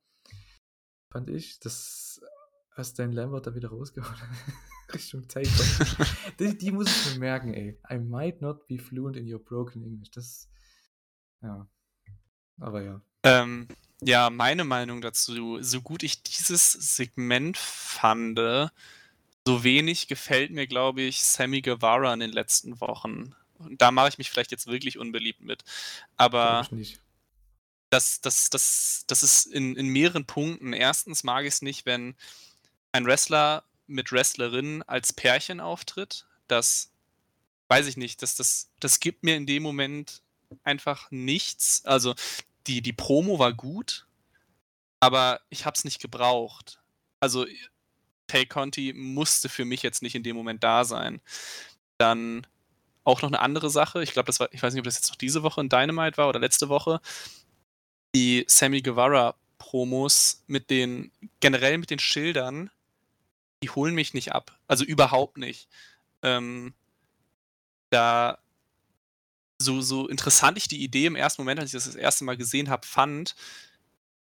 [1.12, 2.22] Fand ich, das
[2.76, 4.16] was Dan Lambert da wieder rausgehauen
[4.94, 5.50] Richtung Conti.
[6.40, 7.80] Die die muss ich mir merken, ey.
[7.90, 10.50] „I might not be fluent in your broken English.“ Das
[11.42, 11.68] ja.
[12.60, 13.02] Aber ja.
[13.24, 13.68] Ähm,
[14.02, 18.72] ja, meine Meinung dazu, so gut ich dieses Segment fande,
[19.46, 23.36] so wenig gefällt mir, glaube ich, Sammy Guevara in den letzten Wochen.
[23.66, 25.64] Und da mache ich mich vielleicht jetzt wirklich unbeliebt mit.
[26.18, 27.00] Aber ich
[27.94, 30.74] das das das das ist in in mehreren Punkten.
[30.74, 31.24] 1.
[31.24, 32.16] mag ich's nicht, wenn
[32.92, 36.26] ein Wrestler mit Wrestlerin als Pärchen auftritt.
[36.48, 36.92] Das
[37.68, 40.24] weiß ich nicht, das das das gibt mir in dem Moment
[40.64, 41.86] einfach nichts.
[41.86, 42.16] Also,
[42.66, 44.08] die die Promo war gut,
[45.00, 46.80] aber ich habe es nicht gebraucht.
[47.20, 47.46] Also,
[48.28, 51.22] Tay Conti musste für mich jetzt nicht in dem Moment da sein.
[52.00, 52.48] Dann
[53.06, 55.10] auch noch 'ne andere Sache, ich glaube, das war ich weiß nicht, ob das jetzt
[55.10, 57.00] noch diese Woche in Dynamite war oder letzte Woche.
[58.16, 62.70] Die Sammy Guevara Promos mit den generell mit den Schildern,
[63.64, 65.70] die holen mich nicht ab, also überhaupt nicht.
[66.24, 66.74] Ähm
[67.94, 68.38] da
[69.62, 71.38] so so interessant ich die Idee im 1.
[71.38, 72.26] Moment, als ich das das 1.
[72.26, 73.36] Mal gesehen habe, fand,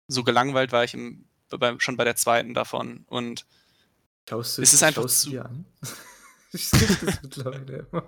[0.08, 2.54] so gelangweilt war ich im beim schon bei der 2.
[2.54, 3.04] davon.
[3.08, 3.44] Und
[4.28, 5.64] Schaust du es ist einfach schaust zu dir an?
[6.54, 8.04] Ich skippe das mittlerweile immer.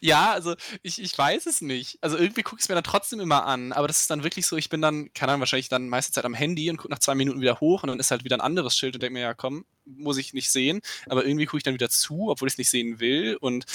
[0.00, 1.98] Ja, also, ich ich weiß es nicht.
[2.02, 4.56] Also, irgendwie gucke ich's mir dann trotzdem immer an, aber das ist dann wirklich so,
[4.56, 7.14] ich bin dann, keine Ahnung, wahrscheinlich dann meiste Zeit am Handy und gucke nach 2
[7.16, 9.34] Minuten wieder hoch und dann ist halt wieder 'n anderes Schild und denke mir: „Ja
[9.34, 12.70] komm, muss ich nicht sehen.“ Aber irgendwie gucke ich dann wieder zu, obwohl ich's nicht
[12.70, 13.66] sehen will und,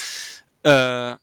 [0.64, 1.16] äh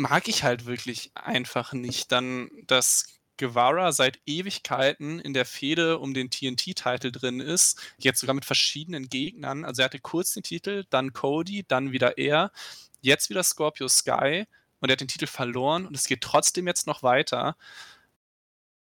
[0.00, 2.10] mag ich halt wirklich einfach nicht.
[2.10, 8.34] Dann, dass Guevara seit Ewigkeiten in der Fehde um den TNT-Title drin ist, jetzt sogar
[8.34, 9.64] mit verschiedenen Gegnern.
[9.64, 12.52] Also, er hatte kurz den Titel, dann Cody, dann wieder er,
[13.00, 14.46] jetzt wieder Scorpio Sky
[14.80, 17.56] und er hat den Titel verloren und es geht trotzdem jetzt noch weiter.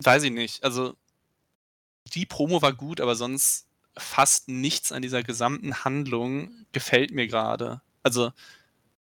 [0.01, 0.63] Weiß ich nicht.
[0.63, 0.95] Also
[2.13, 3.67] die Promo war gut, aber sonst
[3.97, 7.81] fast nichts an dieser gesamten Handlung gefällt mir gerade.
[8.03, 8.31] Also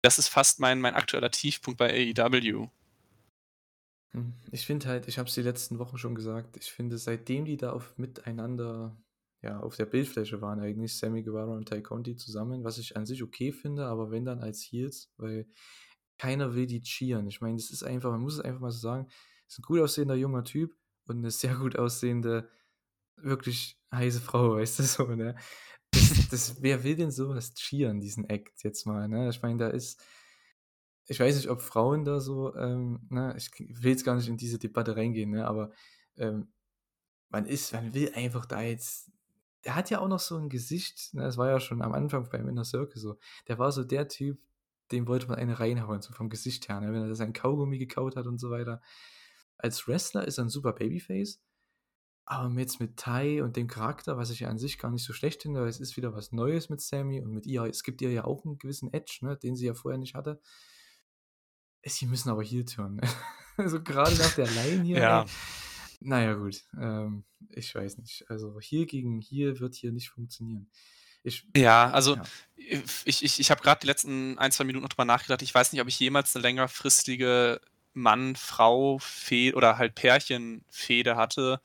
[0.03, 2.69] das ist fast mein, mein aktueller Tiefpunkt bei AEW.
[4.15, 7.45] Hm, ich finde halt, ich habe es die letzten Wochen schon gesagt, ich finde, seitdem
[7.45, 8.97] die da auf miteinander
[9.43, 13.05] ja, auf der Bildfläche waren eigentlich Sammy Guevara und Ty Conti zusammen, was ich an
[13.05, 15.47] sich okay finde, aber wenn dann als Heels, weil
[16.17, 17.27] keiner will die cheeren.
[17.27, 19.07] Ich meine, das ist einfach, man muss es einfach mal so sagen,
[19.47, 20.75] ist ein gut aussehender junger Typ
[21.07, 22.49] und eine sehr gut aussehende,
[23.17, 25.37] wirklich heiße Frau, weißt du so, ne?
[25.93, 29.29] Das, das, wer will denn sowas cheeren, diesen Act jetzt mal, ne?
[29.29, 30.03] Ich meine, da ist,
[31.07, 34.37] ich weiß nicht, ob Frauen da so, ähm, ne, ich will jetzt gar nicht in
[34.37, 35.71] diese Debatte reingehen, ne, aber
[36.17, 36.53] ähm,
[37.29, 39.11] man ist, man will einfach da jetzt
[39.65, 42.29] der hat ja auch noch so ein Gesicht, ne, das war ja schon am Anfang
[42.31, 43.19] beim Inner Circle so.
[43.49, 44.39] Der war so der Typ,
[44.93, 48.17] dem wollte man eine reinhauen, so vom Gesicht her, ne, wenn er sein Kaugummi gekaut
[48.17, 48.81] hat und so weiter.
[49.57, 51.41] Als Wrestler ist er ein super Babyface,
[52.27, 55.13] aber jetzt mit Tai und dem Charakter, was ich ja an sich gar nicht so
[55.13, 58.03] schlecht finde, weil es ist wieder was Neues mit Sammy und mit ihr, es gibt
[58.03, 60.41] ihr ja auch einen gewissen Edge, ne, den sie ja vorher nicht hatte.
[61.87, 63.01] Sie müssen aber hier turnen.
[63.57, 63.67] Ne?
[63.67, 64.99] also gerade nach der Line hier.
[64.99, 65.23] Ja.
[65.23, 65.29] Ey,
[66.01, 66.65] naja, gut.
[66.77, 68.29] Ähm, ich weiß nicht.
[68.29, 70.69] Also hier gegen hier wird hier nicht funktionieren.
[71.23, 72.23] Ich, ja, also ja.
[73.05, 75.41] ich, ich, ich habe gerade die letzten ein, zwei Minuten noch drüber nachgedacht.
[75.41, 77.61] Ich weiß nicht, ob ich jemals eine längerfristige
[77.95, 81.61] Mann-Frau-Fehde oder halt Pärchen-Fehde hatte,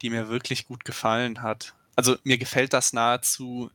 [0.00, 1.74] die mir wirklich gut gefallen hat.
[1.94, 3.70] Also mir gefällt das nahezu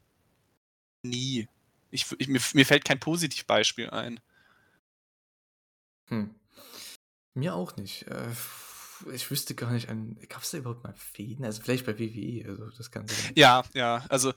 [1.04, 1.48] nie.
[1.92, 4.20] Ich, ich, mir, mir fällt kein Positivbeispiel ein.
[6.08, 6.34] Hm.
[7.34, 8.08] Mir auch nicht.
[8.08, 8.32] Äh,
[9.14, 9.88] ich wüsste gar nicht.
[10.30, 11.46] Gab es da überhaupt mal Fäden?
[11.46, 13.16] Also vielleicht bei WWE, also das Ganze.
[13.36, 14.34] Ja, ja, also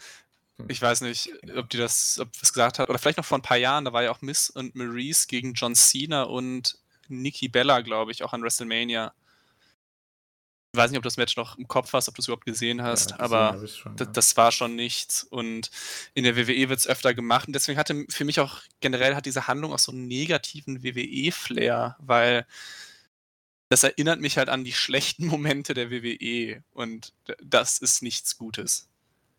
[0.60, 0.66] Hm.
[0.68, 3.42] ich weiß nicht, ob die das, ob das gesagt hat, oder vielleicht noch vor ein
[3.42, 6.78] paar Jahren, da war ja auch Miss und Maurice gegen John Cena und
[7.08, 9.12] Nikki Bella, glaube ich, auch an WrestleMania.
[10.72, 12.44] Ich weiß nicht, ob du das Match noch im Kopf hast, ob du es überhaupt
[12.44, 14.06] gesehen hast, gesehen aber schon, ja.
[14.06, 15.24] das war schon nichts.
[15.24, 15.70] Und
[16.14, 17.48] in der WWE wird es öfter gemacht.
[17.48, 21.96] Und deswegen hatte für mich auch generell hat diese Handlung auch so einen negativen WWE-Flair,
[21.98, 22.46] weil
[23.68, 26.62] das erinnert mich halt an die schlechten Momente der WWE.
[26.70, 28.88] Und das ist nichts Gutes.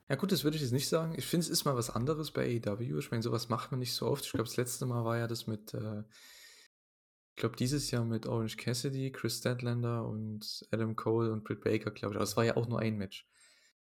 [0.09, 1.13] Ja, gut, das würde ich jetzt nicht sagen.
[1.17, 2.99] Ich finde, es ist mal was anderes bei AEW.
[2.99, 4.25] Ich meine, sowas macht man nicht so oft.
[4.25, 6.03] Ich glaube, das letzte Mal war ja das mit, äh,
[7.35, 11.91] ich glaube, dieses Jahr mit Orange Cassidy, Chris Statlander und Adam Cole und Britt Baker,
[11.91, 12.17] glaube ich.
[12.17, 13.27] Aber es war ja auch nur ein Match.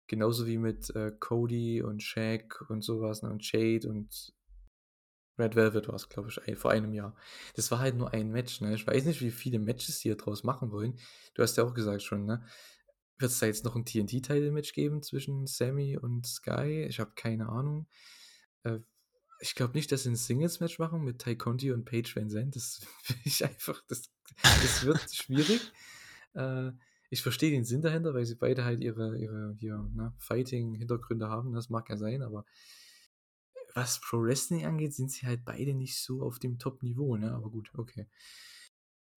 [0.06, 3.30] Genauso wie mit äh, Cody und Shaq und sowas ne?
[3.30, 4.32] und Jade und
[5.38, 7.14] Red Velvet war es, glaube ich, ein, vor einem Jahr.
[7.54, 8.60] Das war halt nur ein Match.
[8.60, 8.74] Ne?
[8.74, 10.98] Ich weiß nicht, wie viele Matches die hier draus machen wollen.
[11.34, 12.44] Du hast ja auch gesagt schon, ne?
[13.18, 16.86] Wird es da jetzt noch ein TNT-Title-Match geben zwischen Sammy und Sky?
[16.88, 17.88] Ich habe keine Ahnung.
[18.62, 18.78] Äh,
[19.40, 22.56] ich glaube nicht, dass sie ein Singles-Match machen mit Ty Conti und Paige Van Zandt.
[22.56, 22.81] Das
[23.24, 24.10] ich einfach, das,
[24.43, 25.73] das wird schwierig.
[26.35, 26.73] Äh,
[27.10, 31.52] ich verstehe den Sinn dahinter, weil sie beide halt ihre, ihre hier, ne, Fighting-Hintergründe haben.
[31.52, 32.44] Das mag ja sein, aber
[33.74, 37.32] was Pro Wrestling angeht, sind sie halt beide nicht so auf dem Top-Niveau, ne?
[37.32, 38.09] Aber gut, okay.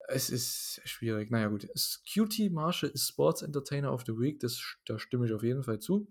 [0.08, 1.30] Es ist schwierig.
[1.30, 1.68] Naja, gut.
[2.08, 4.40] QT Marshall ist Sports Entertainer of the Week.
[4.40, 6.08] Das, da stimme ich auf jeden Fall zu.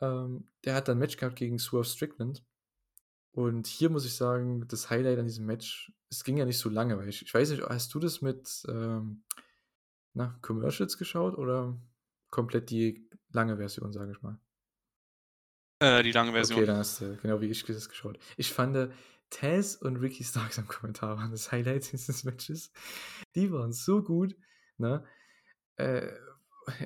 [0.00, 2.44] Ähm, der hat dann ein Match gehabt gegen Swerve Strickland.
[3.32, 6.68] Und hier muss ich sagen, das Highlight an diesem Match, es ging ja nicht so
[6.68, 9.24] lange, weil ich, ich weiß nicht, hast du das mit ähm,
[10.12, 11.78] na, Commercials geschaut oder
[12.30, 14.38] komplett die lange Version, sage ich mal?
[15.80, 16.58] Äh, die lange Version.
[16.58, 18.18] Okay, dann hast du genau wie ich das geschaut.
[18.36, 18.90] Ich fand äh,
[19.30, 22.70] Taz und Ricky Starks am Kommentar waren das Highlight dieses Matches.
[23.34, 24.36] Die waren so gut.
[24.76, 25.04] Ne?
[25.76, 26.08] Äh,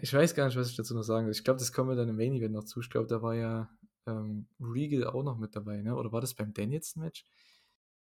[0.01, 1.33] ich weiß gar nicht, was ich dazu noch sagen will.
[1.33, 2.81] Ich glaube, das kommen wir dann im Main Event noch zu.
[2.81, 3.69] Ich glaube, da war ja
[4.07, 5.97] ähm, Regal auch noch mit dabei, ne?
[5.97, 7.25] Oder war das beim Danielson Match?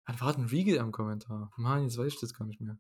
[0.07, 1.51] Wann war denn Regal am Kommentar?
[1.57, 2.79] Mann, jetzt weiß ich das gar nicht mehr.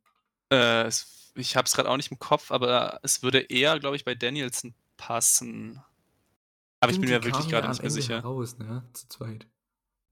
[0.53, 3.97] Äh, es, ich habe es gerade auch nicht im Kopf, aber es würde eher, glaube
[3.97, 5.83] ich, bei Danielson passen.
[6.81, 8.17] Aber ich bin mir wirklich gerade ja nicht mehr sicher.
[8.17, 8.89] Heraus, ne?
[8.93, 9.47] Zu zweit.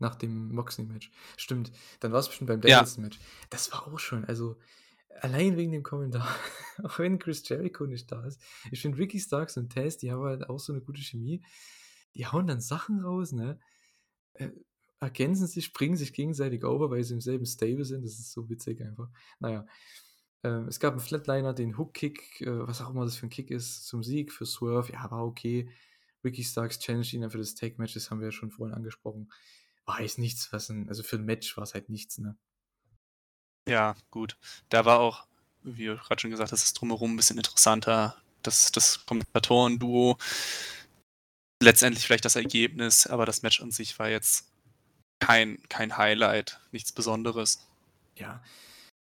[0.00, 1.12] Nach dem Moxley-Match.
[1.36, 1.70] Stimmt.
[2.00, 2.78] Dann war es bestimmt beim Ja.
[2.78, 3.18] Danielson-Match.
[3.50, 4.58] Das war auch schon, also
[5.20, 6.26] allein wegen dem Kommentar,
[6.82, 8.40] auch wenn Chris Jericho nicht da ist.
[8.72, 11.42] Ich finde Ricky Starks und Taz, die haben halt auch so eine gute Chemie.
[12.14, 13.58] Die hauen dann Sachen raus, ne?
[14.34, 14.50] Äh,
[15.00, 18.04] ergänzen sich, bringen sich gegenseitig over, weil sie im selben Stable sind.
[18.04, 19.08] Das ist so witzig einfach.
[19.38, 19.66] Naja.
[20.42, 23.50] Ähm, es gab einen Flatliner, den Hook-Kick, äh, was auch immer das für ein Kick
[23.50, 24.92] ist, zum Sieg für Swerve.
[24.92, 25.68] Ja, war okay.
[26.24, 29.30] Ricky Starks challenge ihn dann für das Tag-Match, das haben wir ja schon vorhin angesprochen.
[29.84, 32.36] War jetzt nichts, was ein, also für ein Match war es halt nichts, ne?
[33.68, 34.38] Ja, gut.
[34.70, 35.26] Da war auch,
[35.62, 38.16] wie gerade schon gesagt das Drumherum ein bisschen interessanter.
[38.42, 40.18] Das, das Kommentatoren-Duo.
[41.64, 44.52] Letztendlich vielleicht das Ergebnis, aber das Match an sich war jetzt
[45.18, 47.66] kein, kein Highlight, nichts Besonderes.
[48.16, 48.42] Ja.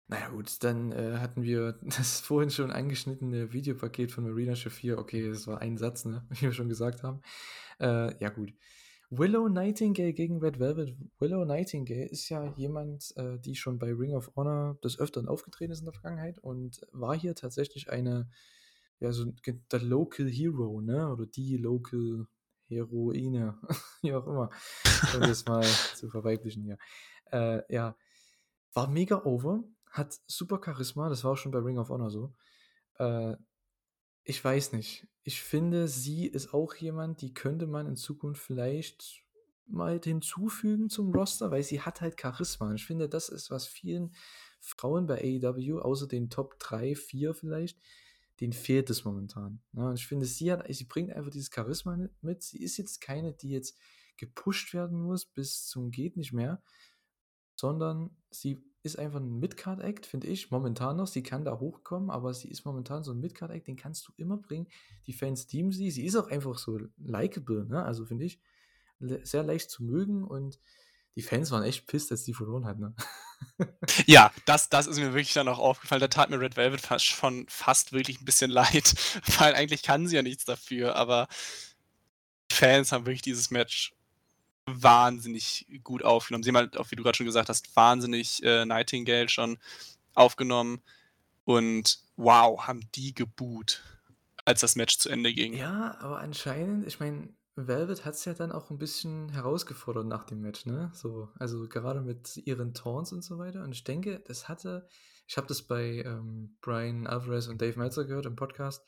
[0.09, 4.99] Na ja gut, dann, äh, hatten wir das vorhin schon angeschnittene Videopaket von Marina Shafir.
[4.99, 7.23] Okay, das war ein Satz, ne, wie wir schon gesagt haben.
[7.81, 8.53] Äh, ja gut.
[9.09, 10.95] Willow Nightingale gegen Red Velvet.
[11.19, 15.73] Willow Nightingale ist ja jemand, äh, die schon bei Ring of Honor des Öfteren aufgetreten
[15.73, 18.29] ist in der Vergangenheit und war hier tatsächlich eine,
[19.01, 19.33] ja, so
[19.73, 21.11] der Local Hero, ne?
[21.11, 22.27] Oder die Local
[22.71, 23.59] Heroine,
[24.03, 24.51] wie auch immer,
[25.15, 26.79] um das mal zu verweiblichen hier.
[27.33, 27.97] Äh, ja,
[28.73, 32.35] war mega over, hat super Charisma, das war auch schon bei Ring of Honor so.
[32.99, 33.37] Äh,
[34.25, 35.09] ich weiß nicht.
[35.23, 39.25] Ich finde, sie ist auch jemand, die könnte man in Zukunft vielleicht
[39.67, 42.69] mal hinzufügen zum Roster, weil sie hat halt Charisma.
[42.69, 44.15] Und ich finde, das ist, was vielen
[44.61, 47.79] Frauen bei AEW, außer den Top 3, 4 vielleicht,
[48.41, 49.61] denen fehlt es momentan.
[49.73, 52.43] Ja, und ich finde, sie hat, sie bringt einfach dieses Charisma mit.
[52.43, 53.79] Sie ist jetzt keine, die jetzt
[54.17, 56.63] gepusht werden muss bis zum geht nicht mehr,
[57.57, 61.07] sondern sie ist einfach ein Midcard-Act, finde ich, momentan noch.
[61.07, 64.39] Sie kann da hochkommen, aber sie ist momentan so ein Midcard-Act, den kannst du immer
[64.39, 64.69] bringen.
[65.07, 65.91] Die Fans teamen sie.
[65.91, 67.83] Sie ist auch einfach so likable, ne?
[67.85, 68.41] Also finde ich
[68.99, 70.59] sehr leicht zu mögen und
[71.17, 72.95] die Fans waren echt pisst, dass sie verloren hat, ne?
[74.07, 76.01] Ja, das, das ist mir wirklich dann auch aufgefallen.
[76.01, 78.95] Da tat mir Red Velvet fast schon fast wirklich ein bisschen leid,
[79.39, 81.29] weil eigentlich kann sie ja nichts dafür, aber
[82.51, 83.95] die Fans haben wirklich dieses Match
[84.67, 86.43] wahnsinnig gut aufgenommen.
[86.43, 89.59] Sie haben halt, auch wie du gerade schon gesagt hast, wahnsinnig äh, Nightingale schon
[90.15, 90.83] aufgenommen.
[91.45, 93.83] Und wow, haben die geboot,
[94.45, 95.55] als das Match zu Ende ging.
[95.55, 97.29] Ja, aber anscheinend, ich meine,
[97.67, 100.91] Velvet hat es ja dann auch ein bisschen herausgefordert nach dem Match, ne?
[100.95, 103.63] So, also gerade mit ihren Taunts und so weiter.
[103.65, 104.87] Und ich denke, das hatte,
[105.27, 108.85] ich habe das bei ähm, Brian Alvarez und Dave Meltzer gehört im Podcast.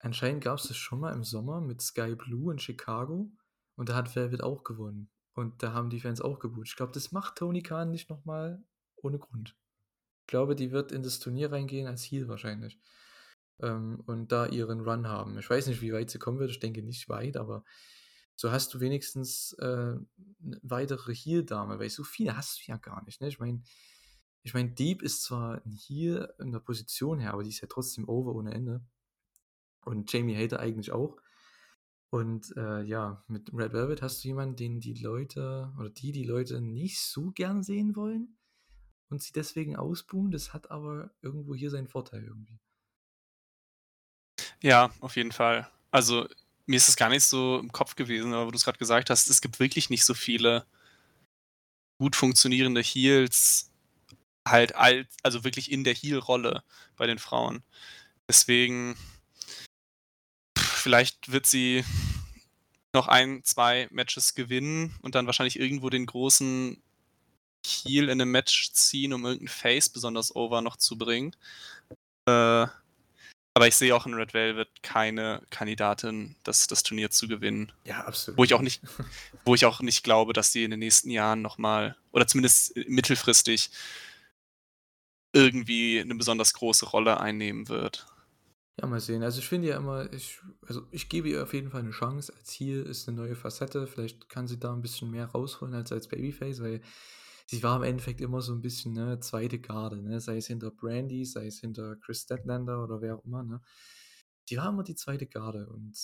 [0.00, 3.30] Anscheinend gab es das schon mal im Sommer mit Sky Blue in Chicago.
[3.76, 5.10] Und da hat Velvet auch gewonnen.
[5.34, 6.66] Und da haben die Fans auch geboot.
[6.66, 8.62] Ich glaube, das macht Tony Khan nicht nochmal
[8.96, 9.56] ohne Grund.
[10.22, 12.80] Ich glaube, die wird in das Turnier reingehen als Heal wahrscheinlich.
[13.60, 15.38] Ähm, und da ihren Run haben.
[15.38, 16.50] Ich weiß nicht, wie weit sie kommen wird.
[16.50, 17.64] Ich denke nicht weit, aber
[18.36, 23.04] so hast du wenigstens äh, eine weitere Heal-Dame, weil so viele hast du ja gar
[23.04, 23.20] nicht.
[23.20, 23.28] Ne?
[23.28, 23.62] Ich meine,
[24.44, 28.08] ich mein, Deep ist zwar Heal in der Position her, aber die ist ja trotzdem
[28.08, 28.80] over ohne Ende.
[29.84, 31.16] Und Jamie Hater eigentlich auch.
[32.10, 36.24] Und äh, ja, mit Red Velvet hast du jemanden, den die Leute oder die die
[36.24, 38.38] Leute nicht so gern sehen wollen
[39.10, 40.30] und sie deswegen ausbuhen.
[40.30, 42.58] Das hat aber irgendwo hier seinen Vorteil irgendwie.
[44.62, 45.68] Ja, auf jeden Fall.
[45.90, 46.28] Also
[46.66, 49.10] mir ist es gar nicht so im Kopf gewesen, aber wo du es gerade gesagt
[49.10, 50.66] hast, es gibt wirklich nicht so viele
[51.98, 53.70] gut funktionierende Heals,
[54.46, 56.62] halt als, also wirklich in der Heal-Rolle
[56.96, 57.62] bei den Frauen.
[58.28, 58.96] Deswegen
[60.58, 61.84] vielleicht wird sie
[62.94, 66.82] noch ein, zwei Matches gewinnen und dann wahrscheinlich irgendwo den großen
[67.66, 71.34] Heal in einem Match ziehen, um irgendeinen Face besonders over noch zu bringen.
[72.26, 72.66] Äh,
[73.58, 77.72] aber ich sehe auch in Red Velvet keine Kandidatin, das, das Turnier zu gewinnen.
[77.84, 78.38] Ja, absolut.
[78.38, 78.80] Wo ich auch nicht,
[79.44, 83.70] wo ich auch nicht glaube, dass sie in den nächsten Jahren nochmal, oder zumindest mittelfristig,
[85.32, 88.06] irgendwie eine besonders große Rolle einnehmen wird.
[88.80, 89.24] Ja, mal sehen.
[89.24, 92.32] Also ich finde ja immer, ich, also ich gebe ihr auf jeden Fall eine Chance.
[92.32, 93.88] Als Ziel ist eine neue Facette.
[93.88, 96.80] Vielleicht kann sie da ein bisschen mehr rausholen als als Babyface, weil
[97.48, 100.20] sie war im Endeffekt immer so ein bisschen ne, zweite Garde, ne?
[100.20, 103.42] sei es hinter Brandy, sei es hinter Chris Statlander oder wer auch immer.
[103.42, 103.62] Ne?
[104.48, 105.98] Die war immer die zweite Garde und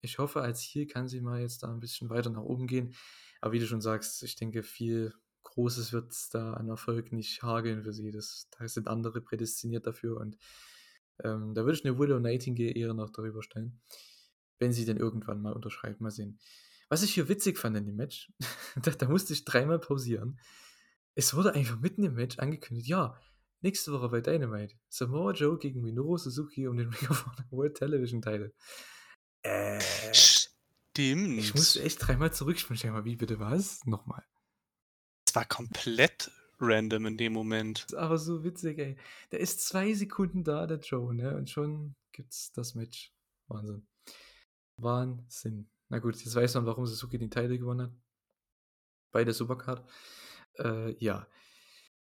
[0.00, 2.94] ich hoffe, als Ziel kann sie mal jetzt da ein bisschen weiter nach oben gehen.
[3.40, 5.14] Aber wie du schon sagst, ich denke, viel
[5.44, 8.10] Großes wird da an Erfolg nicht hageln für sie.
[8.10, 10.36] Das, da sind andere prädestiniert dafür und
[11.22, 13.80] ähm, da würde ich eine Willow Nightingale eher noch darüber stellen,
[14.58, 16.00] wenn sie denn irgendwann mal unterschreibt.
[16.00, 16.40] Mal sehen.
[16.88, 18.32] Was ich hier witzig fand in dem Match,
[18.82, 20.40] da, da, musste ich dreimal pausieren.
[21.14, 23.18] Es wurde einfach mitten im Match angekündigt, ja,
[23.60, 27.76] nächste Woche bei Dynamite, Samoa Joe gegen Minoru Suzuki um den Ring of Honor World
[27.76, 28.54] Television Title.
[29.42, 29.80] Äh,
[30.12, 31.38] Stimmt.
[31.38, 32.76] Ich musste echt dreimal zurückspielen.
[32.76, 33.84] Ich mal, wie bitte was?
[33.86, 34.24] Nochmal.
[35.26, 36.30] Es war komplett
[36.60, 37.86] random in dem Moment.
[37.96, 38.96] Aber so witzig, ey.
[39.32, 41.36] Der ist zwei Sekunden da, der Joe, ne?
[41.36, 43.12] Und schon gibt's das Match.
[43.48, 43.86] Wahnsinn.
[44.76, 45.68] Wahnsinn.
[45.88, 47.92] Na gut, jetzt weiß man, warum Suzuki den Teil gewonnen hat.
[49.10, 49.86] Bei der Supercard.
[50.58, 51.26] Äh, ja.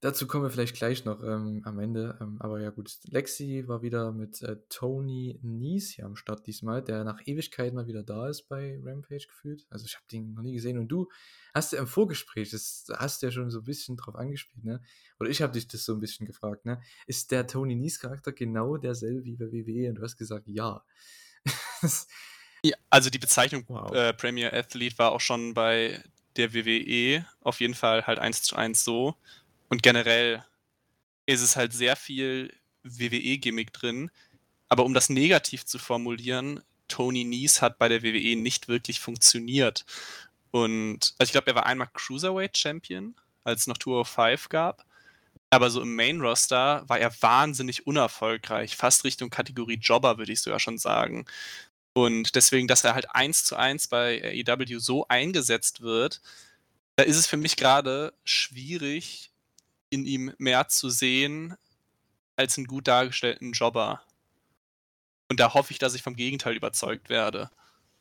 [0.00, 2.18] Dazu kommen wir vielleicht gleich noch ähm, am Ende.
[2.20, 6.82] Ähm, aber ja gut, Lexi war wieder mit äh, Tony Nies hier am Start diesmal,
[6.82, 9.66] der nach Ewigkeit mal wieder da ist bei Rampage gefühlt.
[9.70, 11.08] Also ich habe den noch nie gesehen und du
[11.54, 14.82] hast ja im Vorgespräch, das hast du ja schon so ein bisschen drauf angespielt, ne?
[15.18, 16.80] Oder ich habe dich das so ein bisschen gefragt, ne?
[17.06, 19.88] Ist der Tony Nies Charakter genau derselbe wie bei WWE?
[19.88, 20.84] Und du hast gesagt, ja.
[22.62, 23.90] ja also die Bezeichnung wow.
[23.94, 26.02] äh, Premier Athlete war auch schon bei
[26.38, 29.16] der WWE auf jeden Fall halt eins zu eins so
[29.68, 30.44] und generell
[31.26, 32.52] ist es halt sehr viel
[32.84, 34.10] WWE-Gimmick drin.
[34.68, 39.84] Aber um das negativ zu formulieren, Tony Nies hat bei der WWE nicht wirklich funktioniert.
[40.50, 43.14] Und also ich glaube, er war einmal Cruiserweight Champion,
[43.44, 44.84] als es noch 205 gab.
[45.50, 50.42] Aber so im Main Roster war er wahnsinnig unerfolgreich, fast Richtung Kategorie Jobber, würde ich
[50.42, 51.24] sogar schon sagen.
[51.96, 56.20] Und deswegen, dass er halt eins zu eins bei AEW so eingesetzt wird,
[56.96, 59.32] da ist es für mich gerade schwierig,
[59.88, 61.56] in ihm mehr zu sehen
[62.36, 64.02] als einen gut dargestellten Jobber.
[65.30, 67.50] Und da hoffe ich, dass ich vom Gegenteil überzeugt werde.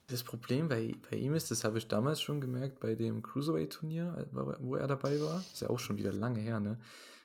[0.08, 4.28] Das Problem bei, bei ihm ist, das habe ich damals schon gemerkt, bei dem Cruiserweight-Turnier,
[4.60, 5.42] wo er dabei war.
[5.54, 6.82] Ist ja auch schon wieder lange her, ne?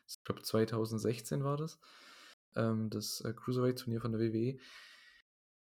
[0.07, 1.81] Ich glaube 2016 war das.
[2.55, 4.61] Ähm, das äh, Cruiserweight-Turnier von der WWE.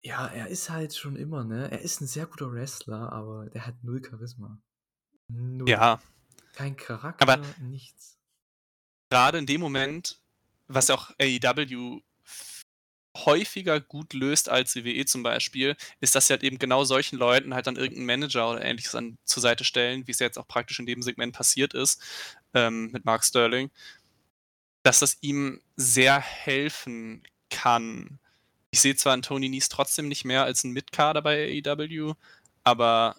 [0.03, 1.69] Ja, er ist halt schon immer, ne?
[1.69, 4.57] Er ist ein sehr guter Wrestler, aber der hat null Charisma.
[5.27, 5.69] Null.
[5.69, 6.01] Ja.
[6.53, 8.17] Kein Charakter, aber nichts.
[9.09, 10.19] Gerade in dem Moment,
[10.67, 12.01] was auch AEW
[13.17, 17.53] häufiger gut löst als WWE zum Beispiel, ist, dass sie halt eben genau solchen Leuten
[17.53, 20.47] halt dann irgendeinen Manager oder ähnliches an, zur Seite stellen, wie es ja jetzt auch
[20.47, 22.01] praktisch in dem Segment passiert ist
[22.53, 23.69] ähm, mit Mark Sterling,
[24.83, 28.19] dass das ihm sehr helfen kann.
[28.71, 32.13] Ich sehe zwar einen Tony Nies trotzdem nicht mehr als ein Mitkader bei AEW,
[32.63, 33.15] aber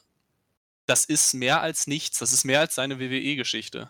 [0.87, 2.19] das ist mehr als nichts.
[2.19, 3.89] Das ist mehr als seine WWE-Geschichte.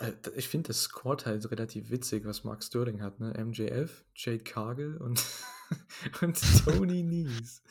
[0.00, 3.32] Äh, ich finde das Squad halt relativ witzig, was Mark Sterling hat, ne?
[3.44, 5.24] MJF, Jade Cargill und,
[6.20, 7.62] und Tony Nies.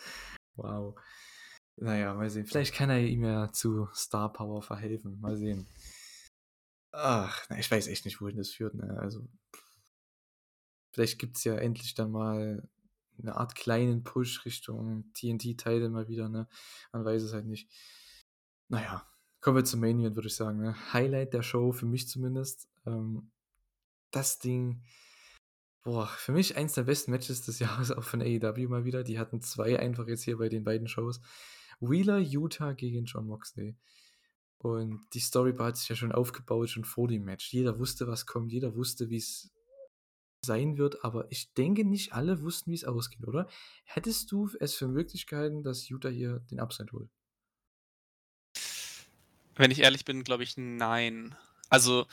[0.56, 1.00] Wow.
[1.76, 2.46] Naja, mal sehen.
[2.46, 5.20] Vielleicht kann er ihm ja zu Star Power verhelfen.
[5.20, 5.68] Mal sehen.
[6.92, 8.76] Ach, ich weiß echt nicht, wohin das führt.
[8.76, 8.98] Ne?
[9.00, 9.28] Also,
[10.94, 12.68] vielleicht gibt es ja endlich dann mal
[13.20, 16.30] eine Art kleinen Push Richtung TNT-Teile mal wieder.
[16.30, 16.48] Ne?
[16.94, 17.70] Man weiß es halt nicht.
[18.70, 19.06] Naja,
[19.44, 20.58] Kommen wir zum Main Event, würde ich sagen.
[20.60, 20.74] Ne?
[20.94, 22.70] Highlight der Show, für mich zumindest.
[22.86, 23.30] Ähm,
[24.10, 24.82] das Ding,
[25.84, 29.04] boah, für mich eins der besten Matches des Jahres auch von AEW mal wieder.
[29.04, 31.20] Die hatten zwei einfach jetzt hier bei den beiden Shows.
[31.82, 33.76] Wheeler, Utah gegen John Moxley.
[34.60, 37.52] Und die Story hat sich ja schon aufgebaut, schon vor dem Match.
[37.52, 39.52] Jeder wusste, was kommt, jeder wusste, wie es
[40.46, 43.48] sein wird, aber ich denke, nicht alle wussten, wie es ausgeht, oder?
[43.86, 47.10] Hättest du es für möglich gehalten, dass Utah hier den Upside holt?
[49.56, 51.36] Wenn ich ehrlich bin, glaube ich, nein.
[51.70, 52.08] Also,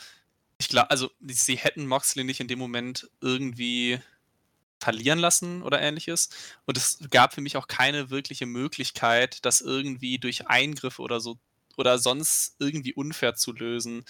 [0.58, 3.98] ich glaube, also sie hätten Moxley nicht in dem Moment irgendwie
[4.78, 6.30] verlieren lassen oder ähnliches.
[6.66, 11.38] Und es gab für mich auch keine wirkliche Möglichkeit, das irgendwie durch Eingriffe oder so
[11.76, 14.04] oder sonst irgendwie unfair zu lösen.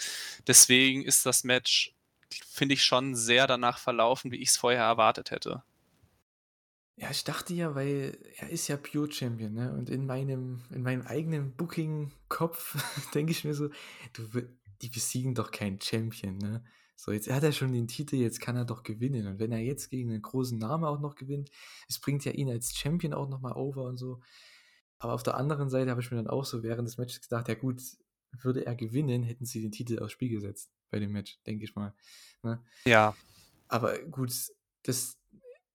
[0.46, 1.94] Deswegen ist das Match,
[2.34, 5.62] finde ich, schon sehr danach verlaufen, wie ich es vorher erwartet hätte.
[6.96, 9.72] Ja, ich dachte ja, weil er ist ja Pure Champion, ne?
[9.72, 12.76] Und in meinem, in meinem eigenen Booking-Kopf
[13.14, 13.70] denke ich mir so,
[14.12, 14.42] du,
[14.82, 16.62] die besiegen doch keinen Champion, ne?
[16.96, 19.26] So, jetzt hat er schon den Titel, jetzt kann er doch gewinnen.
[19.26, 21.50] Und wenn er jetzt gegen einen großen Namen auch noch gewinnt,
[21.88, 24.20] es bringt ja ihn als Champion auch nochmal over und so.
[24.98, 27.48] Aber auf der anderen Seite habe ich mir dann auch so während des Matches gedacht,
[27.48, 27.80] ja gut,
[28.32, 31.74] würde er gewinnen, hätten sie den Titel aufs Spiel gesetzt bei dem Match, denke ich
[31.74, 31.94] mal.
[32.42, 32.62] Ne?
[32.84, 33.14] Ja.
[33.68, 34.32] Aber gut,
[34.82, 35.18] das,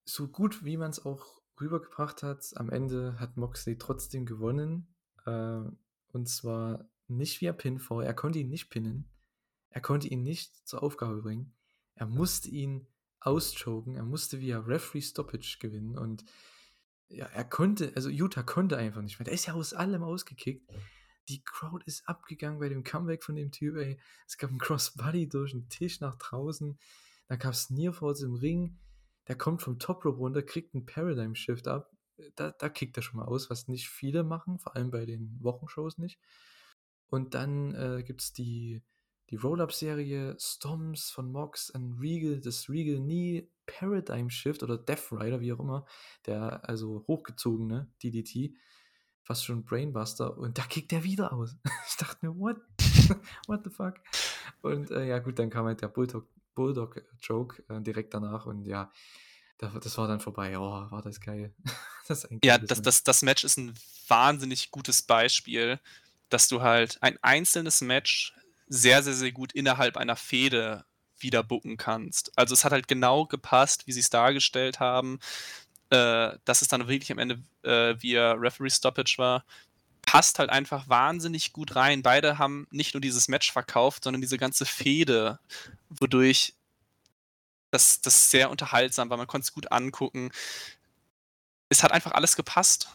[0.04, 4.94] so gut wie man es auch rübergebracht hat, am Ende hat Moxley trotzdem gewonnen.
[5.26, 5.62] Äh,
[6.08, 8.06] und zwar nicht via Pinfall.
[8.06, 9.10] Er konnte ihn nicht pinnen.
[9.70, 11.54] Er konnte ihn nicht zur Aufgabe bringen.
[11.96, 12.88] Er musste ihn
[13.20, 13.96] auschoken.
[13.96, 15.98] Er musste via Referee Stoppage gewinnen.
[15.98, 16.26] Und
[17.10, 19.26] ja, er konnte, also Utah konnte einfach nicht mehr.
[19.26, 20.70] Der ist ja aus allem ausgekickt.
[21.28, 24.00] Die Crowd ist abgegangen bei dem Comeback von dem Typ, ey.
[24.28, 26.78] Es gab einen Crossbody durch den Tisch nach draußen.
[27.28, 28.78] Da gab es Nearfalls im Ring
[29.28, 31.92] der kommt vom Top Rope runter, kriegt einen Paradigm Shift ab.
[32.36, 35.38] Da, da kickt er schon mal aus, was nicht viele machen, vor allem bei den
[35.42, 36.20] Wochenshows nicht.
[37.08, 38.82] Und dann äh, gibt es die,
[39.30, 45.42] die Roll-Up-Serie Storms von Mox und Regal, das Regal Knee Paradigm Shift oder Death Rider,
[45.42, 45.86] wie auch immer,
[46.26, 48.56] der also hochgezogene DDT,
[49.26, 51.56] fast schon Brainbuster, und da kickt er wieder aus.
[51.90, 52.58] ich dachte mir, what?
[53.48, 53.96] what the fuck?
[54.62, 58.90] Und äh, ja, gut, dann kam halt der Bulldog Bulldog-Joke äh, direkt danach und ja,
[59.58, 60.58] das war dann vorbei.
[60.58, 61.54] Oh, war das geil.
[62.08, 63.74] das ja, das, das, das Match ist ein
[64.08, 65.80] wahnsinnig gutes Beispiel,
[66.30, 68.34] dass du halt ein einzelnes Match
[68.68, 70.86] sehr, sehr, sehr gut innerhalb einer Fehde
[71.18, 72.32] wieder bucken kannst.
[72.38, 75.20] Also es hat halt genau gepasst, wie sie es dargestellt haben,
[75.90, 79.44] äh, dass es dann wirklich am Ende äh, via Referee Stoppage war
[80.06, 82.04] passt halt einfach wahnsinnig gut rein.
[82.04, 85.40] Beide haben nicht nur dieses Match verkauft, sondern diese ganze Fehde,
[85.90, 86.54] wodurch
[87.72, 89.18] das, das sehr unterhaltsam war.
[89.18, 90.32] Man konnte es gut angucken.
[91.70, 92.90] Es hat einfach alles gepasst.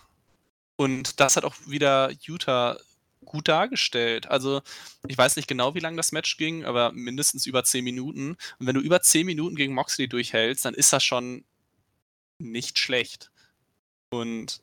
[0.76, 2.78] Und das hat auch wieder Utah
[3.26, 4.28] gut dargestellt.
[4.28, 4.62] Also,
[5.06, 8.38] ich weiß nicht genau, wie lang das Match ging, aber mindestens über 10 Minuten.
[8.58, 11.44] Und wenn du über 10 Minuten gegen Moxley durchhältst, dann ist das schon
[12.40, 13.30] nicht schlecht.
[14.10, 14.62] Und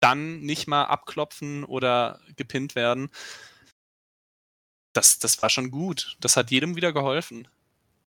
[0.00, 3.10] dann nicht mal abklopfen oder gepinnt werden,
[4.94, 6.16] das das war schon gut.
[6.20, 7.48] Das hat jedem wieder geholfen.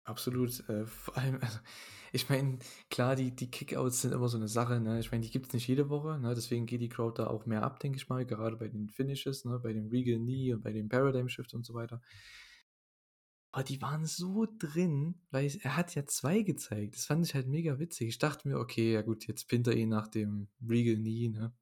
[0.04, 1.58] Absolut, äh, vor allem, also,
[2.12, 2.58] ich meine,
[2.90, 4.98] klar, die die Kickouts sind immer so 'ne Sache, ne?
[5.00, 6.34] Ich meine, die gibt's nicht jede Woche, ne?
[6.34, 9.44] Deswegen geht die Crowd da auch mehr ab, denke ich mal, gerade bei den Finishes,
[9.44, 12.00] ne, bei dem Regal Knee und bei dem Paradigm Shift und so weiter.
[13.58, 16.94] Aber die waren so drin, weil es er hat ja 2 gezeigt.
[16.94, 18.08] Das fand ich halt mega witzig.
[18.08, 21.52] Ich dachte mir: „Okay, ja gut, jetzt pinnt er ihn nach dem Regal Knee, ne?“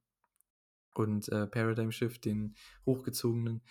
[0.95, 2.57] Und, äh, Paradigm Shift, den
[2.87, 3.63] hochgezogenen.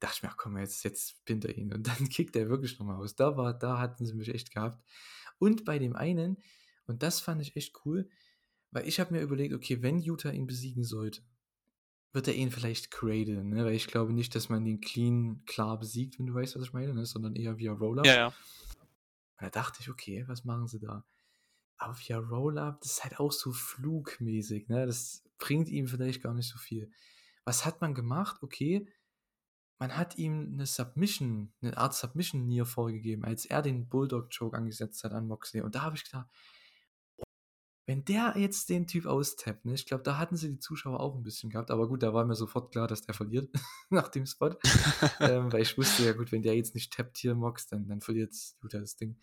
[0.00, 2.78] Dachte ich mir: „Ach komm, jetzt jetzt pinnt er ihn.“ Und dann kickt er wirklich
[2.78, 3.16] noch mal aus.
[3.16, 4.82] Da war da hatten sie mich echt gehabt.
[5.38, 6.38] Und bei dem einen
[6.86, 8.08] und das fand ich echt cool,
[8.70, 11.22] weil ich habe mir überlegt: „Okay, wenn Yuta ihn besiegen sollte,
[12.14, 13.64] wird er ihn vielleicht cradlen“, ne?
[13.66, 16.72] Weil ich glaube nicht, dass man ihn clean klar besiegt, wenn du weißt, was ich
[16.72, 18.04] meine, ne, sondern eher via Roll-up.
[18.04, 18.34] Ja, ja.
[19.40, 21.04] Und da dachte ich: „Okay, was machen sie da?“
[21.78, 24.86] Aber via Roll-up, das ist halt auch so flugmäßig, ne?
[24.86, 26.90] Das bringt ihm vielleicht gar nicht so viel.
[27.44, 28.42] Was hat man gemacht?
[28.42, 28.88] Okay,
[29.80, 34.30] man hat ihm 'ne Submission 'ne Art Submission Near Fall gegeben, als er den Bulldog
[34.36, 35.62] Choke angesetzt hat an Moxley.
[35.62, 36.32] Und da habe ich gedacht: „Boah,
[37.86, 39.74] wenn der jetzt den Typ austappt“, ne?
[39.74, 41.70] Ich glaube, da hatten sie die Zuschauer auch 'n bisschen gehabt.
[41.70, 43.50] Aber gut, da war mir sofort klar, dass der verliert
[43.90, 44.56] nach dem Spot.
[45.20, 48.00] Ähm, weil ich wusste ja, gut, wenn der jetzt nicht tappt hier, Mox, dann dann
[48.00, 49.16] verliert Yuta das Ding.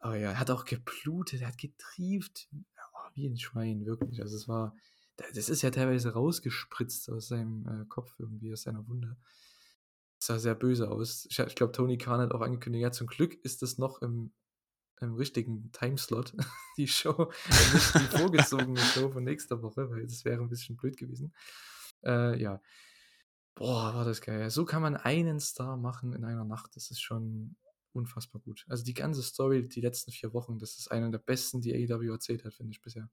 [0.00, 4.20] Aber ja, er hat auch geblutet, er hat getrieft, oh, wie 'n Schwein, wirklich.
[4.20, 4.76] Also, es war
[5.16, 9.16] da das ist ja teilweise rausgespritzt aus seinem, äh, Kopf irgendwie, aus seiner Wunde.
[10.22, 11.26] Sah sehr böse aus.
[11.30, 14.32] Ich ich glaube, Tony Khan hat auch angekündigt, ja, zum Glück ist das noch im
[15.00, 16.34] im richtigen Timeslot,
[16.76, 20.76] die Show, und nicht die vorgezogene Show von nächster Woche, weil das wäre 'n bisschen
[20.76, 21.34] blöd gewesen.
[22.04, 22.60] Äh, ja.
[23.56, 24.50] Boah, war das geil.
[24.50, 26.74] So kann man einen Star machen in einer Nacht.
[26.76, 27.56] Das ist schon
[27.92, 28.64] unfassbar gut.
[28.68, 32.10] Also, die ganze Story, die letzten 4 Wochen, das ist eine der besten, die AEW
[32.12, 33.08] erzählt hat, finde ich bisher.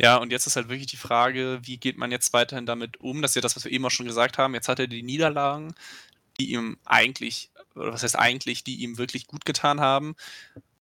[0.00, 3.20] Ja, und jetzt ist halt wirklich die Frage, wie geht man jetzt weiterhin damit um?
[3.20, 4.54] Das ist ja das, was wir eben auch schon gesagt haben.
[4.54, 5.74] Jetzt hat er die Niederlagen,
[6.40, 10.16] die ihm eigentlich oder was heißt eigentlich, die ihm wirklich gut getan haben.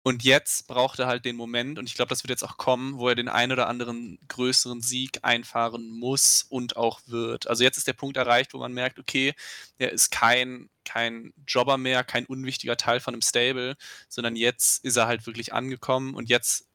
[0.02, 2.98] Und jetzt braucht er halt den Moment und ich glaube, das wird jetzt auch kommen,
[2.98, 7.46] wo er den einen oder anderen größeren Sieg einfahren muss und auch wird.
[7.48, 9.34] Also, jetzt ist der Punkt erreicht, wo man merkt, okay,
[9.78, 13.76] er ist kein kein Jobber mehr, kein unwichtiger Teil von 'nem Stable,
[14.08, 16.66] sondern jetzt ist er halt wirklich angekommen und jetzt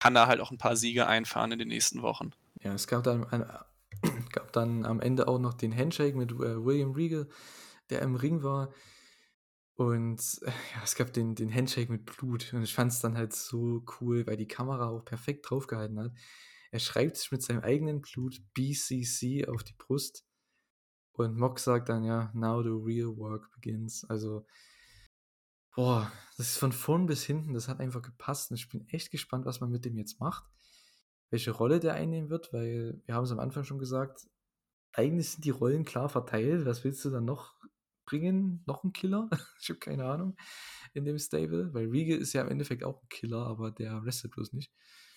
[0.00, 2.32] kann er halt auch 'n paar Siege einfahren in den nächsten Wochen.
[2.62, 3.44] Ja, es gab dann ein
[4.32, 7.26] gab dann am Ende auch noch den Handshake mit, äh, William Regal,
[7.90, 8.72] der im Ring war.
[9.76, 12.52] Und, äh, ja, es gab den den Handshake mit Blut.
[12.52, 16.12] Und ich fand's dann halt so cool, weil die Kamera auch perfekt drauf gehalten hat.
[16.70, 20.26] Er schreibt sich mit seinem eigenen Blut BCC auf die Brust.
[21.12, 24.46] Und Mox sagt dann, ja: „Now the real work begins.“ Also
[25.74, 28.50] boah, das ist von vorn bis hinten, das hat einfach gepasst.
[28.50, 30.44] Und ich bin echt gespannt, was man mit dem jetzt macht.
[31.30, 34.28] Welche Rolle der einnehmen wird, weil wir haben's am Anfang schon gesagt,
[34.92, 36.66] eigentlich sind die Rollen klar verteilt.
[36.66, 37.54] Was willst du dann noch
[38.10, 38.62] bringen?
[38.66, 39.28] Noch 'n Killer?
[39.62, 40.36] Ich habe keine Ahnung
[40.94, 44.34] in dem Stable, weil Regal ist ja im Endeffekt auch 'n Killer, aber der wrestelt
[44.34, 44.72] bloß nicht.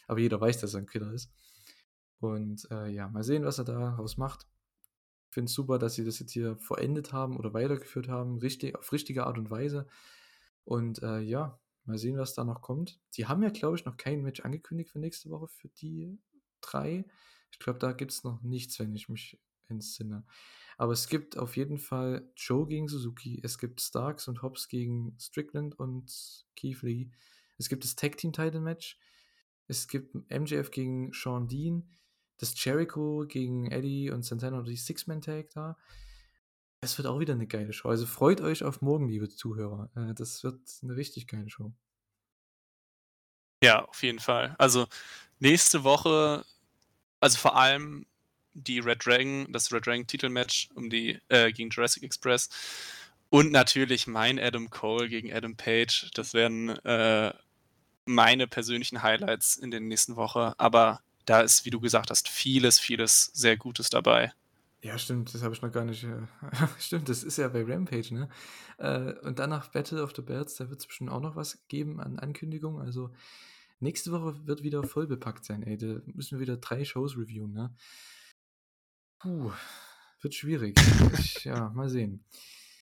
[0.07, 1.31] Aber jeder weiß, dass er 'n Killer ist.
[2.21, 4.47] Und, äh, ja, mal sehen, was er daraus macht.
[5.31, 8.91] Finde es super, dass sie das jetzt hier vollendet haben oder weitergeführt haben, richtig auf
[8.93, 9.87] richtige Art und Weise.
[10.65, 13.01] Und, äh, ja, mal sehen, was da noch kommt.
[13.17, 16.19] Die haben ja, glaube ich, noch kein Match angekündigt für nächste Woche für die
[16.61, 17.05] 3.
[17.51, 19.39] Ich glaube, da gibt's noch nichts, wenn ich mich
[19.75, 20.25] entsinne.
[20.77, 23.39] Aber es gibt auf jeden Fall Joe gegen Suzuki.
[23.43, 27.11] Es gibt Starks und Hobbs gegen Strickland und Keith Lee.
[27.57, 28.99] Es gibt das Tag Team Title Match.
[29.67, 31.91] Es gibt MJF gegen Shawn Dean,
[32.37, 35.77] das Jericho gegen Eddie und Santana und die Six-Man-Tag da.
[36.83, 37.87] Es wird auch wieder 'ne geile Show.
[37.87, 39.89] Also, freut euch auf morgen, liebe Zuhörer.
[39.95, 41.73] Äh, das wird 'ne richtig geile Show.
[43.61, 44.55] Ja, auf jeden Fall.
[44.57, 44.87] Also,
[45.39, 46.45] nächste Woche
[47.21, 48.05] also, vor allem
[48.53, 52.49] die Red Dragon das Red Dragon Titelmatch um die äh, gegen Jurassic Express
[53.33, 56.11] und natürlich mein Adam Cole gegen Adam Page.
[56.13, 57.33] Das werden, äh,
[58.05, 60.53] meine persönlichen Highlights in der nächsten Woche.
[60.59, 64.33] Aber da ist, wie du gesagt hast, vieles, vieles sehr Gutes dabei.
[64.83, 66.17] Ja, stimmt, das habe ich noch gar nicht, äh
[66.79, 68.29] stimmt, das ist ja bei Rampage, ne?
[68.77, 72.19] Äh, und danach Battle of the Belts, da wird's bestimmt auch noch was geben an
[72.19, 72.85] Ankündigungen.
[72.85, 73.09] Also,
[73.79, 75.77] nächste Woche wird wieder vollbepackt sein, ey.
[75.77, 77.73] Da müssen wir wieder 3 Shows reviewen, ne?
[79.23, 79.53] Puh,
[80.21, 80.77] wird schwierig.
[81.17, 82.25] Ich ja, mal sehen.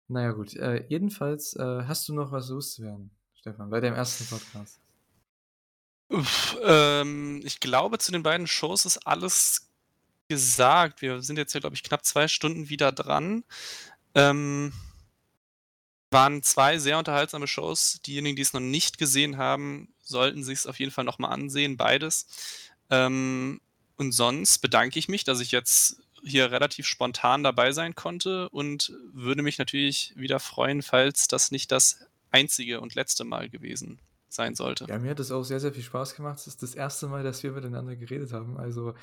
[0.07, 0.55] Na ja, gut.
[0.55, 4.29] Äh, jedenfalls, äh, hast du noch was loszuwerden, Stefan, bei deinem 1.
[4.29, 4.79] Podcast?
[6.63, 9.71] Ähm, ich glaube, zu den beiden Shows ist alles
[10.27, 11.01] gesagt.
[11.01, 13.43] Wir sind jetzt hier, glaube ich, knapp 2 Stunden wieder dran.
[14.13, 14.71] Ähm
[16.11, 18.01] waren 2 sehr unterhaltsame Shows.
[18.05, 21.75] Diejenigen, die es noch nicht gesehen haben, sollten sich's auf jeden Fall noch mal ansehen,
[21.75, 22.27] beides.
[22.91, 23.61] Ähm,
[23.99, 28.93] und sonst bedanke ich mich, dass ich jetzt hier relativ spontan dabei sein konnte und
[29.13, 34.55] würde mich natürlich wieder freuen, falls das nicht das einzige und letzte Mal gewesen sein
[34.55, 34.85] sollte.
[34.87, 36.39] Ja, mir hat es auch sehr, sehr viel Spaß gemacht.
[36.39, 38.57] Es ist das erste Mal, dass wir miteinander geredet haben.
[38.57, 38.93] Also,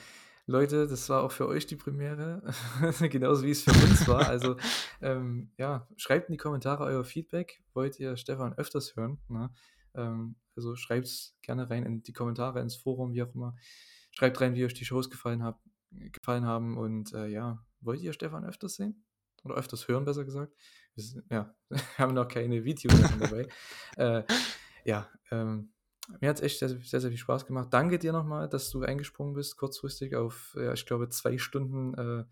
[0.47, 2.43] Leute, das war auch für euch die Premiere,
[3.01, 4.28] genauso wie es für uns war.
[4.28, 4.56] Also,
[5.02, 7.64] ähm, ja, schreibt in die Kommentare euer Feedback.
[7.74, 9.18] Wollt ihr Stefan öfters hören?
[9.28, 9.51] Ne?
[9.94, 13.56] Ähm, also schreibt's gerne rein in die Kommentare, ins Forum, wie auch immer.
[14.12, 15.60] Schreibt rein, wie euch die Shows gefallen, hab,
[16.12, 16.77] gefallen haben.
[16.77, 19.05] Und äh, ja, wollt ihr Stefan öfters sehen?
[19.44, 20.55] Oder öfters hören, besser gesagt.
[20.94, 23.48] Wir sind, ja, wir haben noch keine Videos dabei.
[23.97, 24.23] äh,
[24.85, 25.73] ja, ähm,
[26.20, 27.68] mir hat es echt sehr, sehr, sehr viel Spaß gemacht.
[27.70, 32.24] Danke dir nochmal, dass du eingesprungen bist, kurzfristig auf, ja, ich glaube, zwei Stunden äh,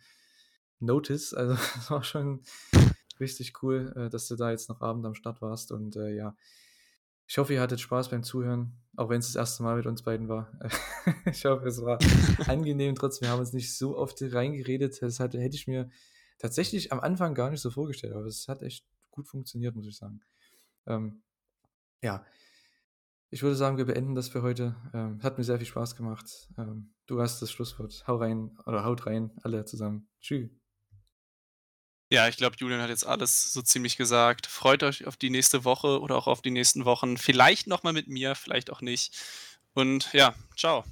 [0.79, 1.35] Notice.
[1.35, 2.43] Also, das war schon
[3.21, 5.73] richtig cool, äh, dass du da jetzt noch Abend am Start warst.
[5.73, 6.37] Und äh, ja,
[7.27, 10.03] ich hoffe, ihr hattet Spaß beim Zuhören, auch wenn es das erste Mal mit uns
[10.03, 10.53] beiden war.
[11.27, 11.99] ich hoffe, es war
[12.49, 12.95] angenehm.
[12.95, 15.01] Trotzdem, wir haben uns nicht so oft reingeredet.
[15.01, 15.91] Das hatte, hätte ich mir
[16.39, 19.97] tatsächlich am Anfang gar nicht so vorgestellt, aber es hat echt gut funktioniert, muss ich
[19.97, 20.21] sagen.
[20.87, 21.23] Ähm,
[22.03, 22.25] ja,
[23.31, 24.77] ich würde sagen, wir beenden das für heute.
[24.93, 26.49] Ähm, hat mir sehr viel Spaß gemacht.
[26.59, 28.05] Ähm, du hast das Schlusswort.
[28.07, 30.09] Hau rein oder haut rein, alle zusammen.
[30.21, 30.64] Tschüss.
[32.15, 34.47] Ja, ich glaube, Julian hat jetzt alles so ziemlich gesagt.
[34.47, 37.17] Freut euch auf die nächste Woche oder auch auf die nächsten Wochen.
[37.17, 39.17] Vielleicht noch mal mit mir, vielleicht auch nicht.
[39.75, 40.85] Und ja, ciao.